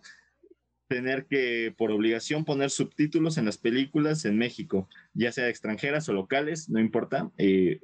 tener 0.87 1.25
que, 1.25 1.73
por 1.77 1.91
obligación, 1.91 2.43
poner 2.43 2.69
subtítulos 2.69 3.37
en 3.37 3.45
las 3.45 3.57
películas 3.57 4.25
en 4.25 4.37
México, 4.37 4.89
ya 5.13 5.31
sea 5.31 5.47
extranjeras 5.47 6.09
o 6.09 6.13
locales, 6.13 6.69
no 6.69 6.79
importa. 6.79 7.31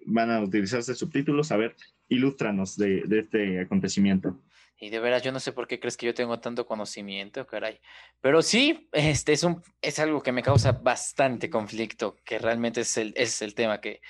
van 0.06 0.30
a 0.30 0.42
utilizarse 0.42 0.94
subtítulos. 0.94 1.52
A 1.52 1.58
ver, 1.58 1.76
ilústranos 2.10 2.76
de 2.78 3.04
este 3.10 3.62
acontecimiento. 3.62 4.38
Y 4.80 4.90
de 4.90 5.00
veras, 5.00 5.24
yo 5.24 5.32
no 5.32 5.40
sé 5.40 5.52
por 5.54 5.68
qué 5.68 5.80
crees 5.80 5.98
que 5.98 6.06
yo 6.06 6.14
tengo 6.14 6.40
tanto 6.40 6.66
conocimiento, 6.66 7.48
caray. 7.48 7.80
Pero 8.22 8.42
sí, 8.42 8.90
este 8.92 9.34
es, 9.34 9.44
un, 9.44 9.64
es 9.82 9.98
algo 10.00 10.22
que 10.22 10.32
me 10.32 10.44
causa 10.44 10.72
bastante 10.72 11.50
conflicto, 11.50 12.18
que 12.24 12.38
realmente 12.38 12.82
es 12.82 12.98
el, 12.98 13.14
es 13.16 13.42
el 13.42 13.56
tema 13.56 13.82
que, 13.82 14.02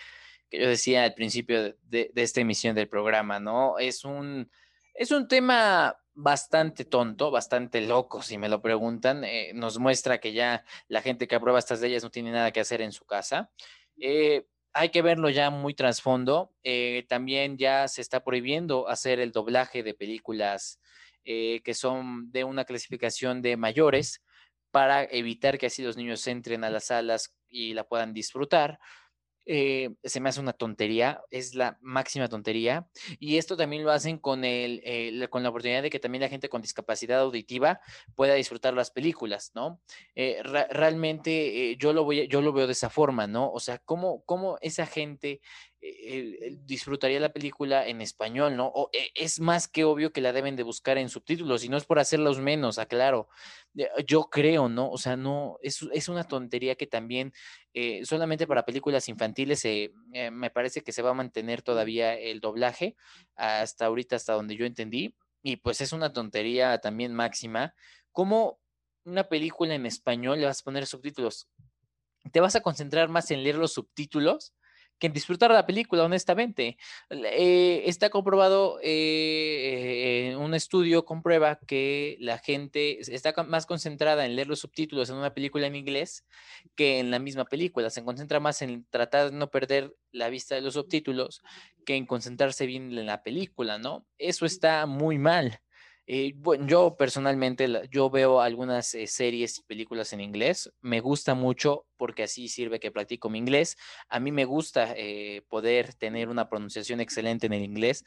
que 0.49 0.59
yo 0.59 0.68
decía 0.68 1.03
al 1.03 1.13
principio 1.13 1.63
de, 1.63 1.76
de, 1.84 2.11
esta 2.15 2.41
emisión 2.41 2.76
del 2.76 2.89
programa, 2.89 3.39
¿no? 3.39 3.80
Es 3.80 4.03
un, 4.03 4.51
es 4.93 5.11
un 5.11 5.28
tema 5.28 5.97
bastante 6.13 6.84
tonto, 6.84 7.32
bastante 7.32 7.80
loco, 7.82 8.22
si 8.22 8.38
me 8.38 8.49
lo 8.49 8.61
preguntan. 8.61 9.24
Eh, 9.24 9.51
nos 9.53 9.80
muestra 9.80 10.20
que 10.20 10.34
ya 10.34 10.65
la 10.89 11.01
gente 11.01 11.28
que 11.28 11.36
aprueba 11.36 11.59
estas 11.59 11.80
leyes 11.80 12.03
no 12.03 12.09
tiene 12.11 12.32
nada 12.32 12.51
que 12.51 12.59
hacer 12.59 12.82
en 12.82 12.91
su 12.91 13.05
casa. 13.05 13.51
Eh, 13.99 14.47
hay 14.78 14.89
que 14.89 15.01
verlo 15.01 15.30
ya 15.30 15.49
muy 15.49 15.73
trasfondo. 15.73 16.53
Eh, 16.63 17.05
también 17.09 17.57
ya 17.57 17.88
se 17.88 18.01
está 18.01 18.23
prohibiendo 18.23 18.88
hacer 18.88 19.19
el 19.19 19.32
doblaje 19.32 19.82
de 19.82 19.95
películas 19.95 20.80
eh, 21.25 21.61
que 21.63 21.73
son 21.73 22.32
de 22.32 22.43
una 22.43 22.63
clasificación 22.63 23.41
de 23.41 23.57
mayores 23.57 24.21
para 24.71 25.03
evitar 25.03 25.57
que 25.57 25.65
así 25.65 25.82
los 25.82 25.97
niños 25.97 26.25
entren 26.28 26.63
a 26.63 26.69
las 26.69 26.86
salas 26.86 27.36
y 27.49 27.73
la 27.73 27.86
puedan 27.86 28.13
disfrutar. 28.13 28.80
Eh, 29.49 29.95
se 30.03 30.19
me 30.19 30.27
hace 30.27 30.41
una 30.41 30.51
tontería, 30.51 31.21
es 31.31 31.55
la 31.55 31.77
máxima 31.81 32.27
tontería. 32.27 32.87
Y 33.17 33.37
esto 33.37 33.55
también 33.55 33.83
lo 33.83 33.91
hacen 33.91 34.17
con, 34.17 34.43
el, 34.43 34.81
eh, 34.83 35.27
con 35.29 35.41
la 35.41 35.49
oportunidad 35.49 35.81
de 35.81 35.89
que 35.89 35.99
también 35.99 36.21
la 36.21 36.29
gente 36.29 36.49
con 36.49 36.61
discapacidad 36.61 37.21
auditiva 37.21 37.79
pueda 38.13 38.33
disfrutar 38.33 38.73
las 38.73 38.91
películas, 38.91 39.51
¿no? 39.55 39.79
Eh, 40.15 40.41
realmente 40.43 41.77
yo, 41.77 41.93
lo 41.93 42.03
voy, 42.03 42.27
yo 42.27 42.41
lo 42.41 42.51
veo 42.51 42.67
de 42.67 42.73
esa 42.73 42.89
forma, 42.89 43.25
¿no? 43.25 43.49
O 43.51 43.59
sea, 43.61 43.77
¿cómo, 43.79 44.21
cómo 44.25 44.57
esa 44.61 44.85
gente 44.85 45.39
disfrutaría 46.65 47.19
la 47.19 47.31
película 47.31 47.87
en 47.87 48.01
español, 48.01 48.57
¿no? 48.57 48.67
O 48.73 48.89
es 49.13 49.39
más 49.39 49.67
que 49.67 49.85
obvio 49.85 50.11
que 50.11 50.21
la 50.21 50.33
deben 50.33 50.55
de 50.55 50.63
buscar 50.63 50.97
en 50.97 51.07
subtítulos 51.07 51.63
y 51.63 51.69
no 51.69 51.77
es 51.77 51.85
por 51.85 51.99
hacerlos 51.99 52.39
menos, 52.39 52.79
aclaro. 52.79 53.29
Yo 54.07 54.23
creo, 54.30 54.69
¿no? 54.69 54.89
O 54.89 54.97
sea, 54.97 55.15
no, 55.15 55.57
es, 55.61 55.84
es 55.93 56.09
una 56.09 56.23
tontería 56.23 56.75
que 56.75 56.88
también 56.88 57.32
eh, 57.73 58.03
solamente 58.05 58.47
para 58.47 58.65
películas 58.65 59.07
infantiles 59.07 59.63
eh, 59.65 59.91
me 60.32 60.49
parece 60.49 60.82
que 60.82 60.91
se 60.91 61.03
va 61.03 61.11
a 61.11 61.13
mantener 61.13 61.61
todavía 61.61 62.15
el 62.15 62.39
doblaje 62.39 62.95
hasta 63.36 63.86
ahorita, 63.86 64.15
hasta 64.15 64.34
donde 64.34 64.55
yo 64.55 64.65
entendí. 64.65 65.15
Y 65.43 65.57
pues 65.57 65.82
es 65.82 65.93
una 65.93 66.11
tontería 66.11 66.80
también 66.80 67.13
máxima. 67.13 67.75
¿Cómo 68.11 68.59
una 69.05 69.30
película 69.30 69.75
en 69.75 69.86
español 69.86 70.39
le 70.39 70.47
vas 70.47 70.61
a 70.61 70.63
poner 70.63 70.88
subtítulos? 70.88 71.47
¿Te 72.32 72.39
vas 72.39 72.55
a 72.55 72.61
concentrar 72.61 73.09
más 73.09 73.30
en 73.30 73.43
leer 73.43 73.57
los 73.57 73.73
subtítulos 73.73 74.53
que 74.99 75.09
disfrutar 75.09 75.51
la 75.51 75.65
película, 75.65 76.03
honestamente. 76.03 76.77
Eh, 77.09 77.83
está 77.85 78.09
comprobado, 78.09 78.79
eh, 78.81 80.35
un 80.39 80.53
estudio 80.53 81.05
comprueba 81.05 81.59
que 81.67 82.17
la 82.19 82.37
gente 82.37 82.99
está 83.13 83.33
más 83.43 83.65
concentrada 83.65 84.25
en 84.25 84.35
leer 84.35 84.47
los 84.47 84.59
subtítulos 84.59 85.09
en 85.09 85.17
una 85.17 85.33
película 85.33 85.67
en 85.67 85.75
inglés 85.75 86.25
que 86.75 86.99
en 86.99 87.11
la 87.11 87.19
misma 87.19 87.45
película. 87.45 87.89
Se 87.89 88.03
concentra 88.03 88.39
más 88.39 88.61
en 88.61 88.85
tratar 88.89 89.31
de 89.31 89.37
no 89.37 89.49
perder 89.49 89.95
la 90.11 90.29
vista 90.29 90.55
de 90.55 90.61
los 90.61 90.73
subtítulos 90.75 91.41
que 91.85 91.95
en 91.95 92.05
concentrarse 92.05 92.65
bien 92.65 92.97
en 92.97 93.05
la 93.05 93.23
película, 93.23 93.77
¿no? 93.77 94.05
Eso 94.17 94.45
está 94.45 94.85
muy 94.85 95.17
mal. 95.17 95.61
Eh, 96.10 96.32
bueno, 96.38 96.66
yo 96.68 96.95
personalmente, 96.95 97.68
yo 97.91 98.10
veo 98.10 98.39
algunas 98.39 98.95
eh, 98.95 99.08
series 99.08 99.60
y 99.60 99.64
películas 99.64 100.14
en 100.14 100.22
inglés. 100.22 100.72
Me 100.80 101.01
gusta 101.01 101.36
mucho 101.36 101.86
porque 101.97 102.24
así 102.24 102.47
sirve 102.47 102.80
que 102.80 102.91
practico 102.91 103.30
mi 103.30 103.39
inglés. 103.39 103.76
A 104.08 104.22
mí 104.22 104.32
me 104.32 104.45
gusta 104.45 104.93
eh, 104.95 105.41
poder 105.49 105.93
tener 105.95 106.30
una 106.30 106.47
pronunciación 106.49 107.01
excelente 107.01 107.47
en 107.47 107.53
el 107.53 107.64
inglés 107.64 108.05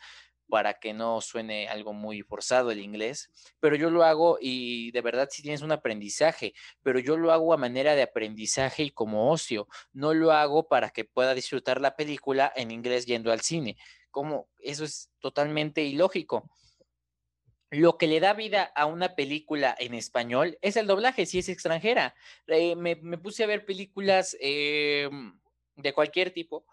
para 0.48 0.74
que 0.80 0.94
no 0.94 1.20
suene 1.20 1.68
algo 1.68 1.92
muy 1.92 2.22
forzado 2.22 2.70
el 2.70 2.80
inglés, 2.80 3.30
pero 3.60 3.76
yo 3.76 3.90
lo 3.90 4.02
hago 4.02 4.38
y 4.40 4.90
de 4.92 5.00
verdad 5.00 5.28
si 5.30 5.42
tienes 5.42 5.62
un 5.62 5.70
aprendizaje, 5.70 6.54
pero 6.82 6.98
yo 6.98 7.16
lo 7.16 7.30
hago 7.32 7.52
a 7.54 7.56
manera 7.56 7.94
de 7.94 8.02
aprendizaje 8.02 8.84
y 8.84 8.90
como 8.90 9.30
ocio, 9.30 9.68
no 9.92 10.12
lo 10.12 10.32
hago 10.32 10.66
para 10.66 10.90
que 10.90 11.04
pueda 11.04 11.34
disfrutar 11.34 11.80
la 11.80 11.94
película 11.94 12.52
en 12.56 12.72
inglés 12.72 13.06
yendo 13.06 13.30
al 13.30 13.42
cine. 13.42 13.76
Como 14.10 14.48
eso 14.58 14.84
es 14.84 15.10
totalmente 15.20 15.82
ilógico 15.84 16.50
lo 17.70 17.98
que 17.98 18.08
le 18.08 18.18
da 18.18 18.34
vida 18.34 18.64
a 18.74 18.86
una 18.86 19.14
película 19.14 19.74
en 19.78 19.94
español 19.94 20.58
es 20.60 20.76
el 20.76 20.88
doblaje, 20.88 21.24
si 21.24 21.38
es 21.38 21.48
extranjera. 21.48 22.14
Eh, 22.48 22.74
me, 22.74 22.96
puse 22.96 23.44
a 23.44 23.46
ver 23.46 23.64
películas 23.64 24.36
em, 24.40 25.38
de 25.76 25.92
cualquier 25.92 26.32
tipo. 26.32 26.66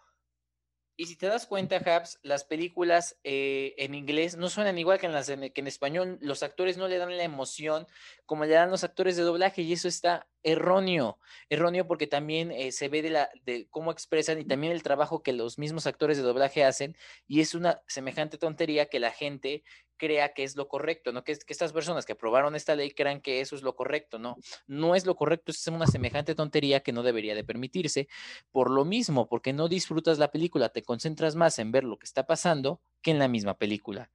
Y 1.00 1.06
si 1.06 1.16
te 1.16 1.28
das 1.28 1.46
cuenta, 1.46 1.78
Habs, 1.78 2.20
las 2.24 2.44
películas 2.44 3.20
eh, 3.24 3.76
en 3.78 3.94
inglés 3.94 4.36
no 4.36 4.50
suenan 4.50 4.80
igual 4.80 4.98
que 4.98 5.06
en, 5.06 5.14
las 5.14 5.28
que 5.28 5.52
en 5.54 5.68
español. 5.68 6.18
Los 6.22 6.42
actores 6.42 6.78
no 6.78 6.88
le 6.88 6.98
dan 6.98 7.16
la 7.16 7.24
emoción 7.24 7.86
como 8.26 8.46
le 8.46 8.54
dan 8.56 8.72
los 8.72 8.84
actores 8.84 9.16
de 9.16 9.22
doblaje 9.22 9.62
y 9.62 9.74
eso 9.74 9.88
está 9.88 10.28
erróneo. 10.48 11.20
Erróneo 11.50 11.86
porque 11.88 12.08
también 12.08 12.52
eh, 12.52 12.72
se 12.72 12.88
ve 12.88 13.02
de, 13.02 13.10
la, 13.10 13.30
de 13.44 13.68
cómo 13.70 13.92
expresan 13.92 14.40
y 14.40 14.46
también 14.46 14.72
el 14.72 14.82
trabajo 14.82 15.22
que 15.22 15.34
los 15.34 15.60
mismos 15.60 15.88
actores 15.88 16.18
de 16.18 16.24
doblaje 16.24 16.64
hacen 16.64 16.96
y 17.28 17.42
es 17.42 17.54
una 17.54 17.82
semejante 17.88 18.38
tontería 18.38 18.86
que 18.88 19.00
la 19.00 19.12
gente 19.12 19.64
crea 19.98 20.34
que 20.34 20.44
es 20.44 20.56
lo 20.56 20.70
correcto, 20.70 21.12
¿no? 21.12 21.24
Que, 21.24 21.34
estas 21.34 21.74
personas 21.74 22.06
que 22.06 22.14
aprobaron 22.14 22.56
esta 22.56 22.76
ley 22.76 22.92
crean 22.92 23.20
que 23.20 23.42
eso 23.42 23.56
es 23.56 23.62
lo 23.62 23.76
correcto, 23.76 24.20
¿no? 24.20 24.38
No 24.68 24.96
es 24.96 25.06
lo 25.06 25.16
correcto, 25.16 25.52
es 25.52 25.68
una 25.68 25.88
semejante 25.88 26.34
tontería 26.34 26.80
que 26.80 26.94
no 26.94 27.04
debería 27.04 27.36
de 27.36 27.44
permitirse. 27.44 28.08
Por 28.52 28.72
lo 28.72 28.86
mismo, 28.86 29.28
porque 29.28 29.54
no 29.54 29.68
disfrutas 29.68 30.18
la 30.18 30.32
película, 30.32 30.70
te 30.70 30.84
concentras 30.84 31.36
más 31.36 31.60
en 31.60 31.72
ver 31.72 31.84
lo 31.84 31.98
que 31.98 32.06
está 32.06 32.26
pasando 32.26 32.82
que 33.02 33.12
en 33.12 33.20
la 33.20 33.28
misma 33.28 33.58
película. 33.58 34.12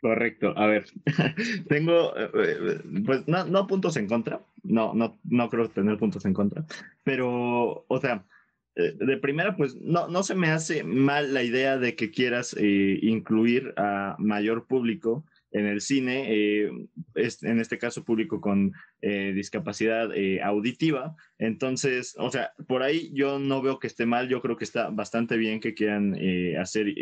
Correcto, 0.00 0.56
a 0.56 0.66
ver, 0.66 0.86
tengo, 1.68 2.14
eh, 2.16 2.80
pues 3.04 3.28
no, 3.28 3.44
no 3.44 3.66
puntos 3.66 3.96
en 3.98 4.06
contra, 4.06 4.40
no, 4.62 4.94
no, 4.94 5.18
no 5.24 5.50
creo 5.50 5.68
tener 5.68 5.98
puntos 5.98 6.24
en 6.24 6.32
contra, 6.32 6.64
pero, 7.02 7.84
o 7.86 8.00
sea, 8.00 8.24
eh, 8.76 8.96
de 8.98 9.18
primera, 9.18 9.56
pues 9.56 9.76
no, 9.76 10.08
no 10.08 10.22
se 10.22 10.34
me 10.34 10.48
hace 10.48 10.84
mal 10.84 11.34
la 11.34 11.42
idea 11.42 11.76
de 11.76 11.96
que 11.96 12.10
quieras 12.10 12.56
eh, 12.58 12.98
incluir 13.02 13.74
a 13.76 14.16
mayor 14.18 14.66
público 14.66 15.26
en 15.52 15.66
el 15.66 15.82
cine, 15.82 16.64
en 16.64 17.60
este 17.60 17.78
caso 17.78 18.02
público 18.02 18.40
con 18.40 18.72
discapacidad 19.00 20.10
auditiva. 20.42 21.14
Entonces, 21.38 22.16
o 22.18 22.28
sea, 22.28 22.50
por 22.66 22.82
ahí 22.82 23.12
yo 23.14 23.38
no 23.38 23.62
veo 23.62 23.78
que 23.78 23.86
esté 23.86 24.04
mal, 24.04 24.28
yo 24.28 24.42
creo 24.42 24.56
que 24.56 24.64
está 24.64 24.90
bastante 24.90 25.36
bien 25.36 25.60
que 25.60 25.74
quieran 25.74 26.18
hacer 26.58 26.92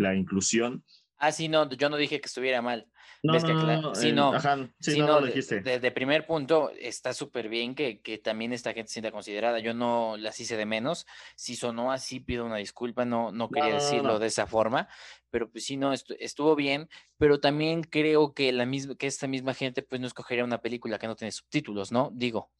la 0.00 0.16
inclusión. 0.16 0.82
Ah, 1.18 1.32
sí, 1.32 1.48
no, 1.48 1.68
yo 1.70 1.88
no 1.88 1.96
dije 1.96 2.20
que 2.20 2.26
estuviera 2.26 2.60
mal. 2.62 2.86
No, 3.22 3.32
no, 3.32 3.94
sí, 3.94 4.12
no, 4.12 4.32
sí, 4.78 5.00
no, 5.00 5.20
lo 5.20 5.26
dijiste. 5.26 5.60
De, 5.60 5.90
primer 5.90 6.26
punto, 6.26 6.70
está 6.78 7.12
súper 7.12 7.48
bien 7.48 7.74
que, 7.74 8.00
que, 8.00 8.18
también 8.18 8.52
esta 8.52 8.72
gente 8.72 8.92
sienta 8.92 9.10
considerada. 9.10 9.58
Yo 9.58 9.74
no 9.74 10.16
las 10.18 10.38
hice 10.38 10.56
de 10.56 10.66
menos. 10.66 11.06
Si 11.34 11.56
sonó 11.56 11.90
así, 11.90 12.20
pido 12.20 12.44
una 12.44 12.56
disculpa. 12.56 13.04
No, 13.04 13.32
no 13.32 13.48
quería 13.48 13.74
decirlo 13.74 14.18
de 14.18 14.26
esa 14.26 14.46
forma. 14.46 14.88
Pero 15.30 15.50
pues 15.50 15.64
sí, 15.64 15.76
no, 15.76 15.92
estuvo 15.92 16.54
bien. 16.54 16.88
Pero 17.18 17.40
también 17.40 17.82
creo 17.82 18.34
que, 18.34 18.52
la 18.52 18.66
misma, 18.66 18.94
que 18.96 19.06
esta 19.06 19.26
misma 19.26 19.54
gente 19.54 19.82
pues 19.82 20.00
no 20.00 20.06
escogería 20.06 20.44
una 20.44 20.60
película 20.60 20.98
que 20.98 21.06
no 21.06 21.16
tiene 21.16 21.32
subtítulos, 21.32 21.92
¿no? 21.92 22.10
Digo. 22.14 22.50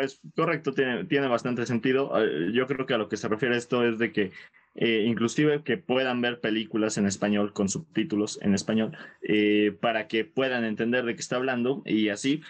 Pues 0.00 0.18
correcto, 0.34 0.72
tiene, 0.72 1.04
tiene 1.04 1.26
bastante 1.28 1.66
sentido. 1.66 2.10
Eh, 2.16 2.52
yo 2.54 2.66
creo 2.66 2.86
que 2.86 2.94
a 2.94 2.98
lo 2.98 3.10
que 3.10 3.18
se 3.18 3.28
refiere 3.28 3.58
esto 3.58 3.84
es 3.84 3.98
de 3.98 4.14
que 4.14 4.32
eh, 4.74 5.04
inclusive 5.06 5.62
que 5.62 5.76
puedan 5.76 6.22
ver 6.22 6.40
películas 6.40 6.96
en 6.96 7.06
español 7.06 7.52
con 7.52 7.68
subtítulos 7.68 8.38
en 8.40 8.54
español 8.54 8.96
eh, 9.20 9.76
para 9.78 10.08
que 10.08 10.24
puedan 10.24 10.64
entender 10.64 11.04
de 11.04 11.14
qué 11.14 11.20
está 11.20 11.36
hablando 11.36 11.82
y 11.84 12.08
así. 12.08 12.40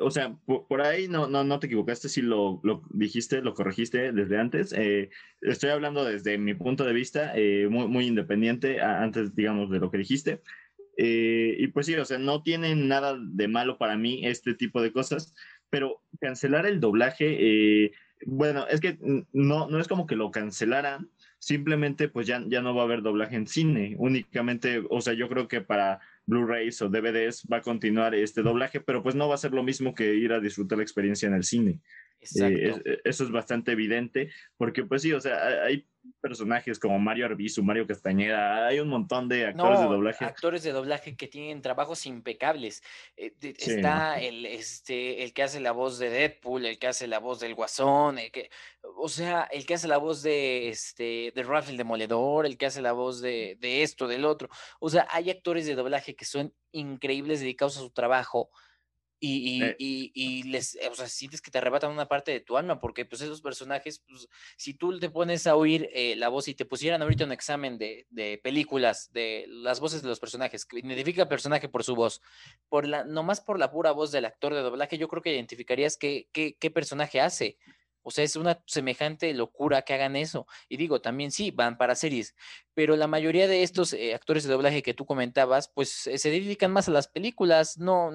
o 0.00 0.10
sea, 0.10 0.34
por, 0.46 0.80
ahí 0.80 1.08
no, 1.08 1.26
no, 1.28 1.44
no 1.44 1.58
te 1.58 1.66
equivocaste 1.66 2.08
si 2.08 2.22
lo, 2.22 2.58
lo 2.62 2.82
dijiste, 2.88 3.42
lo 3.42 3.52
corregiste 3.52 4.12
desde 4.12 4.38
antes. 4.38 4.74
estoy 5.42 5.68
hablando 5.68 6.06
desde 6.06 6.38
mi 6.38 6.54
punto 6.54 6.84
de 6.84 6.94
vista, 6.94 7.34
muy, 7.68 7.86
muy 7.86 8.06
independiente, 8.06 8.80
antes, 8.80 9.34
digamos, 9.34 9.68
de 9.70 9.80
lo 9.80 9.90
que 9.90 9.98
dijiste. 9.98 10.40
y 10.96 11.66
pues 11.66 11.84
sí, 11.84 11.94
o 11.96 12.04
sea, 12.06 12.16
no 12.16 12.42
tiene 12.42 12.74
nada 12.76 13.18
de 13.20 13.46
malo 13.46 13.76
para 13.76 13.98
mí 13.98 14.24
este 14.24 14.54
tipo 14.54 14.80
de 14.80 14.92
cosas 14.92 15.34
pero 15.70 16.02
cancelar 16.20 16.66
el 16.66 16.80
doblaje, 16.80 17.36
eh, 17.84 17.92
bueno, 18.24 18.66
es 18.68 18.80
que 18.80 18.98
no, 19.32 19.68
no 19.68 19.80
es 19.80 19.88
como 19.88 20.06
que 20.06 20.16
lo 20.16 20.30
cancelaran, 20.30 21.10
simplemente 21.38 22.08
pues 22.08 22.26
ya, 22.26 22.42
ya 22.46 22.62
no 22.62 22.74
va 22.74 22.82
a 22.82 22.84
haber 22.84 23.02
doblaje 23.02 23.36
en 23.36 23.46
cine, 23.46 23.94
únicamente, 23.98 24.82
o 24.90 25.00
sea, 25.00 25.12
yo 25.12 25.28
creo 25.28 25.48
que 25.48 25.60
para 25.60 26.00
Blu-rays 26.26 26.80
o 26.82 26.88
DVDs 26.88 27.46
va 27.50 27.58
a 27.58 27.62
continuar 27.62 28.14
este 28.14 28.42
doblaje, 28.42 28.80
pero 28.80 29.02
pues 29.02 29.14
no 29.14 29.28
va 29.28 29.34
a 29.34 29.38
ser 29.38 29.52
lo 29.52 29.62
mismo 29.62 29.94
que 29.94 30.14
ir 30.14 30.32
a 30.32 30.40
disfrutar 30.40 30.78
la 30.78 30.84
experiencia 30.84 31.28
en 31.28 31.34
el 31.34 31.44
cine. 31.44 31.80
Eh, 32.20 32.74
eh, 32.84 33.00
eso 33.04 33.24
es 33.24 33.30
bastante 33.30 33.72
evidente, 33.72 34.30
porque 34.56 34.84
pues 34.84 35.02
sí, 35.02 35.12
o 35.12 35.20
sea, 35.20 35.64
hay 35.64 35.86
personajes 36.20 36.78
como 36.78 36.98
Mario 36.98 37.26
Arbizu, 37.26 37.62
Mario 37.62 37.86
Castañeda, 37.86 38.66
hay 38.66 38.80
un 38.80 38.88
montón 38.88 39.28
de 39.28 39.46
actores 39.46 39.80
de 39.80 39.86
doblaje. 39.86 40.24
Actores 40.24 40.62
de 40.62 40.72
doblaje 40.72 41.16
que 41.16 41.28
tienen 41.28 41.62
trabajos 41.62 42.06
impecables. 42.06 42.82
Eh, 43.16 43.34
está 43.40 44.20
el, 44.20 44.46
este, 44.46 45.22
el 45.22 45.32
que 45.32 45.42
hace 45.42 45.60
la 45.60 45.72
voz 45.72 45.98
de 45.98 46.10
Deadpool, 46.10 46.66
el 46.66 46.78
que 46.78 46.88
hace 46.88 47.06
la 47.06 47.18
voz 47.18 47.40
del 47.40 47.54
Guasón, 47.54 48.18
el 48.18 48.30
que, 48.30 48.50
o 48.82 49.08
sea, 49.08 49.42
el 49.44 49.66
que 49.66 49.74
hace 49.74 49.88
la 49.88 49.98
voz 49.98 50.22
de, 50.22 50.68
este, 50.68 51.32
de 51.34 51.42
Ralph 51.42 51.68
el 51.68 51.76
Demoledor, 51.76 52.46
el 52.46 52.56
que 52.56 52.66
hace 52.66 52.82
la 52.82 52.92
voz 52.92 53.20
de, 53.20 53.56
de 53.60 53.82
esto, 53.82 54.08
del 54.08 54.24
otro. 54.24 54.48
O 54.80 54.90
sea, 54.90 55.06
hay 55.10 55.30
actores 55.30 55.66
de 55.66 55.74
doblaje 55.74 56.16
que 56.16 56.24
son 56.24 56.54
increíbles 56.72 57.40
dedicados 57.40 57.76
a 57.76 57.80
su 57.80 57.90
trabajo 57.90 58.50
y, 59.18 59.62
Eh. 59.62 59.76
y, 59.78 60.12
y, 60.14 60.40
y 60.40 60.42
les, 60.44 60.78
o 60.90 60.94
sea, 60.94 61.08
sientes 61.08 61.40
que 61.40 61.50
te 61.50 61.58
arrebatan 61.58 61.90
una 61.90 62.06
parte 62.06 62.32
de 62.32 62.40
tu 62.40 62.56
alma, 62.56 62.80
porque 62.80 63.04
pues 63.06 63.22
esos 63.22 63.40
personajes, 63.40 64.00
pues, 64.06 64.28
si 64.56 64.74
tú 64.74 64.98
te 64.98 65.08
pones 65.10 65.46
a 65.46 65.56
oír 65.56 65.88
eh, 65.92 66.14
la 66.16 66.28
voz 66.28 66.48
y 66.48 66.54
te 66.54 66.64
pusieran 66.66 67.02
ahorita 67.02 67.24
un 67.24 67.32
examen 67.32 67.78
de, 67.78 68.06
de 68.10 68.38
películas, 68.42 69.12
de 69.12 69.46
las 69.48 69.80
voces 69.80 70.02
de 70.02 70.08
los 70.08 70.20
personajes, 70.20 70.66
que 70.66 70.78
identifica 70.80 71.22
al 71.22 71.28
personaje 71.28 71.68
por 71.68 71.82
su 71.84 71.94
voz, 71.94 72.20
por 72.68 72.86
la, 72.86 73.04
nomás 73.04 73.40
por 73.40 73.58
la 73.58 73.70
pura 73.70 73.92
voz 73.92 74.12
del 74.12 74.26
actor 74.26 74.52
de 74.54 74.60
doblaje, 74.60 74.98
yo 74.98 75.08
creo 75.08 75.22
que 75.22 75.34
identificarías 75.34 75.96
qué, 75.96 76.28
qué, 76.32 76.56
qué 76.58 76.70
personaje 76.70 77.20
hace. 77.20 77.56
O 78.08 78.12
sea, 78.12 78.22
es 78.22 78.36
una 78.36 78.62
semejante 78.66 79.34
locura 79.34 79.82
que 79.82 79.92
hagan 79.92 80.14
eso. 80.14 80.46
Y 80.68 80.76
digo, 80.76 81.00
también 81.00 81.32
sí, 81.32 81.50
van 81.50 81.76
para 81.76 81.96
series, 81.96 82.36
pero 82.72 82.94
la 82.94 83.08
mayoría 83.08 83.48
de 83.48 83.64
estos 83.64 83.92
eh, 83.94 84.14
actores 84.14 84.44
de 84.44 84.52
doblaje 84.52 84.80
que 84.84 84.94
tú 84.94 85.06
comentabas, 85.06 85.66
pues 85.66 86.06
eh, 86.06 86.16
se 86.16 86.30
dedican 86.30 86.70
más 86.70 86.86
a 86.86 86.92
las 86.92 87.08
películas, 87.08 87.78
no, 87.78 88.12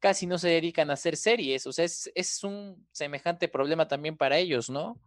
casi 0.00 0.26
no 0.26 0.36
se 0.36 0.48
dedican 0.48 0.90
a 0.90 0.94
hacer 0.94 1.16
series. 1.16 1.64
O 1.68 1.72
sea, 1.72 1.84
es, 1.84 2.10
es 2.16 2.42
un 2.42 2.88
semejante 2.90 3.46
problema 3.46 3.86
también 3.86 4.16
para 4.16 4.36
ellos, 4.36 4.68
¿no? 4.68 5.00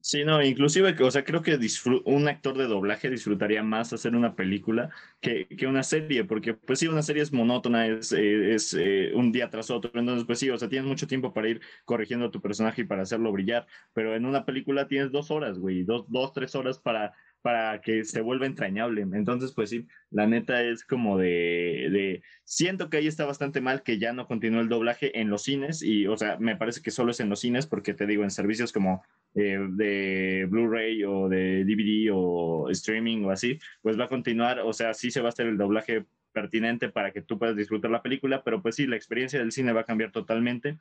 Sí, 0.00 0.24
no, 0.24 0.42
inclusive, 0.42 0.96
o 1.04 1.10
sea, 1.10 1.24
creo 1.24 1.40
que 1.40 1.56
un 2.04 2.26
actor 2.26 2.58
de 2.58 2.66
doblaje 2.66 3.10
disfrutaría 3.10 3.62
más 3.62 3.92
hacer 3.92 4.16
una 4.16 4.34
película 4.34 4.90
que, 5.20 5.46
que, 5.46 5.68
una 5.68 5.84
serie, 5.84 6.24
porque 6.24 6.54
pues 6.54 6.80
sí, 6.80 6.88
una 6.88 7.02
serie 7.02 7.22
es 7.22 7.32
monótona, 7.32 7.86
es, 7.86 8.10
eh, 8.12 8.54
es 8.54 8.74
eh, 8.74 9.12
un 9.14 9.30
día 9.30 9.50
tras 9.50 9.70
otro, 9.70 9.92
entonces 9.94 10.26
pues 10.26 10.40
sí, 10.40 10.50
o 10.50 10.58
sea, 10.58 10.68
tienes 10.68 10.88
mucho 10.88 11.06
tiempo 11.06 11.32
para 11.32 11.48
ir 11.48 11.60
corrigiendo 11.84 12.26
a 12.26 12.30
tu 12.32 12.40
personaje 12.40 12.82
y 12.82 12.84
para 12.86 13.02
hacerlo 13.02 13.30
brillar, 13.30 13.68
pero 13.92 14.16
en 14.16 14.26
una 14.26 14.44
película 14.44 14.88
tienes 14.88 15.12
dos 15.12 15.30
horas, 15.30 15.60
güey, 15.60 15.84
dos, 15.84 16.10
dos, 16.10 16.32
tres 16.32 16.56
horas 16.56 16.80
para 16.80 17.14
para 17.42 17.80
que 17.80 18.04
se 18.04 18.20
vuelva 18.20 18.46
entrañable. 18.46 19.02
Entonces, 19.02 19.52
pues 19.52 19.70
sí, 19.70 19.86
la 20.10 20.26
neta 20.26 20.62
es 20.62 20.84
como 20.84 21.18
de, 21.18 21.88
de, 21.90 22.22
siento 22.44 22.90
que 22.90 22.98
ahí 22.98 23.06
está 23.06 23.24
bastante 23.26 23.60
mal 23.60 23.82
que 23.82 23.98
ya 23.98 24.12
no 24.12 24.26
continúe 24.26 24.60
el 24.60 24.68
doblaje 24.68 25.20
en 25.20 25.30
los 25.30 25.42
cines 25.42 25.82
y, 25.82 26.06
o 26.06 26.16
sea, 26.16 26.36
me 26.38 26.56
parece 26.56 26.82
que 26.82 26.90
solo 26.90 27.12
es 27.12 27.20
en 27.20 27.28
los 27.28 27.40
cines 27.40 27.66
porque 27.66 27.94
te 27.94 28.06
digo, 28.06 28.24
en 28.24 28.30
servicios 28.30 28.72
como 28.72 29.02
eh, 29.34 29.58
de 29.70 30.46
Blu-ray 30.50 31.04
o 31.04 31.28
de 31.28 31.64
DVD 31.64 32.10
o 32.12 32.68
streaming 32.70 33.24
o 33.24 33.30
así, 33.30 33.58
pues 33.82 33.98
va 33.98 34.04
a 34.04 34.08
continuar, 34.08 34.60
o 34.60 34.72
sea, 34.72 34.94
sí 34.94 35.10
se 35.10 35.20
va 35.20 35.26
a 35.26 35.30
hacer 35.30 35.46
el 35.46 35.58
doblaje 35.58 36.06
pertinente 36.32 36.88
para 36.88 37.12
que 37.12 37.22
tú 37.22 37.38
puedas 37.38 37.56
disfrutar 37.56 37.90
la 37.90 38.02
película, 38.02 38.42
pero 38.44 38.62
pues 38.62 38.76
sí, 38.76 38.86
la 38.86 38.96
experiencia 38.96 39.38
del 39.38 39.52
cine 39.52 39.72
va 39.72 39.82
a 39.82 39.86
cambiar 39.86 40.12
totalmente. 40.12 40.78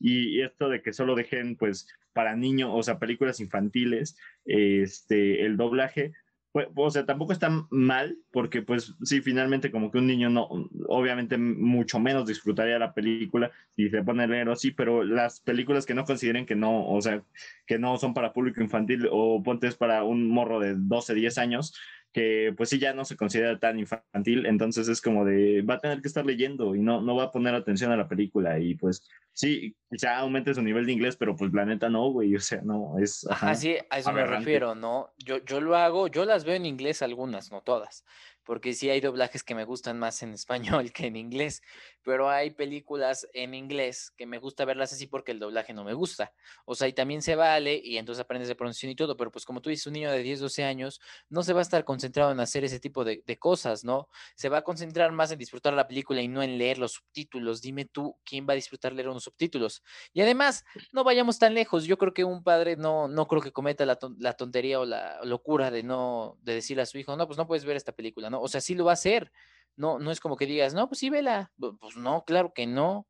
Y 0.00 0.40
esto 0.42 0.68
de 0.68 0.80
que 0.80 0.92
solo 0.92 1.14
dejen, 1.16 1.56
pues, 1.56 1.88
para 2.12 2.36
niños, 2.36 2.70
o 2.72 2.82
sea, 2.82 2.98
películas 2.98 3.40
infantiles, 3.40 4.16
este, 4.44 5.44
el 5.44 5.56
doblaje, 5.56 6.12
pues, 6.50 6.68
o 6.74 6.90
sea, 6.90 7.04
tampoco 7.04 7.32
está 7.32 7.66
mal, 7.70 8.16
porque 8.30 8.62
pues 8.62 8.94
sí, 9.02 9.20
finalmente 9.20 9.70
como 9.70 9.90
que 9.90 9.98
un 9.98 10.06
niño 10.06 10.30
no, 10.30 10.48
obviamente 10.88 11.36
mucho 11.36 12.00
menos 12.00 12.26
disfrutaría 12.26 12.78
la 12.78 12.94
película 12.94 13.52
si 13.76 13.90
se 13.90 14.02
pone 14.02 14.24
a 14.24 14.26
leer 14.26 14.48
así, 14.48 14.70
pero 14.70 15.04
las 15.04 15.40
películas 15.40 15.84
que 15.84 15.94
no 15.94 16.04
consideren 16.04 16.46
que 16.46 16.54
no, 16.54 16.88
o 16.88 17.00
sea, 17.02 17.22
que 17.66 17.78
no 17.78 17.98
son 17.98 18.14
para 18.14 18.32
público 18.32 18.62
infantil 18.62 19.08
o 19.10 19.42
pontes 19.42 19.76
para 19.76 20.04
un 20.04 20.26
morro 20.26 20.58
de 20.58 20.74
12, 20.74 21.14
10 21.14 21.38
años, 21.38 21.74
que 22.12 22.54
pues 22.56 22.70
sí 22.70 22.78
ya 22.78 22.94
no 22.94 23.04
se 23.04 23.16
considera 23.16 23.58
tan 23.58 23.78
infantil, 23.78 24.46
entonces 24.46 24.88
es 24.88 25.00
como 25.00 25.24
de, 25.24 25.62
va 25.62 25.74
a 25.74 25.78
tener 25.78 26.00
que 26.00 26.08
estar 26.08 26.24
leyendo 26.24 26.74
y 26.74 26.80
no, 26.80 27.00
no 27.00 27.16
va 27.16 27.24
a 27.24 27.30
poner 27.30 27.54
atención 27.54 27.92
a 27.92 27.96
la 27.96 28.08
película 28.08 28.58
y 28.58 28.74
pues 28.74 29.06
sí, 29.32 29.76
ya 29.90 30.18
aumente 30.18 30.54
su 30.54 30.62
nivel 30.62 30.86
de 30.86 30.92
inglés, 30.92 31.16
pero 31.16 31.36
pues 31.36 31.52
la 31.52 31.64
neta 31.64 31.88
no, 31.88 32.10
güey, 32.10 32.34
o 32.34 32.40
sea, 32.40 32.60
no, 32.62 32.98
es... 32.98 33.26
Ajá, 33.30 33.54
sí, 33.54 33.76
a 33.90 33.98
eso 33.98 34.10
aberrante. 34.10 34.32
me 34.32 34.38
refiero, 34.38 34.74
¿no? 34.74 35.10
Yo, 35.18 35.44
yo 35.44 35.60
lo 35.60 35.76
hago, 35.76 36.08
yo 36.08 36.24
las 36.24 36.44
veo 36.44 36.54
en 36.54 36.66
inglés 36.66 37.02
algunas, 37.02 37.52
no 37.52 37.60
todas, 37.60 38.04
porque 38.48 38.72
sí 38.72 38.88
hay 38.88 39.02
doblajes 39.02 39.44
que 39.44 39.54
me 39.54 39.66
gustan 39.66 39.98
más 39.98 40.22
en 40.22 40.32
español 40.32 40.90
que 40.94 41.06
en 41.06 41.16
inglés, 41.16 41.60
pero 42.02 42.30
hay 42.30 42.50
películas 42.50 43.28
en 43.34 43.52
inglés 43.52 44.10
que 44.16 44.24
me 44.24 44.38
gusta 44.38 44.64
verlas 44.64 44.90
así 44.90 45.06
porque 45.06 45.32
el 45.32 45.38
doblaje 45.38 45.74
no 45.74 45.84
me 45.84 45.92
gusta. 45.92 46.32
O 46.64 46.74
sea, 46.74 46.88
y 46.88 46.94
también 46.94 47.20
se 47.20 47.34
vale 47.36 47.78
y 47.84 47.98
entonces 47.98 48.24
aprendes 48.24 48.48
de 48.48 48.54
pronunciación 48.54 48.92
y 48.92 48.96
todo, 48.96 49.18
pero 49.18 49.30
pues 49.30 49.44
como 49.44 49.60
tú 49.60 49.68
dices, 49.68 49.86
un 49.86 49.92
niño 49.92 50.10
de 50.10 50.22
10, 50.22 50.40
12 50.40 50.64
años 50.64 50.98
no 51.28 51.42
se 51.42 51.52
va 51.52 51.58
a 51.58 51.62
estar 51.62 51.84
concentrado 51.84 52.32
en 52.32 52.40
hacer 52.40 52.64
ese 52.64 52.80
tipo 52.80 53.04
de, 53.04 53.22
de 53.26 53.38
cosas, 53.38 53.84
¿no? 53.84 54.08
Se 54.34 54.48
va 54.48 54.58
a 54.58 54.62
concentrar 54.62 55.12
más 55.12 55.30
en 55.30 55.38
disfrutar 55.38 55.74
la 55.74 55.86
película 55.86 56.22
y 56.22 56.28
no 56.28 56.42
en 56.42 56.56
leer 56.56 56.78
los 56.78 56.92
subtítulos. 56.92 57.60
Dime 57.60 57.84
tú, 57.84 58.16
¿quién 58.24 58.46
va 58.48 58.54
a 58.54 58.56
disfrutar 58.56 58.94
leer 58.94 59.10
unos 59.10 59.24
subtítulos? 59.24 59.82
Y 60.14 60.22
además, 60.22 60.64
no 60.90 61.04
vayamos 61.04 61.38
tan 61.38 61.52
lejos. 61.52 61.84
Yo 61.84 61.98
creo 61.98 62.14
que 62.14 62.24
un 62.24 62.42
padre 62.42 62.76
no, 62.76 63.08
no 63.08 63.28
creo 63.28 63.42
que 63.42 63.52
cometa 63.52 63.84
la, 63.84 63.98
la 64.18 64.32
tontería 64.32 64.80
o 64.80 64.86
la 64.86 65.22
locura 65.22 65.70
de 65.70 65.82
no, 65.82 66.38
de 66.40 66.54
decirle 66.54 66.84
a 66.84 66.86
su 66.86 66.96
hijo, 66.96 67.14
no, 67.14 67.26
pues 67.26 67.36
no 67.36 67.46
puedes 67.46 67.66
ver 67.66 67.76
esta 67.76 67.92
película, 67.92 68.30
¿no? 68.30 68.37
O 68.40 68.48
sea, 68.48 68.60
sí 68.60 68.74
lo 68.74 68.84
va 68.84 68.92
a 68.92 68.94
hacer. 68.94 69.32
No, 69.76 69.98
no 69.98 70.10
es 70.10 70.20
como 70.20 70.36
que 70.36 70.46
digas, 70.46 70.74
no, 70.74 70.88
pues 70.88 70.98
sí, 70.98 71.10
vela. 71.10 71.52
Pues 71.58 71.96
no, 71.96 72.24
claro 72.24 72.52
que 72.54 72.66
no. 72.66 73.06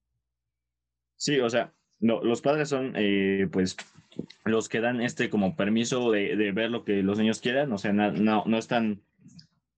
Sí, 1.16 1.40
o 1.40 1.48
sea, 1.48 1.72
no, 1.98 2.22
los 2.22 2.42
padres 2.42 2.68
son, 2.68 2.92
eh, 2.96 3.48
pues, 3.50 3.76
los 4.44 4.68
que 4.68 4.80
dan 4.80 5.00
este 5.00 5.30
como 5.30 5.56
permiso 5.56 6.10
de, 6.10 6.52
ver 6.52 6.70
lo 6.70 6.84
que 6.84 7.02
los 7.02 7.18
niños 7.18 7.40
quieran. 7.40 7.72
O 7.72 7.78
sea, 7.78 7.92
no, 7.92 8.12
no, 8.12 8.44
no 8.46 8.58
están 8.58 9.02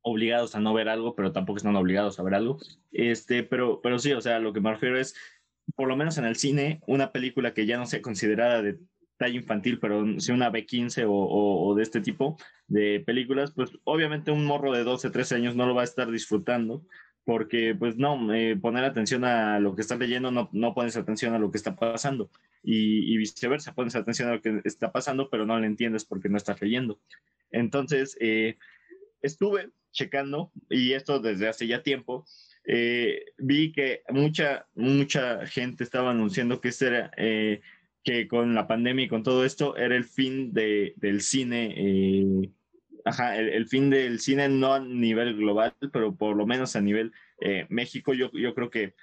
obligados 0.02 0.54
a 0.54 0.60
no 0.60 0.74
ver 0.74 0.88
algo, 0.88 1.14
pero 1.14 1.32
tampoco 1.32 1.58
están 1.58 1.76
obligados 1.76 2.18
a 2.18 2.22
ver 2.22 2.34
algo. 2.34 2.58
Este, 2.90 3.42
pero, 3.42 3.80
pero 3.82 3.98
sí, 3.98 4.12
o 4.12 4.20
sea, 4.20 4.38
lo 4.38 4.52
que 4.52 4.60
me 4.60 4.70
refiero 4.70 4.98
es, 4.98 5.14
por 5.76 5.88
lo 5.88 5.96
menos 5.96 6.18
en 6.18 6.24
el 6.24 6.36
cine, 6.36 6.80
una 6.86 7.12
película 7.12 7.54
que 7.54 7.66
ya 7.66 7.78
no 7.78 7.86
sea 7.86 8.02
considerada 8.02 8.62
de 8.62 8.78
talla 9.20 9.36
infantil, 9.36 9.78
pero 9.78 10.18
si 10.18 10.32
una 10.32 10.50
B15 10.50 11.04
o, 11.04 11.12
o, 11.12 11.68
o, 11.68 11.74
de 11.74 11.82
este 11.82 12.00
tipo 12.00 12.38
de 12.68 13.00
películas, 13.00 13.52
pues 13.52 13.70
obviamente 13.84 14.30
un 14.30 14.46
morro 14.46 14.72
de 14.72 14.82
12, 14.82 15.10
13 15.10 15.34
años 15.34 15.54
no 15.54 15.66
lo 15.66 15.74
va 15.74 15.82
a 15.82 15.84
estar 15.84 16.10
disfrutando, 16.10 16.82
porque 17.24 17.74
pues 17.78 17.98
no, 17.98 18.32
eh, 18.32 18.56
poner 18.56 18.82
atención 18.84 19.26
a 19.26 19.60
lo 19.60 19.76
que 19.76 19.82
estás 19.82 19.98
leyendo, 19.98 20.30
no, 20.30 20.48
no 20.52 20.72
pones 20.72 20.96
atención 20.96 21.34
a 21.34 21.38
lo 21.38 21.50
que 21.50 21.58
está 21.58 21.76
pasando, 21.76 22.30
y, 22.62 23.12
y, 23.12 23.18
viceversa, 23.18 23.74
pones 23.74 23.94
atención 23.94 24.30
a 24.30 24.36
lo 24.36 24.40
que 24.40 24.62
está 24.64 24.90
pasando, 24.90 25.28
pero 25.28 25.44
no 25.44 25.58
lo 25.58 25.66
entiendes 25.66 26.06
porque 26.06 26.30
no 26.30 26.38
estás 26.38 26.58
leyendo. 26.62 26.98
Entonces, 27.50 28.16
eh, 28.20 28.56
estuve 29.20 29.68
checando, 29.92 30.50
y 30.70 30.92
esto 30.94 31.20
desde 31.20 31.46
hace 31.46 31.66
ya 31.66 31.82
tiempo, 31.82 32.24
eh, 32.64 33.26
vi 33.36 33.70
que 33.70 34.02
mucha, 34.08 34.66
mucha 34.74 35.46
gente 35.46 35.84
estaba 35.84 36.10
anunciando 36.10 36.60
que 36.60 36.68
este 36.68 36.86
era 36.86 37.10
eh, 37.18 37.60
que 38.02 38.28
con 38.28 38.54
la 38.54 38.66
pandemia 38.66 39.04
y 39.04 39.08
con 39.08 39.22
todo 39.22 39.44
esto 39.44 39.76
era 39.76 39.94
el 39.94 40.04
fin 40.04 40.52
de, 40.52 40.94
del 40.96 41.20
cine, 41.20 41.74
eh, 41.76 42.50
ajá, 43.04 43.36
el, 43.36 43.48
el, 43.50 43.66
fin 43.66 43.90
del 43.90 44.20
cine 44.20 44.48
no 44.48 44.74
a 44.74 44.80
nivel 44.80 45.36
global, 45.36 45.74
pero 45.92 46.14
por 46.16 46.36
lo 46.36 46.46
menos 46.46 46.76
a 46.76 46.80
nivel 46.80 47.12
eh, 47.40 47.66
México, 47.68 48.14
yo, 48.14 48.30
yo 48.32 48.54
creo 48.54 48.70
que 48.70 48.94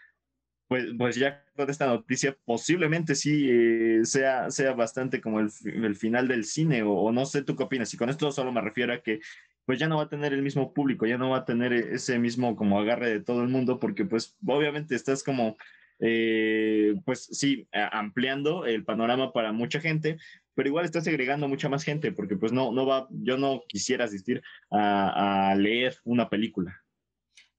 pues, 0.67 0.85
pues 0.97 1.15
ya 1.15 1.45
con 1.55 1.69
esta 1.69 1.87
noticia 1.87 2.37
posiblemente 2.45 3.15
sí 3.15 3.47
eh, 3.49 4.01
sea, 4.03 4.51
sea 4.51 4.73
bastante 4.73 5.21
como 5.21 5.39
el, 5.39 5.49
el 5.65 5.95
final 5.95 6.27
del 6.27 6.43
cine 6.43 6.83
o, 6.83 6.91
o, 6.91 7.11
no 7.11 7.25
sé 7.25 7.41
tú 7.43 7.55
qué 7.55 7.63
opinas. 7.63 7.93
Y 7.93 7.97
con 7.97 8.09
esto 8.09 8.31
solo 8.31 8.51
me 8.51 8.61
refiero 8.61 8.93
a 8.93 9.01
que 9.01 9.21
pues 9.65 9.79
ya 9.79 9.87
no 9.87 9.97
va 9.97 10.03
a 10.03 10.09
tener 10.09 10.33
el 10.33 10.41
mismo 10.41 10.73
público, 10.73 11.05
ya 11.05 11.17
no 11.17 11.29
va 11.29 11.39
a 11.39 11.45
tener 11.45 11.73
ese 11.73 12.19
mismo 12.19 12.55
como 12.55 12.79
agarre 12.79 13.09
de 13.09 13.19
todo 13.21 13.43
el 13.43 13.49
mundo 13.49 13.79
porque 13.79 14.05
pues 14.05 14.37
obviamente 14.45 14.95
estás 14.95 15.23
como 15.23 15.57
eh, 15.99 16.95
pues 17.05 17.25
sí, 17.31 17.67
ampliando 17.71 18.65
el 18.65 18.83
panorama 18.83 19.33
para 19.33 19.51
mucha 19.51 19.79
gente, 19.79 20.17
pero 20.57 20.69
igual 20.69 20.85
está 20.85 21.01
segregando 21.01 21.47
mucha 21.47 21.69
más 21.69 21.83
gente, 21.83 22.11
porque 22.11 22.35
pues 22.35 22.51
no, 22.51 22.71
no 22.71 22.87
va, 22.87 23.07
yo 23.11 23.37
no 23.37 23.61
quisiera 23.67 24.05
asistir 24.05 24.41
a, 24.71 25.53
leer 25.55 25.95
una 26.03 26.29
película. 26.29 26.83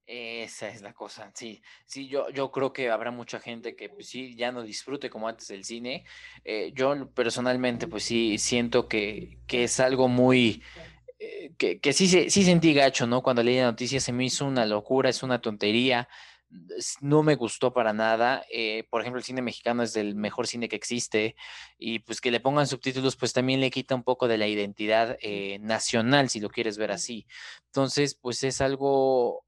Esa 0.04 0.68
es 0.68 0.82
la 0.82 0.94
cosa, 0.94 1.30
sí, 1.32 1.62
sí, 1.84 2.08
yo, 2.08 2.28
yo 2.30 2.50
creo 2.50 2.72
que 2.72 2.90
habrá 2.90 3.12
mucha 3.12 3.38
gente 3.38 3.76
que 3.76 3.88
pues, 3.88 4.08
sí, 4.08 4.34
ya 4.34 4.50
no 4.50 4.62
disfrute 4.62 5.10
como 5.10 5.28
antes 5.28 5.46
del 5.46 5.62
cine. 5.62 6.04
Eh, 6.44 6.72
yo 6.74 7.08
personalmente, 7.10 7.86
pues 7.86 8.02
sí, 8.02 8.36
siento 8.38 8.88
que, 8.88 9.38
que 9.46 9.64
es 9.64 9.78
algo 9.78 10.08
muy, 10.08 10.62
eh, 11.20 11.52
que, 11.56 11.78
que 11.78 11.92
sí, 11.92 12.08
sí 12.08 12.42
sentí 12.42 12.74
gacho, 12.74 13.06
¿no? 13.06 13.22
Cuando 13.22 13.44
leí 13.44 13.58
la 13.58 13.64
noticia 13.64 14.00
se 14.00 14.12
me 14.12 14.24
hizo 14.24 14.44
una 14.44 14.66
locura, 14.66 15.08
es 15.08 15.22
una 15.22 15.40
tontería, 15.40 16.08
no 17.00 17.22
me 17.22 17.34
gustó 17.34 17.72
para 17.72 17.92
nada. 17.92 18.44
Eh, 18.52 18.84
por 18.90 19.00
ejemplo, 19.00 19.18
el 19.18 19.24
cine 19.24 19.42
mexicano 19.42 19.82
es 19.82 19.96
el 19.96 20.14
mejor 20.14 20.46
cine 20.46 20.68
que 20.68 20.76
existe 20.76 21.36
y 21.78 22.00
pues 22.00 22.20
que 22.20 22.30
le 22.30 22.40
pongan 22.40 22.66
subtítulos 22.66 23.16
pues 23.16 23.32
también 23.32 23.60
le 23.60 23.70
quita 23.70 23.94
un 23.94 24.02
poco 24.02 24.28
de 24.28 24.38
la 24.38 24.46
identidad 24.46 25.16
eh, 25.20 25.58
nacional, 25.60 26.28
si 26.28 26.40
lo 26.40 26.48
quieres 26.48 26.78
ver 26.78 26.90
así. 26.90 27.26
Entonces, 27.66 28.14
pues 28.14 28.42
es 28.44 28.60
algo 28.60 29.44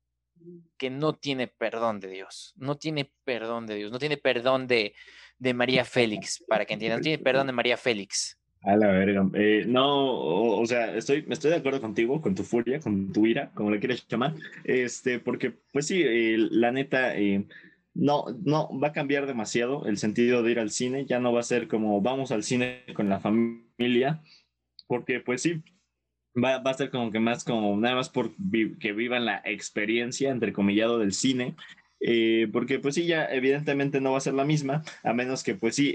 que 0.77 0.91
no 0.91 1.15
tiene 1.15 1.49
perdón 1.49 2.01
de 2.01 2.09
Dios, 2.09 2.55
no 2.57 2.77
tiene 2.77 3.13
perdón 3.25 3.67
de 3.67 3.75
Dios, 3.77 3.93
no 3.93 3.99
tiene 3.99 4.17
perdón 4.17 4.67
de, 4.67 4.95
de 5.39 5.55
María 5.55 5.85
Félix, 5.85 6.43
para 6.49 6.65
que 6.65 6.75
entiendan, 6.75 7.01
no 7.01 7.03
tiene 7.03 7.23
perdón 7.23 7.47
de 7.47 7.53
María 7.61 7.77
Félix. 7.77 8.39
A 8.63 8.77
la 8.77 8.89
verga. 8.89 9.27
Eh, 9.35 9.65
no, 9.67 10.59
o, 10.59 10.67
sea, 10.67 10.95
estoy, 10.95 11.25
estoy 11.31 11.51
de 11.51 11.57
acuerdo 11.57 11.81
contigo, 11.81 12.21
con 12.21 12.35
tu 12.35 12.43
furia, 12.43 12.79
con 12.79 13.11
tu 13.11 13.25
ira, 13.27 13.51
como 13.55 13.71
le 13.71 13.79
quieras 13.79 14.07
llamar, 14.07 14.35
este, 14.65 15.19
porque, 15.19 15.55
pues 15.73 15.87
sí, 15.87 16.03
eh, 16.05 16.37
la 16.37 16.71
neta, 16.71 17.17
eh, 17.17 17.47
no, 17.95 18.27
no, 18.45 18.69
va 18.79 18.89
a 18.89 18.93
cambiar 18.93 19.27
demasiado 19.27 19.87
el 19.87 19.97
sentido 19.97 20.43
de 20.43 20.51
ir 20.51 20.61
al 20.61 20.71
cine, 20.71 21.07
ya 21.07 21.21
no 21.21 21.33
va 21.33 21.41
a 21.41 21.45
ser 21.45 21.69
como 21.69 22.03
vamos 22.03 22.33
al 22.33 22.43
cine 22.43 22.85
con 22.95 23.09
la 23.09 23.21
familia, 23.21 24.21
porque, 24.87 25.21
pues 25.21 25.41
sí, 25.41 25.63
va, 26.37 26.59
va 26.59 26.73
a 26.73 26.75
ser 26.75 26.91
como 26.91 27.11
que 27.11 27.19
más 27.19 27.45
como 27.45 27.75
nada 27.79 27.95
más 27.95 28.11
por 28.11 28.33
que 28.79 28.93
vivan 28.93 29.25
la 29.25 29.41
experiencia, 29.43 30.31
entre 30.31 30.53
comillado, 30.53 30.99
del 30.99 31.15
cine, 31.15 31.55
porque, 32.53 32.79
pues 32.79 32.95
sí, 32.95 33.07
ya 33.07 33.25
evidentemente 33.25 34.03
no 34.03 34.13
va 34.13 34.19
a 34.19 34.21
ser 34.21 34.35
la 34.35 34.45
misma, 34.45 34.83
a 35.03 35.15
menos 35.15 35.43
que, 35.43 35.55
pues 35.55 35.77
sí, 35.77 35.95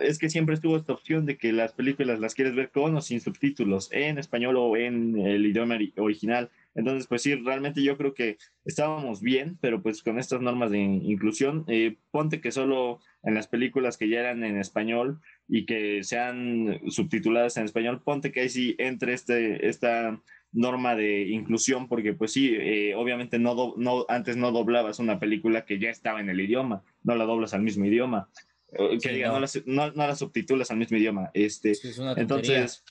es 0.00 0.18
que 0.18 0.30
siempre 0.30 0.54
estuvo 0.54 0.76
esta 0.76 0.92
opción 0.92 1.26
de 1.26 1.36
que 1.36 1.52
las 1.52 1.72
películas 1.72 2.20
las 2.20 2.34
quieres 2.34 2.54
ver 2.54 2.70
con 2.70 2.94
o 2.96 3.00
sin 3.00 3.20
subtítulos, 3.20 3.90
en 3.92 4.18
español 4.18 4.56
o 4.56 4.76
en 4.76 5.18
el 5.18 5.46
idioma 5.46 5.78
original. 5.96 6.50
Entonces, 6.74 7.06
pues 7.08 7.22
sí, 7.22 7.34
realmente 7.34 7.82
yo 7.82 7.96
creo 7.96 8.14
que 8.14 8.38
estábamos 8.64 9.20
bien, 9.20 9.58
pero 9.60 9.82
pues 9.82 10.02
con 10.02 10.18
estas 10.18 10.40
normas 10.40 10.70
de 10.70 10.78
inclusión, 10.78 11.64
eh, 11.66 11.96
ponte 12.10 12.40
que 12.40 12.52
solo 12.52 13.00
en 13.24 13.34
las 13.34 13.48
películas 13.48 13.96
que 13.96 14.08
ya 14.08 14.20
eran 14.20 14.44
en 14.44 14.58
español 14.58 15.20
y 15.48 15.66
que 15.66 16.04
sean 16.04 16.80
subtituladas 16.88 17.56
en 17.56 17.64
español, 17.64 18.02
ponte 18.04 18.30
que 18.30 18.40
ahí 18.40 18.48
sí 18.48 18.76
entre 18.78 19.14
este, 19.14 19.66
esta 19.68 20.20
norma 20.52 20.94
de 20.94 21.22
inclusión, 21.28 21.88
porque 21.88 22.14
pues 22.14 22.32
sí, 22.32 22.54
eh, 22.54 22.94
obviamente 22.94 23.38
no, 23.38 23.74
no, 23.76 24.06
antes 24.08 24.36
no 24.36 24.52
doblabas 24.52 24.98
una 24.98 25.18
película 25.18 25.64
que 25.64 25.78
ya 25.78 25.90
estaba 25.90 26.20
en 26.20 26.30
el 26.30 26.40
idioma, 26.40 26.82
no 27.02 27.16
la 27.16 27.24
doblas 27.24 27.54
al 27.54 27.62
mismo 27.62 27.84
idioma. 27.84 28.28
Eh, 28.72 28.98
que 29.02 29.12
diga, 29.12 29.28
no. 29.28 29.40
las, 29.40 29.60
no, 29.66 29.90
no, 29.92 30.06
las 30.06 30.18
subtitulas 30.18 30.70
al 30.70 30.76
mismo 30.76 30.96
idioma. 30.96 31.30
Este, 31.32 31.72
entonces, 32.16 32.84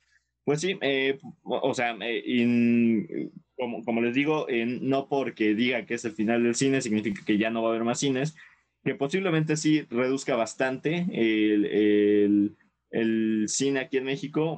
pues 0.44 0.62
sí, 0.62 0.78
eh, 0.82 1.20
o 1.44 1.74
sea, 1.74 1.96
eh, 2.02 3.30
como, 3.56 3.84
como, 3.84 4.02
les 4.02 4.16
digo, 4.16 4.48
no 4.50 5.08
porque 5.08 5.54
diga 5.54 5.86
que 5.86 5.96
es 5.96 6.06
el 6.06 6.14
final 6.14 6.44
del 6.44 6.56
cine 6.56 6.82
significa 6.82 7.24
que 7.26 7.38
ya 7.38 7.50
no 7.50 7.62
va 7.62 7.70
a 7.70 7.72
haber 7.72 7.84
más 7.84 8.00
cines, 8.00 8.36
que 8.84 8.96
posiblemente 8.96 9.58
sí 9.58 9.82
reduzca 9.90 10.36
bastante 10.36 11.06
el, 11.12 11.66
el, 11.66 12.58
el 12.92 13.46
cine 13.48 13.82
aquí 13.82 13.98
en 13.98 14.06
México. 14.06 14.58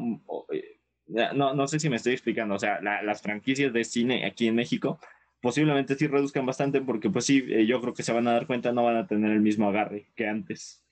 No, 1.08 1.56
no 1.56 1.68
sé 1.68 1.80
si 1.80 1.90
me 1.90 1.96
estoy 1.96 2.14
explicando, 2.14 2.56
o 2.56 2.60
sea, 2.60 2.80
las 2.82 3.22
franquicias 3.22 3.74
de 3.74 3.84
cine 3.84 4.26
aquí 4.26 4.48
en 4.48 4.56
México 4.56 5.00
posiblemente 5.42 5.96
sí 5.96 6.06
reduzcan 6.06 6.46
bastante 6.46 6.82
porque 6.82 7.10
pues 7.10 7.26
sí, 7.26 7.44
yo 7.66 7.82
creo 7.82 7.94
que 7.94 8.04
se 8.04 8.12
van 8.12 8.28
a 8.28 8.34
dar 8.34 8.46
cuenta, 8.46 8.74
no 8.74 8.84
van 8.84 8.98
a 8.98 9.08
tener 9.08 9.32
el 9.32 9.42
mismo 9.42 9.70
agarre 9.70 10.12
que 10.16 10.28
antes. 10.28 10.84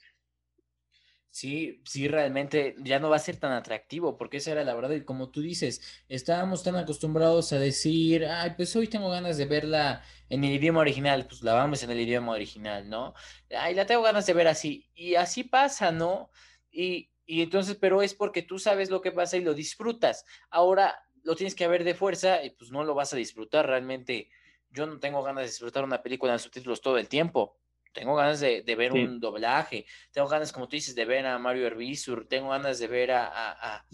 Sí, 1.30 1.82
sí, 1.86 2.08
realmente 2.08 2.76
ya 2.80 2.98
no 3.00 3.12
va 3.12 3.18
a 3.18 3.20
ser 3.20 3.38
tan 3.38 3.52
atractivo, 3.52 4.18
porque 4.18 4.38
esa 4.38 4.52
era 4.54 4.64
la 4.64 4.74
verdad. 4.74 4.96
Y 4.96 5.04
como 5.06 5.30
tú 5.30 5.42
dices, 5.42 6.04
estábamos 6.10 6.64
tan 6.64 6.76
acostumbrados 6.76 7.54
a 7.54 7.60
decir, 7.60 8.26
ay, 8.26 8.54
pues 8.58 8.76
hoy 8.76 8.88
tengo 8.88 9.10
ganas 9.12 9.38
de 9.38 9.46
verla 9.46 10.04
en 10.30 10.44
el 10.44 10.54
idioma 10.54 10.80
original, 10.80 11.28
pues 11.28 11.44
la 11.44 11.54
vamos 11.54 11.84
en 11.84 11.92
el 11.92 12.00
idioma 12.00 12.32
original, 12.32 12.90
¿no? 12.90 13.14
Ay, 13.56 13.76
la 13.76 13.86
tengo 13.86 14.02
ganas 14.02 14.26
de 14.26 14.34
ver 14.34 14.48
así. 14.48 14.90
Y 14.96 15.14
así 15.14 15.44
pasa, 15.44 15.92
¿no? 15.92 16.32
Y, 16.72 17.12
y 17.28 17.44
entonces, 17.44 17.78
pero 17.80 18.02
es 18.02 18.16
porque 18.16 18.42
tú 18.42 18.58
sabes 18.58 18.90
lo 18.90 19.02
que 19.02 19.12
pasa 19.12 19.38
y 19.38 19.42
lo 19.42 19.54
disfrutas. 19.54 20.26
Ahora 20.50 21.04
lo 21.24 21.36
tienes 21.36 21.54
que 21.54 21.68
ver 21.68 21.84
de 21.84 21.94
fuerza 21.94 22.44
y 22.44 22.50
pues 22.52 22.72
no 22.72 22.84
lo 22.84 22.96
vas 22.96 23.14
a 23.14 23.18
disfrutar 23.18 23.68
realmente. 23.68 24.30
Yo 24.72 24.88
no 24.88 25.00
tengo 25.00 25.22
ganas 25.22 25.44
de 25.44 25.48
disfrutar 25.50 25.84
una 25.84 26.02
película 26.02 26.34
en 26.34 26.40
subtítulos 26.40 26.82
todo 26.82 26.98
el 26.98 27.08
tiempo 27.10 27.58
tengo 27.98 28.16
ganas 28.16 28.39
de, 28.39 28.76
ver 28.78 28.93
un 28.93 29.20
doblaje, 29.20 29.88
tengo 30.12 30.28
ganas, 30.28 30.52
como 30.52 30.68
tú 30.68 30.76
dices, 30.76 30.93
de 30.93 31.04
ver 31.04 31.26
a 31.26 31.39
Mario 31.39 31.66
Herbizur, 31.66 32.28
tengo 32.28 32.50
ganas 32.50 32.78
de 32.78 32.86
ver 32.86 33.12
a, 33.12 33.26
a, 33.26 33.86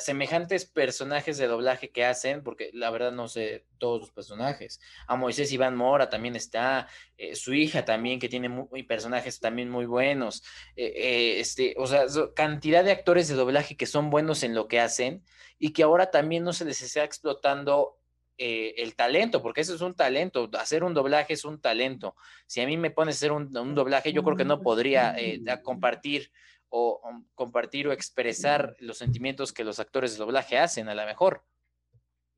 semejantes 0.00 0.64
personajes 0.64 1.36
de 1.36 1.46
doblaje 1.46 1.90
que 1.90 2.06
hacen, 2.06 2.42
porque 2.42 2.70
la 2.72 2.90
verdad 2.90 3.12
no 3.12 3.28
sé 3.28 3.66
todos 3.76 4.00
los 4.00 4.10
personajes. 4.10 4.80
A 5.06 5.16
Moisés 5.16 5.52
Iván 5.52 5.76
Mora 5.76 6.08
también 6.08 6.34
está, 6.34 6.88
eh, 7.18 7.36
su 7.36 7.52
hija 7.52 7.84
también, 7.84 8.18
que 8.18 8.30
tiene 8.30 8.48
muy, 8.48 8.82
personajes 8.84 9.38
también 9.38 9.68
muy 9.68 9.84
buenos. 9.84 10.42
Eh, 10.74 10.92
eh, 10.96 11.40
este, 11.40 11.74
o 11.76 11.86
sea, 11.86 12.06
cantidad 12.34 12.82
de 12.82 12.92
actores 12.92 13.28
de 13.28 13.34
doblaje 13.34 13.76
que 13.76 13.86
son 13.86 14.08
buenos 14.08 14.42
en 14.42 14.54
lo 14.54 14.66
que 14.66 14.80
hacen 14.80 15.22
y 15.58 15.74
que 15.74 15.82
ahora 15.82 16.10
también 16.10 16.42
no 16.42 16.54
se 16.54 16.64
les 16.64 16.80
está 16.80 17.04
explotando 17.04 18.01
eh, 18.38 18.74
el 18.78 18.94
talento, 18.96 19.42
porque 19.42 19.60
eso 19.60 19.74
es 19.74 19.80
un 19.80 19.94
talento, 19.94 20.50
hacer 20.58 20.84
un 20.84 20.94
doblaje 20.94 21.34
es 21.34 21.44
un 21.44 21.60
talento. 21.60 22.16
Si 22.46 22.60
a 22.60 22.66
mí 22.66 22.76
me 22.76 22.90
pones 22.90 23.16
a 23.16 23.18
hacer 23.18 23.32
un, 23.32 23.50
doblaje, 23.74 24.12
yo 24.12 24.22
creo 24.22 24.36
que 24.36 24.44
no 24.44 24.60
podría 24.60 25.14
eh, 25.18 25.42
compartir 25.62 26.30
o 26.68 27.00
compartir 27.34 27.86
o 27.86 27.92
expresar 27.92 28.74
los 28.80 28.96
sentimientos 28.96 29.52
que 29.52 29.64
los 29.64 29.78
actores 29.78 30.12
de 30.12 30.18
doblaje 30.18 30.56
hacen, 30.56 30.88
a 30.88 30.94
lo 30.94 31.04
mejor. 31.04 31.44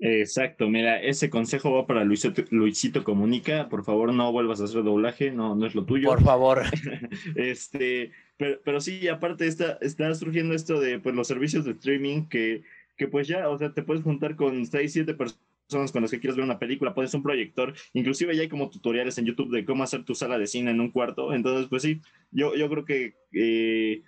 Exacto, 0.01 0.69
mira, 0.69 1.01
ese 1.01 1.31
consejo 1.31 1.73
va 1.73 1.87
para 1.87 2.03
Luisito, 2.03 2.43
Luisito 2.51 3.05
Comunica, 3.05 3.69
por 3.69 3.85
favor 3.85 4.13
no 4.13 4.33
vuelvas 4.33 4.61
a 4.61 4.65
hacer 4.65 4.83
doblaje, 4.83 5.31
no, 5.31 5.55
no 5.55 5.67
es 5.67 5.77
lo 5.77 5.85
tuyo. 5.85 6.09
Por 6.09 6.25
favor. 6.25 6.63
este, 7.37 8.11
pero, 8.37 8.61
pero 8.65 8.81
sí, 8.81 9.07
aparte 9.07 9.47
está, 9.47 9.79
está 9.81 10.13
surgiendo 10.17 10.55
esto 10.55 10.81
de 10.81 10.99
pues, 10.99 11.15
los 11.15 11.29
servicios 11.29 11.65
de 11.65 11.71
streaming 11.71 12.29
que, 12.29 12.65
que 12.97 13.07
pues 13.07 13.29
ya, 13.29 13.49
o 13.49 13.57
sea, 13.57 13.73
te 13.73 13.85
puedes 13.85 14.03
juntar 14.03 14.35
con 14.35 14.67
6, 14.67 14.93
7 14.93 15.15
personas 15.15 15.54
personas 15.67 15.93
con 15.93 16.03
las 16.03 16.11
que 16.11 16.21
quieres 16.21 16.37
ver 16.37 16.45
una 16.45 16.59
película, 16.59 16.95
pones 16.95 17.15
un 17.15 17.23
proyector, 17.23 17.75
inclusive 17.93 18.35
ya 18.35 18.43
hay 18.43 18.49
como 18.49 18.71
tutoriales 18.71 19.19
en 19.19 19.27
YouTube 19.27 19.51
de 19.51 19.65
cómo 19.65 19.83
hacer 19.83 20.05
tu 20.05 20.15
sala 20.15 20.39
de 20.39 20.47
cine 20.47 20.71
en 20.71 20.81
un 20.81 20.91
cuarto, 20.91 21.33
entonces 21.33 21.67
pues 21.69 21.83
sí, 21.83 22.01
yo, 22.31 22.55
yo 22.55 22.69
creo 22.69 22.85
que 22.85 23.15
eh, 23.33 24.03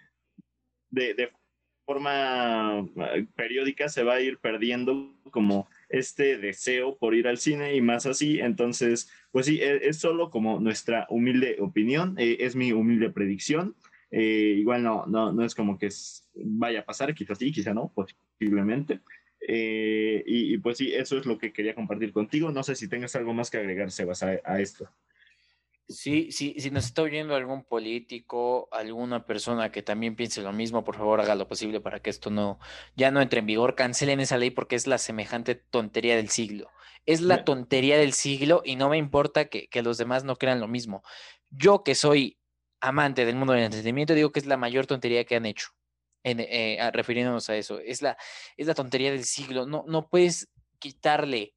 de, 0.90 1.14
de, 1.14 1.30
forma 1.84 2.84
eh, 3.14 3.26
periódica 3.36 3.88
se 3.88 4.02
va 4.02 4.14
a 4.14 4.20
ir 4.20 4.38
perdiendo 4.38 5.14
como 5.30 5.68
este 5.88 6.36
deseo 6.36 6.98
por 6.98 7.14
ir 7.14 7.28
al 7.28 7.38
cine 7.38 7.76
y 7.76 7.80
más 7.80 8.06
así, 8.06 8.40
entonces 8.40 9.08
pues 9.30 9.46
sí, 9.46 9.60
es, 9.62 9.82
es 9.82 9.98
solo 9.98 10.30
como 10.30 10.58
nuestra 10.58 11.06
humilde 11.10 11.58
opinión, 11.60 12.16
eh, 12.18 12.38
es 12.40 12.56
mi 12.56 12.72
humilde 12.72 13.10
predicción. 13.10 13.76
igual 14.10 14.82
no, 14.82 15.06
no, 15.06 15.32
no 15.32 15.44
es 15.44 15.54
como 15.54 15.78
que 15.78 15.88
vaya 16.34 16.80
a 16.80 16.84
pasar, 16.84 17.14
quizás 17.14 17.38
sí, 17.38 17.52
quizá 17.52 17.72
no, 17.72 17.92
posiblemente, 17.94 19.00
eh, 19.48 20.24
y, 20.26 20.58
pues 20.58 20.78
sí, 20.78 20.92
eso 20.92 21.16
es 21.16 21.24
lo 21.24 21.38
que 21.38 21.52
quería 21.52 21.74
compartir 21.74 22.12
contigo. 22.12 22.50
No 22.50 22.64
sé 22.64 22.74
si 22.74 22.88
tengas 22.88 23.14
algo 23.14 23.32
más 23.32 23.50
que 23.50 23.58
agregar, 23.58 23.92
Sebas, 23.92 24.22
a, 24.24 24.40
a 24.44 24.60
esto. 24.60 24.88
Sí, 25.88 26.32
sí, 26.32 26.56
si 26.58 26.72
nos 26.72 26.86
está 26.86 27.02
oyendo 27.02 27.36
algún 27.36 27.62
político, 27.62 28.68
alguna 28.72 29.24
persona 29.24 29.70
que 29.70 29.84
también 29.84 30.16
piense 30.16 30.42
lo 30.42 30.52
mismo, 30.52 30.82
por 30.82 30.96
favor 30.96 31.20
haga 31.20 31.36
lo 31.36 31.46
posible 31.46 31.80
para 31.80 32.00
que 32.00 32.10
esto 32.10 32.28
no, 32.28 32.58
ya 32.96 33.12
no 33.12 33.20
entre 33.20 33.38
en 33.38 33.46
vigor, 33.46 33.76
cancelen 33.76 34.18
esa 34.18 34.36
ley 34.36 34.50
porque 34.50 34.74
es 34.74 34.88
la 34.88 34.98
semejante 34.98 35.54
tontería 35.54 36.16
del 36.16 36.28
siglo. 36.28 36.70
Es 37.04 37.20
la 37.20 37.44
tontería 37.44 37.98
del 37.98 38.14
siglo 38.14 38.62
y 38.64 38.74
no 38.74 38.88
me 38.88 38.98
importa 38.98 39.44
que, 39.44 39.68
que 39.68 39.82
los 39.82 39.96
demás 39.96 40.24
no 40.24 40.34
crean 40.34 40.58
lo 40.58 40.66
mismo. 40.66 41.04
Yo 41.50 41.84
que 41.84 41.94
soy 41.94 42.36
amante 42.80 43.24
del 43.24 43.36
mundo 43.36 43.52
del 43.52 43.62
entretenimiento, 43.62 44.14
digo 44.14 44.32
que 44.32 44.40
es 44.40 44.46
la 44.46 44.56
mayor 44.56 44.86
tontería 44.86 45.24
que 45.24 45.36
han 45.36 45.46
hecho 45.46 45.75
en, 46.26 46.40
eh, 46.40 46.90
refiriéndonos 46.92 47.48
a 47.48 47.56
eso. 47.56 47.78
Es 47.78 48.02
la, 48.02 48.16
es 48.56 48.66
la 48.66 48.74
tontería 48.74 49.12
del 49.12 49.24
siglo. 49.24 49.64
No, 49.64 49.84
no 49.86 50.08
puedes 50.08 50.48
quitarle 50.78 51.54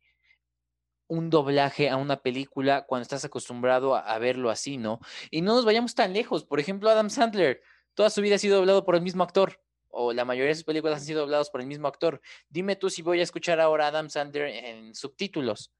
un 1.07 1.31
doblaje 1.31 1.89
a 1.89 1.97
una 1.97 2.21
película 2.21 2.85
cuando 2.85 3.01
estás 3.01 3.25
acostumbrado 3.25 3.95
a, 3.95 4.17
verlo 4.19 4.51
así, 4.51 4.77
¿no? 4.77 4.99
Y 5.31 5.41
no 5.41 5.55
nos 5.55 5.65
vayamos 5.65 5.95
tan 5.95 6.13
lejos. 6.13 6.45
Por 6.45 6.59
ejemplo, 6.59 6.87
Adam 6.87 7.09
Sandler, 7.09 7.61
toda 7.95 8.11
su 8.11 8.21
vida 8.21 8.35
ha 8.35 8.37
sido 8.37 8.57
doblado 8.57 8.85
por 8.85 8.95
el 8.95 9.01
mismo 9.01 9.23
actor, 9.23 9.59
o 9.87 10.13
la 10.13 10.23
mayoría 10.23 10.49
de 10.49 10.55
sus 10.55 10.65
películas 10.65 10.99
han 10.99 11.05
sido 11.05 11.21
doblados 11.21 11.49
por 11.49 11.61
el 11.61 11.67
mismo 11.67 11.87
actor. 11.87 12.21
Dime 12.47 12.75
tú 12.75 12.91
si 12.91 13.01
voy 13.01 13.21
a 13.21 13.23
escuchar 13.23 13.59
ahora 13.59 13.85
a 13.85 13.87
Adam 13.87 14.09
Sandler 14.09 14.49
en 14.49 14.93
subtítulos. 14.93 15.73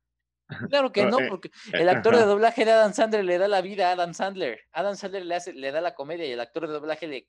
Claro 0.72 0.92
que 0.92 1.06
no, 1.06 1.20
eh, 1.20 1.28
porque 1.30 1.52
el 1.74 1.88
eh, 1.88 1.92
actor 1.92 2.18
de 2.18 2.26
doblaje 2.26 2.66
de 2.66 2.72
Adam 2.72 2.92
Sandler 2.92 3.24
le 3.24 3.38
da 3.38 3.48
la 3.48 3.62
vida 3.62 3.90
a 3.90 3.92
Adam 3.92 4.16
Sandler. 4.16 4.60
Adam 4.72 4.96
Sandler 4.96 5.24
le, 5.24 5.36
hace, 5.36 5.54
le 5.54 5.72
da 5.72 5.80
la 5.80 5.94
comedia 5.94 6.26
y 6.26 6.32
el 6.32 6.40
actor 6.40 6.66
de 6.66 6.74
doblaje 6.74 7.08
le 7.08 7.28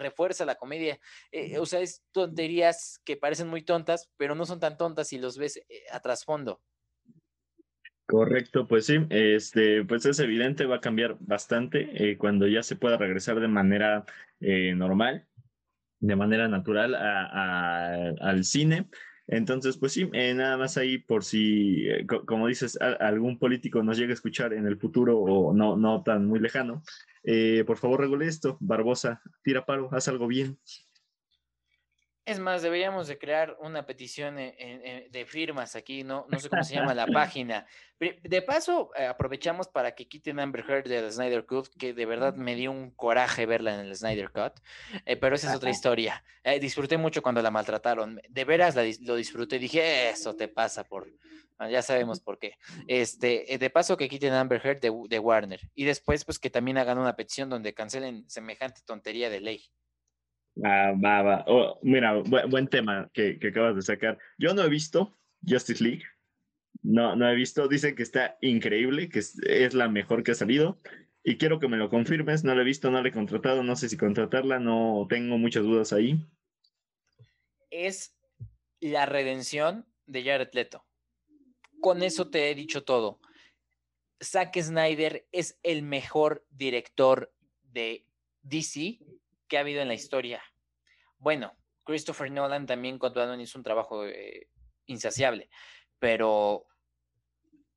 refuerza 0.00 0.44
la 0.44 0.56
comedia. 0.56 0.98
Eh, 1.30 1.58
o 1.58 1.66
sea, 1.66 1.80
es 1.80 2.02
tonterías 2.12 3.00
que 3.04 3.16
parecen 3.16 3.48
muy 3.48 3.62
tontas, 3.62 4.10
pero 4.16 4.34
no 4.34 4.44
son 4.46 4.58
tan 4.58 4.76
tontas 4.76 5.08
si 5.08 5.18
los 5.18 5.38
ves 5.38 5.58
eh, 5.58 5.84
a 5.92 6.00
trasfondo. 6.00 6.60
Correcto, 8.06 8.66
pues 8.66 8.86
sí, 8.86 8.96
este, 9.08 9.84
pues 9.84 10.04
es 10.04 10.18
evidente, 10.18 10.66
va 10.66 10.76
a 10.76 10.80
cambiar 10.80 11.16
bastante 11.20 11.90
eh, 11.94 12.18
cuando 12.18 12.48
ya 12.48 12.64
se 12.64 12.74
pueda 12.74 12.96
regresar 12.96 13.38
de 13.38 13.46
manera 13.46 14.04
normal, 14.40 15.28
de 16.00 16.16
manera 16.16 16.48
natural 16.48 16.96
a, 16.96 18.10
al 18.20 18.44
cine. 18.44 18.88
Entonces, 19.32 19.78
pues 19.78 19.92
sí, 19.92 20.10
eh, 20.12 20.34
nada 20.34 20.56
más 20.56 20.76
ahí 20.76 20.98
por 20.98 21.22
si, 21.22 21.88
eh, 21.88 22.04
como 22.26 22.48
dices, 22.48 22.76
algún 22.80 23.38
político 23.38 23.80
nos 23.80 23.96
llegue 23.96 24.10
a 24.10 24.14
escuchar 24.14 24.52
en 24.52 24.66
el 24.66 24.76
futuro 24.76 25.20
o 25.20 25.54
no, 25.54 25.76
no 25.76 26.02
tan 26.02 26.26
muy 26.26 26.40
lejano, 26.40 26.82
eh, 27.22 27.62
por 27.64 27.76
favor 27.76 28.00
regule 28.00 28.26
esto, 28.26 28.56
Barbosa, 28.60 29.22
tira 29.44 29.64
paro, 29.64 29.88
haz 29.92 30.08
algo 30.08 30.26
bien. 30.26 30.58
Es 32.24 32.38
más, 32.38 32.62
deberíamos 32.62 33.08
de 33.08 33.18
crear 33.18 33.56
una 33.60 33.86
petición 33.86 34.36
de 34.36 35.26
firmas 35.26 35.74
aquí, 35.74 36.04
no, 36.04 36.26
no 36.28 36.38
sé 36.38 36.48
cómo 36.48 36.62
se 36.62 36.74
llama 36.74 36.94
la 36.94 37.06
página. 37.12 37.66
De 38.00 38.40
paso, 38.40 38.90
eh, 38.96 39.04
aprovechamos 39.04 39.68
para 39.68 39.94
que 39.94 40.08
quiten 40.08 40.40
Amber 40.40 40.64
Heard 40.66 40.88
del 40.88 41.12
Snyder 41.12 41.44
Cut, 41.44 41.68
que 41.78 41.92
de 41.92 42.06
verdad 42.06 42.34
me 42.34 42.54
dio 42.54 42.70
un 42.70 42.92
coraje 42.92 43.44
verla 43.44 43.74
en 43.74 43.80
el 43.80 43.94
Snyder 43.94 44.30
Cut, 44.30 44.54
eh, 45.04 45.16
pero 45.16 45.36
esa 45.36 45.50
es 45.50 45.56
otra 45.56 45.68
historia. 45.68 46.24
Eh, 46.42 46.58
disfruté 46.58 46.96
mucho 46.96 47.20
cuando 47.20 47.42
la 47.42 47.50
maltrataron, 47.50 48.18
de 48.26 48.44
veras 48.46 48.74
lo 48.74 49.16
disfruté, 49.16 49.58
dije, 49.58 50.08
eso 50.08 50.34
te 50.34 50.48
pasa 50.48 50.84
por, 50.84 51.12
ah, 51.58 51.68
ya 51.68 51.82
sabemos 51.82 52.20
por 52.20 52.38
qué. 52.38 52.56
Este, 52.86 53.58
de 53.58 53.68
paso 53.68 53.98
que 53.98 54.08
quiten 54.08 54.32
Amber 54.32 54.64
Heard 54.64 54.80
de, 54.80 54.90
de 55.06 55.18
Warner 55.18 55.60
y 55.74 55.84
después 55.84 56.24
pues 56.24 56.38
que 56.38 56.48
también 56.48 56.78
hagan 56.78 56.96
una 56.96 57.16
petición 57.16 57.50
donde 57.50 57.74
cancelen 57.74 58.24
semejante 58.30 58.80
tontería 58.86 59.28
de 59.28 59.40
ley. 59.40 59.70
Ah, 60.64 60.92
va, 60.92 61.22
va. 61.22 61.44
Oh, 61.46 61.78
mira, 61.82 62.14
buen, 62.22 62.68
tema 62.68 63.10
que, 63.12 63.38
acabas 63.48 63.76
de 63.76 63.82
sacar. 63.82 64.18
Yo 64.38 64.54
no 64.54 64.62
he 64.62 64.68
visto 64.68 65.16
Justice 65.46 65.82
League. 65.82 66.04
No, 66.82 67.16
no 67.16 67.28
he 67.28 67.34
visto. 67.34 67.68
Dicen 67.68 67.94
que 67.94 68.02
está 68.02 68.36
increíble, 68.40 69.08
que 69.08 69.20
es, 69.20 69.38
es, 69.40 69.74
la 69.74 69.88
mejor 69.88 70.22
que 70.22 70.32
ha 70.32 70.34
salido. 70.34 70.80
Y 71.22 71.36
quiero 71.36 71.60
que 71.60 71.68
me 71.68 71.76
lo 71.76 71.90
confirmes. 71.90 72.44
No 72.44 72.54
la 72.54 72.62
he 72.62 72.64
visto, 72.64 72.90
no 72.90 73.02
la 73.02 73.08
he 73.08 73.12
contratado. 73.12 73.62
No 73.62 73.76
sé 73.76 73.88
si 73.88 73.96
contratarla. 73.96 74.58
No 74.58 75.06
tengo 75.08 75.38
muchas 75.38 75.62
dudas 75.62 75.92
ahí. 75.92 76.18
Es 77.70 78.16
la 78.80 79.06
redención 79.06 79.86
de 80.06 80.24
Jared 80.24 80.50
Leto. 80.52 80.84
Con 81.80 82.02
eso 82.02 82.28
te 82.28 82.50
he 82.50 82.54
dicho 82.54 82.82
todo. 82.84 83.20
Zack 84.22 84.60
Snyder 84.60 85.26
es 85.32 85.58
el 85.62 85.82
mejor 85.82 86.44
director 86.50 87.32
de 87.62 88.04
DC 88.42 88.98
que 89.50 89.58
ha 89.58 89.60
habido 89.60 89.82
en 89.82 89.88
la 89.88 89.94
historia. 89.94 90.42
Bueno, 91.18 91.54
Christopher 91.84 92.30
Nolan 92.30 92.66
también 92.66 92.98
con 92.98 93.12
Batman 93.12 93.40
hizo 93.40 93.58
un 93.58 93.64
trabajo 93.64 94.06
eh, 94.06 94.48
insaciable, 94.86 95.50
pero 95.98 96.66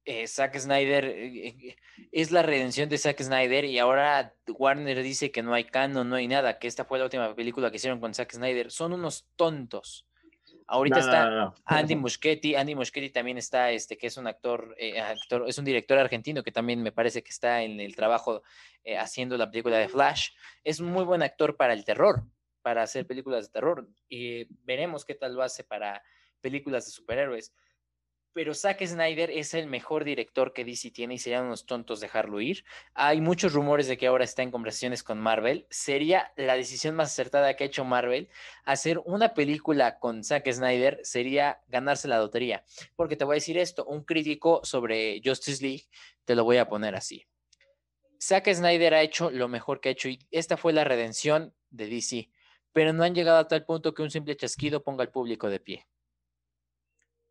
eh, 0.05 0.27
Zack 0.27 0.57
Snyder 0.57 1.05
eh, 1.05 1.75
es 2.11 2.31
la 2.31 2.43
redención 2.43 2.89
de 2.89 2.97
Zack 2.97 3.21
Snyder 3.21 3.65
y 3.65 3.79
ahora 3.79 4.35
Warner 4.47 5.01
dice 5.01 5.31
que 5.31 5.41
no 5.41 5.53
hay 5.53 5.65
canon, 5.65 6.09
no 6.09 6.15
hay 6.15 6.27
nada, 6.27 6.59
que 6.59 6.67
esta 6.67 6.85
fue 6.85 6.99
la 6.99 7.05
última 7.05 7.35
película 7.35 7.71
que 7.71 7.77
hicieron 7.77 7.99
con 7.99 8.13
Zack 8.13 8.33
Snyder. 8.33 8.71
Son 8.71 8.93
unos 8.93 9.27
tontos. 9.35 10.05
Ahorita 10.67 10.99
está 10.99 11.53
Andy 11.65 11.95
Muschietti, 11.95 12.55
Andy 12.55 12.75
Muschietti 12.75 13.09
también 13.09 13.37
está, 13.37 13.71
este, 13.71 13.97
que 13.97 14.07
es 14.07 14.17
un 14.17 14.27
actor, 14.27 14.75
actor, 15.01 15.45
es 15.47 15.57
un 15.57 15.65
director 15.65 15.97
argentino 15.97 16.43
que 16.43 16.51
también 16.51 16.81
me 16.81 16.91
parece 16.91 17.23
que 17.23 17.29
está 17.29 17.63
en 17.63 17.79
el 17.79 17.95
trabajo 17.95 18.43
haciendo 18.99 19.37
la 19.37 19.49
película 19.49 19.77
de 19.77 19.89
Flash. 19.89 20.29
Es 20.63 20.79
un 20.79 20.91
muy 20.91 21.03
buen 21.03 21.21
actor 21.21 21.55
para 21.57 21.73
el 21.73 21.85
terror 21.85 22.23
para 22.63 22.81
hacer 22.81 23.05
películas 23.05 23.45
de 23.45 23.51
terror. 23.51 23.87
Y 24.09 24.45
veremos 24.63 25.05
qué 25.05 25.13
tal 25.13 25.35
lo 25.35 25.43
hace 25.43 25.63
para 25.63 26.01
películas 26.41 26.85
de 26.85 26.91
superhéroes. 26.91 27.53
Pero 28.33 28.53
Zack 28.53 28.85
Snyder 28.85 29.29
es 29.29 29.53
el 29.53 29.67
mejor 29.67 30.03
director 30.03 30.53
que 30.53 30.65
DC 30.65 30.91
tiene 30.91 31.15
y 31.15 31.17
serían 31.19 31.45
unos 31.45 31.65
tontos 31.65 31.99
dejarlo 31.99 32.41
ir. 32.41 32.65
Hay 32.93 33.21
muchos 33.21 33.53
rumores 33.53 33.87
de 33.87 33.97
que 33.97 34.07
ahora 34.07 34.23
está 34.23 34.41
en 34.41 34.51
conversaciones 34.51 35.03
con 35.03 35.19
Marvel. 35.19 35.67
Sería 35.69 36.33
la 36.35 36.55
decisión 36.55 36.95
más 36.95 37.11
acertada 37.11 37.55
que 37.55 37.63
ha 37.63 37.67
hecho 37.67 37.85
Marvel. 37.85 38.29
Hacer 38.65 38.99
una 39.05 39.33
película 39.33 39.99
con 39.99 40.23
Zack 40.23 40.51
Snyder 40.51 40.99
sería 41.03 41.61
ganarse 41.67 42.07
la 42.07 42.17
lotería. 42.17 42.63
Porque 42.95 43.15
te 43.15 43.25
voy 43.25 43.33
a 43.33 43.35
decir 43.35 43.57
esto, 43.57 43.85
un 43.85 44.03
crítico 44.03 44.61
sobre 44.63 45.21
Justice 45.23 45.63
League, 45.63 45.83
te 46.25 46.35
lo 46.35 46.43
voy 46.43 46.57
a 46.57 46.67
poner 46.67 46.95
así. 46.95 47.25
Zack 48.19 48.51
Snyder 48.51 48.93
ha 48.93 49.01
hecho 49.01 49.29
lo 49.29 49.47
mejor 49.47 49.79
que 49.79 49.89
ha 49.89 49.91
hecho 49.91 50.09
y 50.09 50.19
esta 50.31 50.57
fue 50.57 50.73
la 50.73 50.83
redención 50.83 51.53
de 51.69 51.87
DC 51.87 52.29
pero 52.73 52.91
no 52.91 53.03
han 53.03 53.13
llegado 53.13 53.37
a 53.37 53.47
tal 53.47 53.63
punto 53.63 53.93
que 53.93 54.01
un 54.01 54.09
simple 54.09 54.35
chasquido 54.35 54.83
ponga 54.83 55.03
al 55.03 55.11
público 55.11 55.49
de 55.49 55.59
pie. 55.59 55.87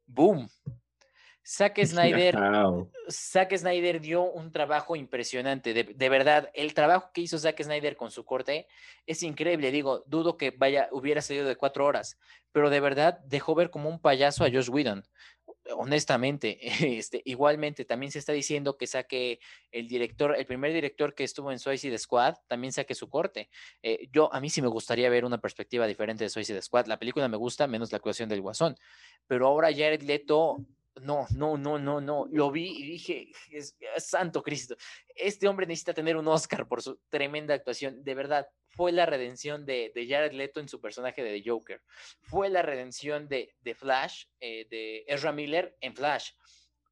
¡Boom! 0.07 0.49
Zack 1.45 1.79
Snyder, 1.85 2.37
Zack 3.11 3.57
Snyder 3.57 4.01
dio 4.01 4.23
un 4.23 4.53
trabajo 4.53 4.97
impresionante, 4.97 5.75
de, 5.75 5.85
de, 5.85 6.09
verdad, 6.09 6.51
el 6.55 6.75
trabajo 6.75 7.11
que 7.13 7.23
hizo 7.23 7.39
Zack 7.39 7.63
Snyder 7.63 7.97
con 7.97 8.11
su 8.11 8.25
corte 8.25 8.67
es 9.07 9.23
increíble, 9.23 9.71
digo, 9.71 10.05
dudo 10.07 10.37
que 10.37 10.51
vaya, 10.51 10.89
hubiera 10.93 11.21
salido 11.21 11.47
de 11.47 11.57
cuatro 11.57 11.85
horas, 11.85 12.19
pero 12.53 12.71
de 12.71 12.81
verdad 12.81 13.19
dejó 13.25 13.55
ver 13.55 13.71
como 13.71 13.89
un 13.89 14.01
payaso 14.01 14.45
a 14.45 14.51
Josh 14.51 14.71
Whedon 14.71 15.05
honestamente, 15.77 16.59
este, 16.99 17.23
igualmente 17.25 17.85
también 17.85 18.13
se 18.13 18.19
está 18.19 18.33
diciendo 18.33 18.77
que 18.77 18.87
saque 18.87 19.41
el 19.71 19.89
director, 19.89 20.35
el 20.37 20.47
primer 20.47 20.73
director 20.73 21.15
que 21.15 21.25
estuvo 21.25 21.53
en 21.53 21.59
Suicide 21.59 21.99
Squad, 21.99 22.35
también 22.49 22.73
saque 22.73 22.95
su 22.95 23.09
corte. 23.09 23.49
Eh, 23.83 24.09
yo, 24.13 24.33
a 24.33 24.41
mí 24.41 24.51
sí 24.51 24.63
me 24.63 24.69
gustaría 24.69 25.09
ver 25.11 25.25
una 25.25 25.41
perspectiva 25.41 25.87
diferente 25.87 26.25
de 26.25 26.31
Suicide 26.31 26.63
Squad. 26.63 26.87
La 26.87 26.99
película 26.99 27.29
me 27.29 27.37
gusta, 27.37 27.67
menos 27.67 27.93
la 27.93 27.97
actuación 27.97 28.29
del 28.29 28.41
Guasón. 28.41 28.77
Pero 29.27 29.47
ahora 29.47 29.69
Jared 29.71 30.03
Leto 30.03 30.59
no, 31.01 31.27
no, 31.35 31.57
no, 31.57 31.79
no, 31.79 32.01
no. 32.01 32.27
Lo 32.31 32.51
vi 32.51 32.69
y 32.79 32.87
dije, 32.87 33.31
es, 33.51 33.77
santo 33.99 34.43
Cristo, 34.43 34.77
este 35.15 35.49
hombre 35.49 35.67
necesita 35.67 35.95
tener 35.95 36.17
un 36.17 36.29
Oscar 36.29 36.69
por 36.69 36.83
su 36.83 37.01
tremenda 37.09 37.55
actuación. 37.55 38.03
De 38.05 38.15
verdad, 38.15 38.47
fue 38.69 38.93
la 38.93 39.07
redención 39.07 39.65
de, 39.65 39.93
Jared 39.95 40.33
Leto 40.33 40.61
en 40.61 40.69
su 40.69 40.81
personaje 40.81 41.23
de 41.23 41.41
The 41.41 41.49
Joker. 41.49 41.83
Fue 42.21 42.49
la 42.51 42.63
redención 42.63 43.29
de, 43.29 43.55
de 43.61 43.75
Flash, 43.75 44.25
eh, 44.41 44.67
de 44.71 45.05
Ezra 45.07 45.33
Miller 45.33 45.77
en 45.81 45.95
Flash. 45.95 46.31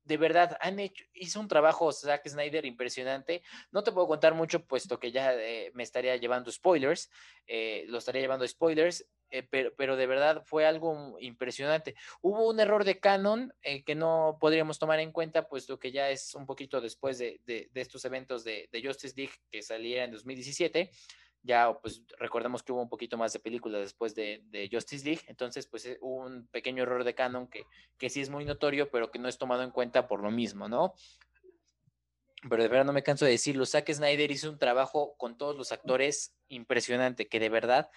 De 0.05 0.17
verdad, 0.17 0.57
han 0.61 0.79
hecho, 0.79 1.05
hizo 1.15 1.41
un 1.41 1.49
trabajo 1.49 1.93
Zack 1.93 2.29
Snyder 2.29 2.65
impresionante. 2.65 3.43
No 3.71 3.83
te 3.83 3.93
puedo 3.93 4.09
contar 4.09 4.35
mucho, 4.35 4.65
puesto 4.65 4.99
que 4.99 5.13
ya 5.13 5.35
eh, 5.35 5.71
me 5.75 5.83
estaría 5.83 6.17
llevando 6.17 6.51
spoilers. 6.51 7.11
Eh, 7.47 7.85
lo 7.89 7.99
estaría 7.99 8.23
llevando 8.23 8.47
spoilers 8.47 9.07
eh, 9.31 9.45
pero, 9.77 9.97
de 9.97 10.07
verdad 10.07 10.43
fue 10.45 10.67
algo 10.67 11.17
impresionante. 11.21 11.95
Hubo 12.21 12.49
un 12.49 12.59
error 12.61 12.85
de 12.85 12.99
canon 12.99 13.53
eh, 13.63 13.85
que 13.85 13.95
no 13.95 14.39
podríamos 14.41 14.79
tomar 14.79 14.99
en 15.01 15.13
cuenta, 15.13 15.49
puesto 15.49 15.79
que 15.79 15.93
ya 15.93 16.11
es 16.11 16.35
un 16.35 16.47
poquito 16.47 16.81
después 16.81 17.19
de, 17.19 17.41
estos 17.75 18.05
eventos 18.05 18.45
de, 18.45 18.69
Justice 18.83 19.15
League 19.17 19.35
que 19.51 19.63
salieron 19.63 20.07
en 20.07 20.13
2017. 20.13 20.91
Ya, 21.43 21.73
pues 21.81 22.03
recordemos 22.19 22.63
que 22.63 22.73
hubo 22.73 22.83
un 22.83 22.89
poquito 22.89 23.17
más 23.17 23.33
de 23.33 23.41
películas 23.41 23.81
después 23.81 24.15
de, 24.15 24.69
Justice 24.71 25.05
League, 25.05 25.23
entonces, 25.27 25.67
pues 25.67 25.87
eh, 25.87 25.99
hubo 26.01 26.27
un 26.27 26.47
pequeño 26.49 26.83
error 26.83 27.03
de 27.03 27.15
canon 27.15 27.49
que, 27.49 27.65
que 27.97 28.11
sí 28.11 28.21
es 28.21 28.29
muy 28.29 28.45
notorio, 28.45 28.91
pero 28.91 29.11
que 29.11 29.19
no 29.19 29.29
es 29.29 29.39
tomado 29.39 29.63
en 29.63 29.71
cuenta 29.71 30.07
por 30.07 30.23
lo 30.23 30.31
mismo, 30.31 30.69
¿no? 30.69 30.95
pero 32.49 32.63
de 32.63 32.69
verdad 32.69 32.87
no 32.87 32.93
me 32.93 33.03
canso 33.03 33.25
de 33.25 33.33
decirlo, 33.33 33.67
Zack 33.67 33.93
Snyder 33.93 34.31
hizo 34.31 34.49
un 34.49 34.59
trabajo 34.59 35.15
con 35.19 35.37
todos 35.37 35.57
los 35.57 35.73
actores 35.73 36.35
impresionante, 36.49 37.29
que 37.29 37.39
de 37.39 37.51
verdad 37.51 37.91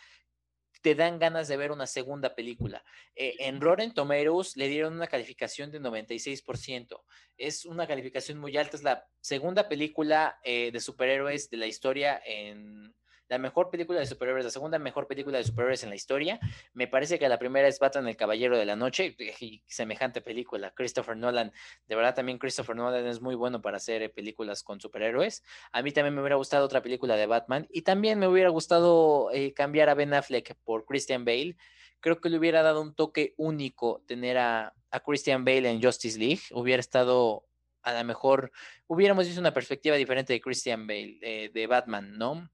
te 0.81 0.95
dan 0.95 1.17
ganas 1.17 1.47
de 1.47 1.55
ver 1.55 1.71
una 1.71 1.87
segunda 1.87 2.35
película. 2.35 2.83
Eh, 3.15 3.35
en 3.39 3.61
Rotten 3.61 3.93
Tomatoes 3.93 4.57
le 4.57 4.67
dieron 4.67 4.93
una 4.93 5.07
calificación 5.07 5.71
de 5.71 5.79
96%. 5.79 7.03
Es 7.37 7.65
una 7.65 7.87
calificación 7.87 8.37
muy 8.37 8.57
alta, 8.57 8.75
es 8.75 8.83
la 8.83 9.07
segunda 9.21 9.69
película 9.69 10.39
eh, 10.43 10.71
de 10.71 10.79
superhéroes 10.81 11.49
de 11.49 11.57
la 11.57 11.67
historia 11.67 12.21
en, 12.25 12.93
la 13.33 13.39
mejor 13.39 13.71
película 13.71 13.99
de 13.99 14.05
superhéroes, 14.05 14.45
la 14.45 14.51
segunda 14.51 14.77
mejor 14.77 15.07
película 15.07 15.39
de 15.39 15.43
superhéroes 15.43 15.81
en 15.81 15.89
la 15.89 15.95
historia. 15.95 16.39
Me 16.73 16.87
parece 16.87 17.17
que 17.17 17.27
la 17.27 17.39
primera 17.39 17.67
es 17.67 17.79
Batman 17.79 18.07
el 18.07 18.15
Caballero 18.15 18.55
de 18.55 18.65
la 18.65 18.75
Noche 18.75 19.15
y 19.39 19.63
semejante 19.65 20.21
película. 20.21 20.71
Christopher 20.75 21.17
Nolan, 21.17 21.51
de 21.87 21.95
verdad 21.95 22.13
también 22.13 22.37
Christopher 22.37 22.75
Nolan 22.75 23.07
es 23.07 23.21
muy 23.21 23.33
bueno 23.33 23.59
para 23.59 23.77
hacer 23.77 24.03
eh, 24.03 24.09
películas 24.09 24.61
con 24.61 24.79
superhéroes. 24.79 25.43
A 25.71 25.81
mí 25.81 25.91
también 25.91 26.13
me 26.13 26.21
hubiera 26.21 26.35
gustado 26.35 26.63
otra 26.63 26.83
película 26.83 27.15
de 27.15 27.25
Batman 27.25 27.67
y 27.71 27.81
también 27.81 28.19
me 28.19 28.27
hubiera 28.27 28.49
gustado 28.49 29.31
eh, 29.31 29.51
cambiar 29.55 29.89
a 29.89 29.95
Ben 29.95 30.13
Affleck 30.13 30.53
por 30.63 30.85
Christian 30.85 31.25
Bale. 31.25 31.57
Creo 32.01 32.21
que 32.21 32.29
le 32.29 32.37
hubiera 32.37 32.61
dado 32.61 32.83
un 32.83 32.93
toque 32.93 33.33
único 33.37 34.03
tener 34.05 34.37
a, 34.37 34.75
Christian 35.03 35.43
Bale 35.43 35.71
en 35.71 35.81
Justice 35.81 36.19
League. 36.19 36.41
Hubiera 36.51 36.81
estado 36.81 37.47
a 37.81 37.93
lo 37.93 38.03
mejor 38.03 38.51
hubiéramos 38.85 39.25
visto 39.25 39.41
una 39.41 39.53
perspectiva 39.53 39.95
diferente 39.95 40.33
de 40.33 40.39
Christian 40.39 40.85
Bale, 40.85 41.17
eh, 41.21 41.49
de 41.51 41.65
Batman, 41.65 42.15
¿no? 42.15 42.47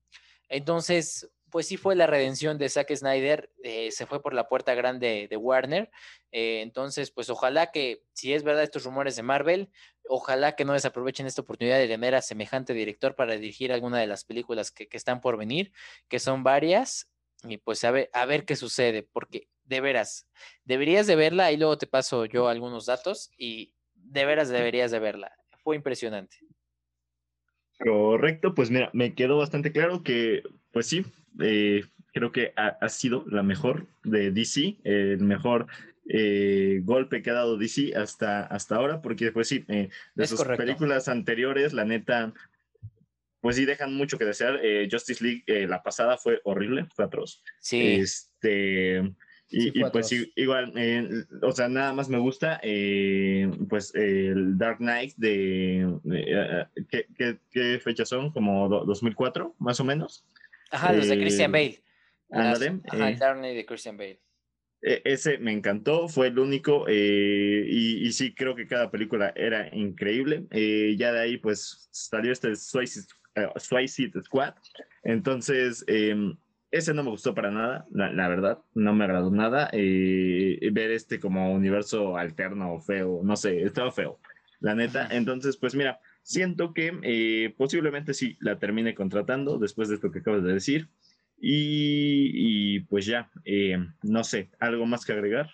Entonces, 0.50 1.30
pues 1.50 1.68
sí 1.68 1.78
fue 1.78 1.96
la 1.96 2.08
redención 2.08 2.58
de 2.58 2.70
Zack 2.70 2.94
Snyder, 2.96 3.52
eh, 3.64 3.92
se 3.92 4.06
fue 4.06 4.22
por 4.22 4.34
la 4.34 4.48
puerta 4.48 4.74
grande 4.76 5.28
de 5.30 5.38
Warner. 5.38 5.90
Eh, 6.32 6.62
entonces, 6.62 7.12
pues 7.12 7.30
ojalá 7.30 7.72
que, 7.72 8.04
si 8.14 8.34
es 8.34 8.44
verdad 8.44 8.64
estos 8.64 8.84
rumores 8.84 9.16
de 9.16 9.24
Marvel, 9.24 9.70
ojalá 10.08 10.56
que 10.56 10.66
no 10.66 10.74
desaprovechen 10.74 11.26
esta 11.28 11.42
oportunidad 11.42 11.78
de 11.78 11.88
tener 11.88 12.16
a 12.16 12.22
semejante 12.22 12.74
director 12.74 13.16
para 13.16 13.34
dirigir 13.34 13.72
alguna 13.72 14.00
de 14.00 14.08
las 14.08 14.24
películas 14.26 14.72
que, 14.72 14.88
están 14.92 15.22
por 15.22 15.38
venir, 15.38 15.72
que 16.08 16.20
son 16.20 16.44
varias, 16.44 17.10
y 17.44 17.58
pues 17.58 17.84
a 17.84 17.92
ver, 17.92 18.10
a 18.14 18.26
ver 18.26 18.46
qué 18.46 18.56
sucede, 18.56 19.04
porque 19.04 19.48
de 19.64 19.82
veras, 19.82 20.28
deberías 20.66 21.08
de 21.08 21.16
verla, 21.16 21.46
ahí 21.46 21.58
luego 21.58 21.78
te 21.78 21.88
paso 21.88 22.26
yo 22.26 22.48
algunos 22.48 22.86
datos, 22.86 23.32
y 23.38 23.74
de 23.94 24.26
veras 24.26 24.50
deberías 24.50 24.92
de 24.92 25.00
verla. 25.00 25.32
Fue 25.64 25.76
impresionante. 25.76 26.38
Correcto, 27.80 28.54
pues 28.54 28.70
mira, 28.70 28.90
me 28.94 29.14
quedó 29.14 29.38
bastante 29.38 29.72
claro 29.72 30.04
que, 30.04 30.44
pues 30.72 30.88
sí, 30.88 31.06
eh, 31.40 31.86
creo 32.12 32.32
que 32.32 32.54
ha, 32.58 32.90
sido 32.90 33.24
la 33.28 33.42
mejor 33.42 33.88
de 34.04 34.32
DC, 34.32 34.78
el 34.84 35.22
mejor 35.22 35.68
eh, 36.10 36.82
golpe 36.84 37.22
que 37.22 37.30
ha 37.30 37.36
dado 37.36 37.58
DC 37.58 37.96
hasta, 37.96 38.42
hasta 38.42 38.76
ahora, 38.76 39.02
porque 39.02 39.32
pues 39.32 39.48
sí, 39.48 39.64
eh, 39.70 39.90
de 40.14 40.28
sus 40.28 40.44
películas 40.44 41.08
anteriores, 41.08 41.72
la 41.72 41.86
neta, 41.86 42.34
pues 43.40 43.56
sí 43.56 43.64
dejan 43.64 43.96
mucho 43.96 44.18
que 44.18 44.26
desear. 44.26 44.60
Justice 44.92 45.24
League, 45.24 45.68
la 45.68 45.82
pasada 45.82 46.18
fue 46.18 46.42
horrible, 46.44 46.86
fue 46.94 47.06
atroz. 47.06 47.42
Sí. 47.62 47.96
Este, 48.02 49.10
y, 49.52 49.84
pues 49.86 50.12
igual, 50.36 50.74
o 51.42 51.52
sea, 51.52 51.68
nada 51.70 51.94
más 51.94 52.10
me 52.10 52.20
gusta, 52.20 52.60
pues 53.70 53.94
el 53.96 54.58
Dark 54.58 54.78
Knight 54.78 55.16
de, 55.18 55.98
¿qué, 57.52 57.80
fechas 57.80 58.10
son? 58.10 58.32
Como 58.32 58.70
2004, 58.70 59.56
más 59.60 59.80
o 59.80 59.84
menos. 59.84 60.26
Ajá, 60.72 60.94
los 60.94 61.08
de 61.08 61.18
Christian 61.18 61.52
Bale. 61.52 61.82
Ajá, 62.32 62.54
el 62.54 63.18
Dark 63.18 63.40
Knight 63.40 63.56
de 63.56 63.66
Christian 63.66 63.98
Bale. 63.98 64.20
E, 64.82 65.02
ese 65.04 65.38
me 65.38 65.52
encantó, 65.52 66.08
fue 66.08 66.28
el 66.28 66.40
único 66.40 66.86
eh, 66.88 67.66
y, 67.68 68.12
sí 68.14 68.34
creo 68.34 68.56
que 68.56 68.68
cada 68.68 68.90
película 68.92 69.34
era 69.36 69.74
increíble. 69.76 70.46
Eh, 70.52 70.96
ya 70.98 71.12
de 71.12 71.20
ahí 71.20 71.38
pues 71.38 71.90
salió 71.92 72.32
este 72.32 72.56
Suicide, 72.56 73.08
uh, 73.36 74.22
Squad. 74.24 74.54
Entonces, 75.04 75.84
em, 75.88 76.36
ese 76.72 76.94
no 76.94 77.04
me 77.04 77.10
gustó 77.10 77.34
para 77.34 77.52
nada, 77.52 77.88
la, 77.92 78.28
verdad, 78.28 78.60
no 78.76 78.94
me 78.94 79.06
agradó 79.06 79.32
nada. 79.32 79.70
ver 79.74 80.92
este 80.92 81.20
como 81.20 81.54
universo 81.54 82.18
alterno 82.18 82.80
feo, 82.80 83.22
no 83.24 83.36
sé, 83.36 83.64
estaba 83.64 83.92
feo, 83.92 84.20
la 84.60 84.76
neta. 84.76 85.08
Entonces, 85.12 85.58
pues 85.58 85.76
mira, 85.76 86.00
siento 86.22 86.74
que 86.74 87.54
posiblemente 87.58 88.14
sí 88.14 88.38
la 88.40 88.60
termine 88.60 88.94
contratando 88.94 89.58
después 89.58 89.90
de 89.90 89.96
esto 89.96 90.12
que 90.12 90.20
acabas 90.20 90.44
de 90.44 90.54
decir. 90.54 90.90
Y, 91.42 92.82
pues 92.82 93.06
ya, 93.06 93.30
eh, 93.46 93.78
no 94.04 94.24
sé, 94.24 94.50
¿algo 94.60 94.86
más 94.86 95.06
que 95.06 95.14
agregar? 95.14 95.50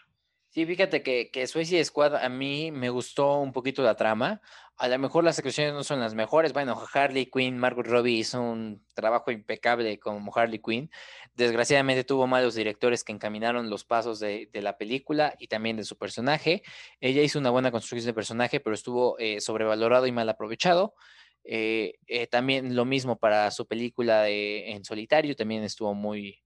Sí, 0.56 0.66
fíjate 0.66 1.03
que, 1.03 1.32
que 1.32 1.47
Suicide 1.47 1.84
Squad 1.84 2.16
a 2.16 2.30
mí 2.30 2.72
me 2.72 2.89
gustó 2.89 3.39
un 3.41 3.51
poquito 3.51 3.84
la 3.84 3.95
trama. 3.97 4.39
A 4.78 4.88
lo 4.88 4.97
mejor 4.99 5.26
las 5.26 5.38
actuaciones 5.38 5.74
no 5.74 5.84
son 5.84 5.99
las 5.99 6.16
mejores. 6.16 6.53
Bueno, 6.53 6.82
Harley 6.93 7.26
Quinn, 7.26 7.58
Margot 7.58 7.86
Robbie 7.86 8.20
hizo 8.20 8.41
un 8.41 8.82
trabajo 8.93 9.32
impecable 9.32 9.99
como 9.99 10.32
Harley 10.34 10.60
Quinn. 10.60 10.89
Desgraciadamente 11.34 12.06
tuvo 12.06 12.26
malos 12.26 12.56
directores 12.56 13.03
que 13.03 13.12
encaminaron 13.12 13.70
los 13.70 13.84
pasos 13.84 14.22
de, 14.22 14.49
la 14.53 14.78
película 14.78 15.36
y 15.39 15.47
también 15.47 15.76
de 15.76 15.84
su 15.84 15.97
personaje. 15.97 16.64
Ella 17.01 17.22
hizo 17.22 17.38
una 17.38 17.49
buena 17.49 17.70
construcción 17.70 18.08
de 18.08 18.14
personaje, 18.14 18.62
pero 18.62 18.76
estuvo 18.76 19.20
eh, 19.20 19.41
sobrevalorado 19.41 20.08
y 20.08 20.14
mal 20.14 20.30
aprovechado. 20.30 20.95
Eh, 21.43 21.95
eh, 22.08 22.28
también 22.28 22.78
lo 22.78 22.86
mismo 22.86 23.20
para 23.20 23.51
su 23.51 23.68
película 23.68 24.22
de, 24.22 24.72
en 24.72 24.86
solitario, 24.86 25.36
también 25.36 25.64
estuvo 25.64 25.93
muy, 25.93 26.45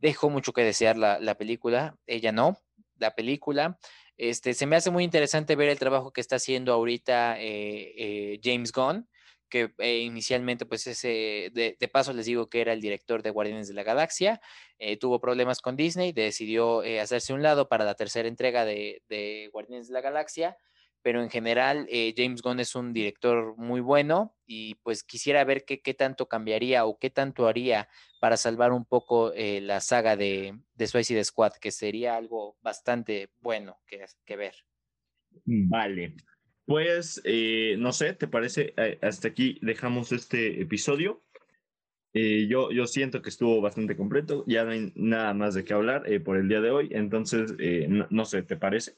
dejó 0.00 0.30
mucho 0.30 0.52
que 0.52 0.64
desear 0.64 0.96
la, 0.96 1.34
película, 1.36 1.96
ella 2.06 2.32
no, 2.32 2.58
la 3.00 3.14
película. 3.14 3.78
Este, 4.16 4.54
se 4.54 4.66
me 4.66 4.76
hace 4.76 4.90
muy 4.90 5.04
interesante 5.04 5.56
ver 5.56 5.68
el 5.68 5.78
trabajo 5.78 6.12
que 6.12 6.20
está 6.20 6.36
haciendo 6.36 6.72
ahorita 6.72 7.36
eh, 7.38 8.38
James 8.42 8.72
Gunn, 8.72 9.08
que 9.48 9.72
inicialmente, 10.02 10.64
pues 10.64 10.86
ese, 10.86 11.50
de, 11.52 11.90
paso 11.92 12.12
les 12.12 12.26
digo 12.26 12.48
que 12.48 12.60
era 12.60 12.72
el 12.72 12.80
director 12.80 13.22
de 13.22 13.30
Guardianes 13.30 13.66
de 13.66 13.74
la 13.74 13.82
Galaxia, 13.82 14.40
tuvo 15.00 15.20
problemas 15.20 15.60
con 15.60 15.74
Disney, 15.74 16.12
decidió 16.12 16.82
hacerse 17.02 17.32
un 17.32 17.42
lado 17.42 17.68
para 17.68 17.84
la 17.84 17.96
tercera 17.96 18.28
entrega 18.28 18.64
de, 18.64 19.02
de 19.08 19.48
Guardianes 19.52 19.88
de 19.88 19.94
la 19.94 20.02
Galaxia, 20.02 20.56
pero 21.02 21.22
en 21.22 21.30
general 21.30 21.86
eh, 21.90 22.14
James 22.16 22.42
Gunn 22.42 22.60
es 22.60 22.74
un 22.74 22.92
director 22.92 23.56
muy 23.56 23.80
bueno 23.80 24.36
y 24.46 24.74
pues 24.76 25.02
quisiera 25.02 25.44
ver 25.44 25.64
qué, 25.64 25.80
qué 25.80 25.94
tanto 25.94 26.28
cambiaría 26.28 26.84
o 26.84 26.98
qué 26.98 27.10
tanto 27.10 27.46
haría 27.46 27.88
para 28.20 28.36
salvar 28.36 28.72
un 28.72 28.84
poco 28.84 29.32
eh, 29.32 29.60
la 29.60 29.80
saga 29.80 30.16
de, 30.16 30.58
de 30.74 30.86
Suicide 30.86 31.24
Squad, 31.24 31.52
que 31.60 31.70
sería 31.70 32.16
algo 32.16 32.56
bastante 32.62 33.30
bueno 33.40 33.78
que, 33.86 34.36
ver. 34.36 34.54
Vale, 35.44 36.14
pues 36.66 37.20
eh, 37.24 37.76
no 37.78 37.92
sé, 37.92 38.12
¿te 38.14 38.28
parece? 38.28 38.74
hasta 39.00 39.28
aquí 39.28 39.58
dejamos 39.62 40.12
este 40.12 40.60
episodio. 40.60 41.22
yo, 42.12 42.72
yo 42.72 42.86
siento 42.86 43.22
que 43.22 43.30
estuvo 43.30 43.60
bastante 43.60 43.96
completo, 43.96 44.44
ya 44.46 44.64
no 44.64 44.72
hay 44.72 44.92
nada 44.96 45.32
más 45.32 45.54
de 45.54 45.64
qué 45.64 45.72
hablar 45.72 46.04
por 46.24 46.36
el 46.36 46.48
día 46.48 46.60
de 46.60 46.70
hoy, 46.70 46.88
entonces, 46.92 47.54
no 47.88 48.24
sé, 48.24 48.42
¿te 48.42 48.56
parece? 48.56 48.96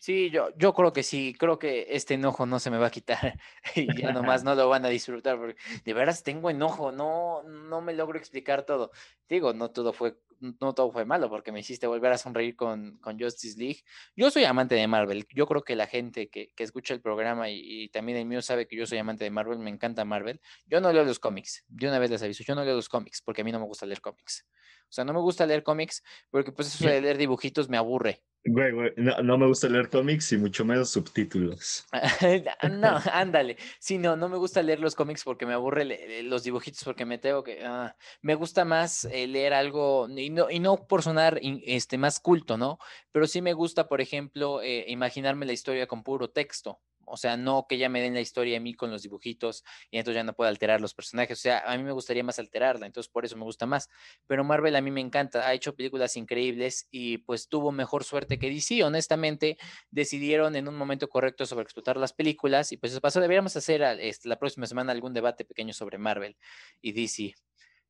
Sí, 0.00 0.30
yo, 0.30 0.48
yo 0.56 0.72
creo 0.72 0.94
que 0.94 1.02
sí, 1.02 1.34
creo 1.38 1.58
que 1.58 1.88
este 1.90 2.14
enojo 2.14 2.46
no 2.46 2.58
se 2.58 2.70
me 2.70 2.78
va 2.78 2.86
a 2.86 2.90
quitar 2.90 3.38
y 3.76 3.94
ya 4.00 4.12
nomás 4.14 4.44
no 4.44 4.54
lo 4.54 4.66
van 4.66 4.86
a 4.86 4.88
disfrutar 4.88 5.36
porque 5.36 5.56
de 5.84 5.92
veras 5.92 6.22
tengo 6.22 6.48
enojo, 6.48 6.90
no, 6.90 7.42
no 7.42 7.82
me 7.82 7.92
logro 7.92 8.18
explicar 8.18 8.64
todo. 8.64 8.92
Digo, 9.28 9.52
no 9.52 9.70
todo 9.72 9.92
fue, 9.92 10.16
no 10.40 10.74
todo 10.74 10.90
fue 10.90 11.04
malo 11.04 11.28
porque 11.28 11.52
me 11.52 11.60
hiciste 11.60 11.86
volver 11.86 12.12
a 12.12 12.18
sonreír 12.18 12.56
con, 12.56 12.98
con 12.98 13.18
Justice 13.18 13.58
League. 13.58 13.82
Yo 14.16 14.30
soy 14.30 14.44
amante 14.44 14.74
de 14.74 14.86
Marvel, 14.86 15.26
yo 15.34 15.46
creo 15.46 15.62
que 15.62 15.76
la 15.76 15.86
gente 15.86 16.28
que, 16.28 16.52
que 16.54 16.64
escucha 16.64 16.94
el 16.94 17.00
programa 17.00 17.50
y, 17.50 17.60
y, 17.62 17.88
también 17.88 18.18
el 18.18 18.26
mío 18.26 18.42
sabe 18.42 18.66
que 18.66 18.76
yo 18.76 18.86
soy 18.86 18.98
amante 18.98 19.24
de 19.24 19.30
Marvel, 19.30 19.58
me 19.58 19.70
encanta 19.70 20.04
Marvel. 20.04 20.40
Yo 20.66 20.80
no 20.80 20.92
leo 20.92 21.04
los 21.04 21.18
cómics, 21.18 21.64
de 21.68 21.88
una 21.88 21.98
vez 21.98 22.10
les 22.10 22.22
aviso, 22.22 22.42
yo 22.44 22.54
no 22.54 22.64
leo 22.64 22.74
los 22.74 22.88
cómics 22.88 23.22
porque 23.22 23.42
a 23.42 23.44
mí 23.44 23.52
no 23.52 23.60
me 23.60 23.66
gusta 23.66 23.86
leer 23.86 24.00
cómics. 24.00 24.46
O 24.90 24.92
sea, 24.92 25.04
no 25.04 25.12
me 25.12 25.20
gusta 25.20 25.46
leer 25.46 25.62
cómics 25.62 26.02
porque 26.30 26.50
pues 26.50 26.74
eso 26.74 26.88
de 26.88 27.00
leer 27.00 27.16
dibujitos 27.16 27.68
me 27.68 27.76
aburre. 27.76 28.24
Güey, 28.42 28.72
güey, 28.72 28.92
no, 28.96 29.36
me 29.36 29.46
gusta 29.46 29.68
leer 29.68 29.90
cómics 29.90 30.32
y 30.32 30.38
mucho 30.38 30.64
menos 30.64 30.88
subtítulos. 30.90 31.86
no, 32.70 32.98
ándale. 33.12 33.58
Sí, 33.78 33.98
no, 33.98 34.16
no 34.16 34.30
me 34.30 34.38
gusta 34.38 34.62
leer 34.62 34.80
los 34.80 34.94
cómics 34.94 35.24
porque 35.24 35.44
me 35.44 35.52
aburre 35.52 36.22
los 36.22 36.42
dibujitos 36.42 36.82
porque 36.82 37.04
me 37.04 37.18
tengo 37.18 37.44
que... 37.44 37.62
Ah, 37.62 37.94
me 38.22 38.34
gusta 38.34 38.64
más 38.64 39.04
eh, 39.04 39.26
leer 39.26 39.52
algo, 39.52 40.08
y 40.08 40.29
no, 40.30 40.50
y 40.50 40.60
no 40.60 40.86
por 40.86 41.02
sonar 41.02 41.40
este, 41.42 41.98
más 41.98 42.20
culto, 42.20 42.56
¿no? 42.56 42.78
Pero 43.12 43.26
sí 43.26 43.42
me 43.42 43.52
gusta, 43.52 43.88
por 43.88 44.00
ejemplo, 44.00 44.62
eh, 44.62 44.84
imaginarme 44.88 45.46
la 45.46 45.52
historia 45.52 45.86
con 45.86 46.02
puro 46.02 46.30
texto. 46.30 46.80
O 47.10 47.16
sea, 47.16 47.36
no 47.36 47.66
que 47.68 47.76
ya 47.76 47.88
me 47.88 48.00
den 48.00 48.14
la 48.14 48.20
historia 48.20 48.58
a 48.58 48.60
mí 48.60 48.74
con 48.74 48.90
los 48.90 49.02
dibujitos 49.02 49.64
y 49.90 49.98
entonces 49.98 50.16
ya 50.20 50.24
no 50.24 50.32
puedo 50.32 50.48
alterar 50.48 50.80
los 50.80 50.94
personajes. 50.94 51.38
O 51.38 51.42
sea, 51.42 51.60
a 51.66 51.76
mí 51.76 51.82
me 51.82 51.92
gustaría 51.92 52.22
más 52.22 52.38
alterarla, 52.38 52.86
entonces 52.86 53.10
por 53.10 53.24
eso 53.24 53.36
me 53.36 53.42
gusta 53.44 53.66
más. 53.66 53.88
Pero 54.26 54.44
Marvel 54.44 54.76
a 54.76 54.80
mí 54.80 54.90
me 54.90 55.00
encanta, 55.00 55.46
ha 55.46 55.52
hecho 55.52 55.74
películas 55.74 56.16
increíbles 56.16 56.86
y 56.90 57.18
pues 57.18 57.48
tuvo 57.48 57.72
mejor 57.72 58.04
suerte 58.04 58.38
que 58.38 58.48
DC. 58.48 58.84
Honestamente, 58.84 59.58
decidieron 59.90 60.54
en 60.56 60.68
un 60.68 60.76
momento 60.76 61.08
correcto 61.08 61.46
sobre 61.46 61.64
explotar 61.64 61.96
las 61.96 62.12
películas 62.12 62.72
y 62.72 62.76
pues 62.76 62.92
eso 62.92 63.00
pasó. 63.00 63.20
Deberíamos 63.20 63.56
hacer 63.56 63.82
este, 64.00 64.28
la 64.28 64.38
próxima 64.38 64.66
semana 64.66 64.92
algún 64.92 65.12
debate 65.12 65.44
pequeño 65.44 65.72
sobre 65.72 65.98
Marvel 65.98 66.36
y 66.80 66.92
DC. 66.92 67.34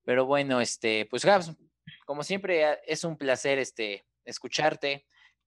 Pero 0.03 0.25
bueno, 0.25 0.61
este, 0.61 1.07
pues 1.11 1.25
Gabs, 1.25 1.53
como 2.11 2.25
siempre, 2.25 2.81
es 2.89 3.05
un 3.05 3.17
placer 3.17 3.61
este, 3.61 4.05
escucharte. 4.25 5.07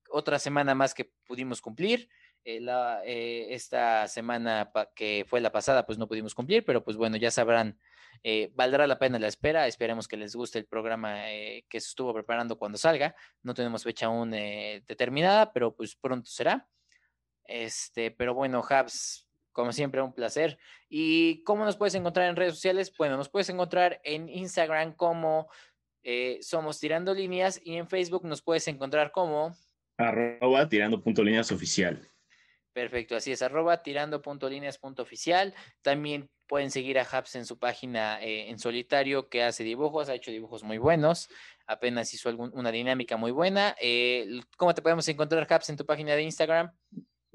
Otra 0.10 0.40
semana 0.40 0.74
más 0.74 0.94
que 0.94 1.12
pudimos 1.28 1.60
cumplir. 1.60 2.08
Eh, 2.46 2.66
eh, 3.06 3.48
esta 3.50 4.08
semana 4.08 4.72
que 4.96 5.26
fue 5.28 5.42
la 5.42 5.52
pasada, 5.52 5.86
pues 5.86 5.98
no 5.98 6.08
pudimos 6.08 6.34
cumplir, 6.34 6.64
pero 6.64 6.82
pues 6.82 6.96
bueno, 6.96 7.18
ya 7.18 7.32
sabrán, 7.32 7.78
eh, 8.24 8.50
valdrá 8.56 8.88
la 8.88 8.98
pena 8.98 9.20
la 9.20 9.28
espera. 9.28 9.68
Esperemos 9.68 10.08
que 10.08 10.16
les 10.16 10.38
guste 10.38 10.58
el 10.58 10.66
programa 10.66 11.26
que 11.26 11.82
se 11.82 11.90
estuvo 11.90 12.14
preparando 12.14 12.58
cuando 12.58 12.78
salga. 12.78 13.14
No 13.42 13.54
tenemos 13.54 13.84
fecha 13.84 14.06
aún 14.06 14.32
determinada, 14.32 15.52
pero 15.52 15.76
pues 15.76 15.98
pronto 15.98 16.30
será. 16.30 16.70
Este, 17.44 18.10
pero 18.10 18.34
bueno, 18.34 18.64
Habs, 18.70 19.28
como 19.52 19.74
siempre, 19.74 20.02
un 20.02 20.14
placer. 20.14 20.58
¿Y 20.88 21.44
cómo 21.44 21.66
nos 21.66 21.76
puedes 21.76 21.96
encontrar 21.96 22.30
en 22.30 22.38
redes 22.38 22.54
sociales? 22.54 22.94
Bueno, 22.98 23.18
nos 23.18 23.28
puedes 23.28 23.50
encontrar 23.50 24.00
en 24.06 24.30
Instagram 24.30 24.94
como 24.94 25.50
Somos 26.42 26.80
Tirando 26.80 27.14
Líneas 27.14 27.62
y 27.64 27.76
en 27.76 27.88
Facebook 27.88 28.26
nos 28.26 28.42
puedes 28.42 28.68
encontrar 28.68 29.12
como 29.12 29.56
arroba 29.98 30.68
tirando 30.68 31.02
punto 31.02 31.24
líneas 31.24 31.52
oficial. 31.52 32.10
Perfecto, 32.74 33.16
así 33.16 33.32
es, 33.32 33.42
arroba 33.44 33.84
tirando 33.84 34.22
punto 34.22 34.50
líneas 34.50 34.80
punto 34.80 35.04
oficial. 35.04 35.54
También 35.84 36.30
pueden 36.48 36.72
seguir 36.72 36.98
a 36.98 37.04
Habs 37.04 37.36
en 37.36 37.46
su 37.46 37.60
página 37.60 38.22
eh, 38.22 38.50
en 38.50 38.58
solitario 38.58 39.30
que 39.30 39.44
hace 39.44 39.64
dibujos, 39.64 40.10
ha 40.10 40.16
hecho 40.16 40.32
dibujos 40.32 40.64
muy 40.64 40.80
buenos, 40.80 41.30
apenas 41.68 42.14
hizo 42.14 42.30
algún, 42.30 42.52
una 42.54 42.72
dinámica 42.72 43.16
muy 43.16 43.32
buena. 43.32 43.76
Eh, 43.80 44.42
¿Cómo 44.58 44.74
te 44.74 44.82
podemos 44.82 45.08
encontrar, 45.08 45.48
Habs, 45.48 45.70
en 45.70 45.78
tu 45.78 45.86
página 45.86 46.16
de 46.16 46.24
Instagram? 46.24 46.72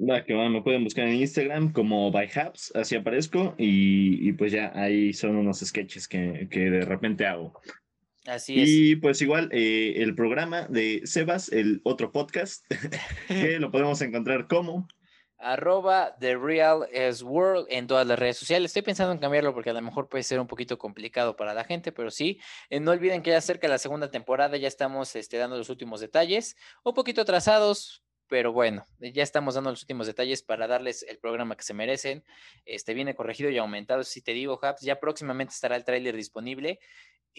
Va, 0.01 0.25
que 0.25 0.35
me 0.35 0.63
pueden 0.63 0.85
buscar 0.85 1.07
en 1.07 1.15
Instagram 1.15 1.73
como 1.73 2.11
by 2.11 2.31
así 2.75 2.97
aparezco, 2.97 3.55
y, 3.59 4.33
pues 4.33 4.53
ya 4.53 4.73
ahí 4.75 5.13
son 5.13 5.37
unos 5.37 5.59
sketches 5.61 6.07
que, 6.07 6.49
que 6.51 6.71
de 6.71 6.83
repente 6.83 7.27
hago. 7.27 7.61
Así 8.29 8.61
es. 8.61 8.69
Y 8.69 8.97
pues 8.97 9.23
igual 9.23 9.49
eh, 9.53 9.95
el 9.97 10.15
programa 10.15 10.67
de 10.69 11.01
Sebas, 11.05 11.51
el 11.51 11.81
otro 11.83 12.13
podcast, 12.13 12.65
que 13.29 13.59
lo 13.59 13.71
podemos 13.71 14.01
encontrar 14.03 14.47
como 14.47 14.87
arroba 15.39 16.17
The 16.19 16.37
Real 16.37 16.89
is 16.93 17.23
World 17.23 17.67
en 17.71 17.87
todas 17.87 18.07
las 18.07 18.19
redes 18.19 18.37
sociales. 18.37 18.71
Estoy 18.71 18.83
pensando 18.83 19.13
en 19.13 19.19
cambiarlo 19.19 19.55
porque 19.55 19.71
a 19.71 19.73
lo 19.73 19.81
mejor 19.81 20.09
puede 20.09 20.25
ser 20.25 20.41
un 20.41 20.47
poquito 20.47 20.79
complicado 20.79 21.37
para 21.37 21.55
la 21.55 21.65
gente, 21.65 21.93
pero 21.93 22.11
sí. 22.11 22.41
Eh, 22.69 22.81
no 22.81 22.91
olviden 22.91 23.23
que 23.23 23.31
ya 23.31 23.41
cerca 23.41 23.67
de 23.67 23.73
la 23.73 23.79
segunda 23.79 24.11
temporada 24.11 24.57
ya 24.57 24.69
estamos 24.69 25.15
este, 25.17 25.39
dando 25.39 25.57
los 25.57 25.71
últimos 25.71 26.01
detalles, 26.01 26.57
un 26.85 26.93
poquito 26.93 27.23
atrasados, 27.23 28.03
pero 28.27 28.53
bueno, 28.53 28.87
ya 28.99 29.23
estamos 29.23 29.55
dando 29.55 29.71
los 29.71 29.83
últimos 29.83 30.07
detalles 30.07 30.43
para 30.43 30.67
darles 30.67 31.03
el 31.05 31.19
programa 31.19 31.57
que 31.57 31.63
se 31.63 31.73
merecen. 31.73 32.25
Este 32.67 32.93
viene 32.93 33.15
corregido 33.15 33.49
y 33.49 33.57
aumentado, 33.57 34.05
si 34.05 34.21
te 34.21 34.33
digo, 34.33 34.59
Habs, 34.61 34.83
ya 34.83 35.01
próximamente 35.01 35.55
estará 35.55 35.77
el 35.77 35.85
tráiler 35.85 36.15
disponible 36.15 36.79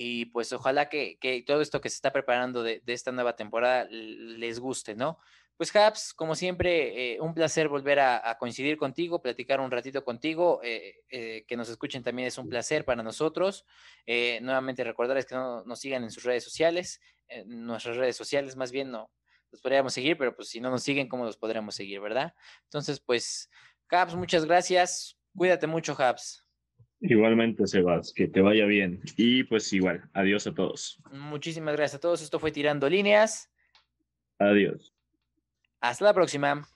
y 0.01 0.27
pues 0.27 0.53
ojalá 0.53 0.87
que, 0.87 1.17
todo 1.45 1.59
esto 1.59 1.81
que 1.81 1.89
se 1.89 1.95
está 1.95 2.13
preparando 2.13 2.63
de, 2.63 2.81
de 2.85 2.93
esta 2.93 3.11
nueva 3.11 3.35
temporada 3.35 3.85
les 3.89 4.59
guste, 4.59 4.95
¿no? 4.95 5.19
pues 5.59 5.75
Habs, 5.75 6.13
como 6.13 6.35
siempre, 6.35 7.15
eh, 7.15 7.19
un 7.19 7.33
placer 7.33 7.67
volver 7.67 7.99
a, 7.99 8.37
coincidir 8.39 8.77
contigo, 8.77 9.21
platicar 9.21 9.59
un 9.59 9.69
ratito 9.69 10.05
contigo, 10.05 10.61
eh, 10.63 11.03
eh, 11.09 11.43
que 11.45 11.57
nos 11.57 11.67
escuchen 11.67 12.01
también 12.01 12.29
es 12.29 12.37
un 12.37 12.47
placer 12.47 12.85
para 12.85 13.03
nosotros. 13.03 13.65
nuevamente 14.07 14.85
recordarles 14.85 15.25
que 15.25 15.35
no, 15.35 15.65
nos 15.65 15.81
sigan 15.81 16.05
en 16.05 16.11
sus 16.11 16.23
redes 16.23 16.45
sociales, 16.45 17.01
en 17.27 17.65
nuestras 17.65 17.97
redes 17.97 18.15
sociales 18.15 18.55
más 18.55 18.71
bien 18.71 18.89
no 18.89 19.11
los 19.51 19.61
podríamos 19.61 19.93
seguir, 19.93 20.17
pero 20.17 20.33
pues 20.33 20.47
si 20.47 20.61
no 20.61 20.69
nos 20.69 20.81
siguen, 20.81 21.09
¿cómo 21.09 21.25
los 21.25 21.35
podremos 21.35 21.75
seguir, 21.75 21.99
verdad? 21.99 22.33
Entonces, 22.63 23.01
pues, 23.01 23.49
Habs, 23.89 24.15
muchas 24.15 24.45
gracias. 24.45 25.17
Cuídate 25.35 25.67
mucho, 25.67 25.93
Habs. 25.97 26.48
Igualmente, 27.01 27.65
Sebas, 27.65 28.13
que 28.13 28.27
te 28.27 28.41
vaya 28.41 28.65
bien. 28.65 29.01
Y 29.15 29.43
pues 29.43 29.71
igual, 29.71 30.09
adiós 30.13 30.45
a 30.47 30.53
todos. 30.53 31.01
Muchísimas 31.11 31.75
gracias 31.75 31.95
a 31.95 31.99
todos. 32.01 32.21
Esto 32.21 32.39
fue 32.39 32.51
Tirando 32.51 32.89
Líneas. 32.89 33.49
Adiós. 34.37 34.93
Hasta 35.79 36.05
la 36.05 36.13
próxima. 36.13 36.67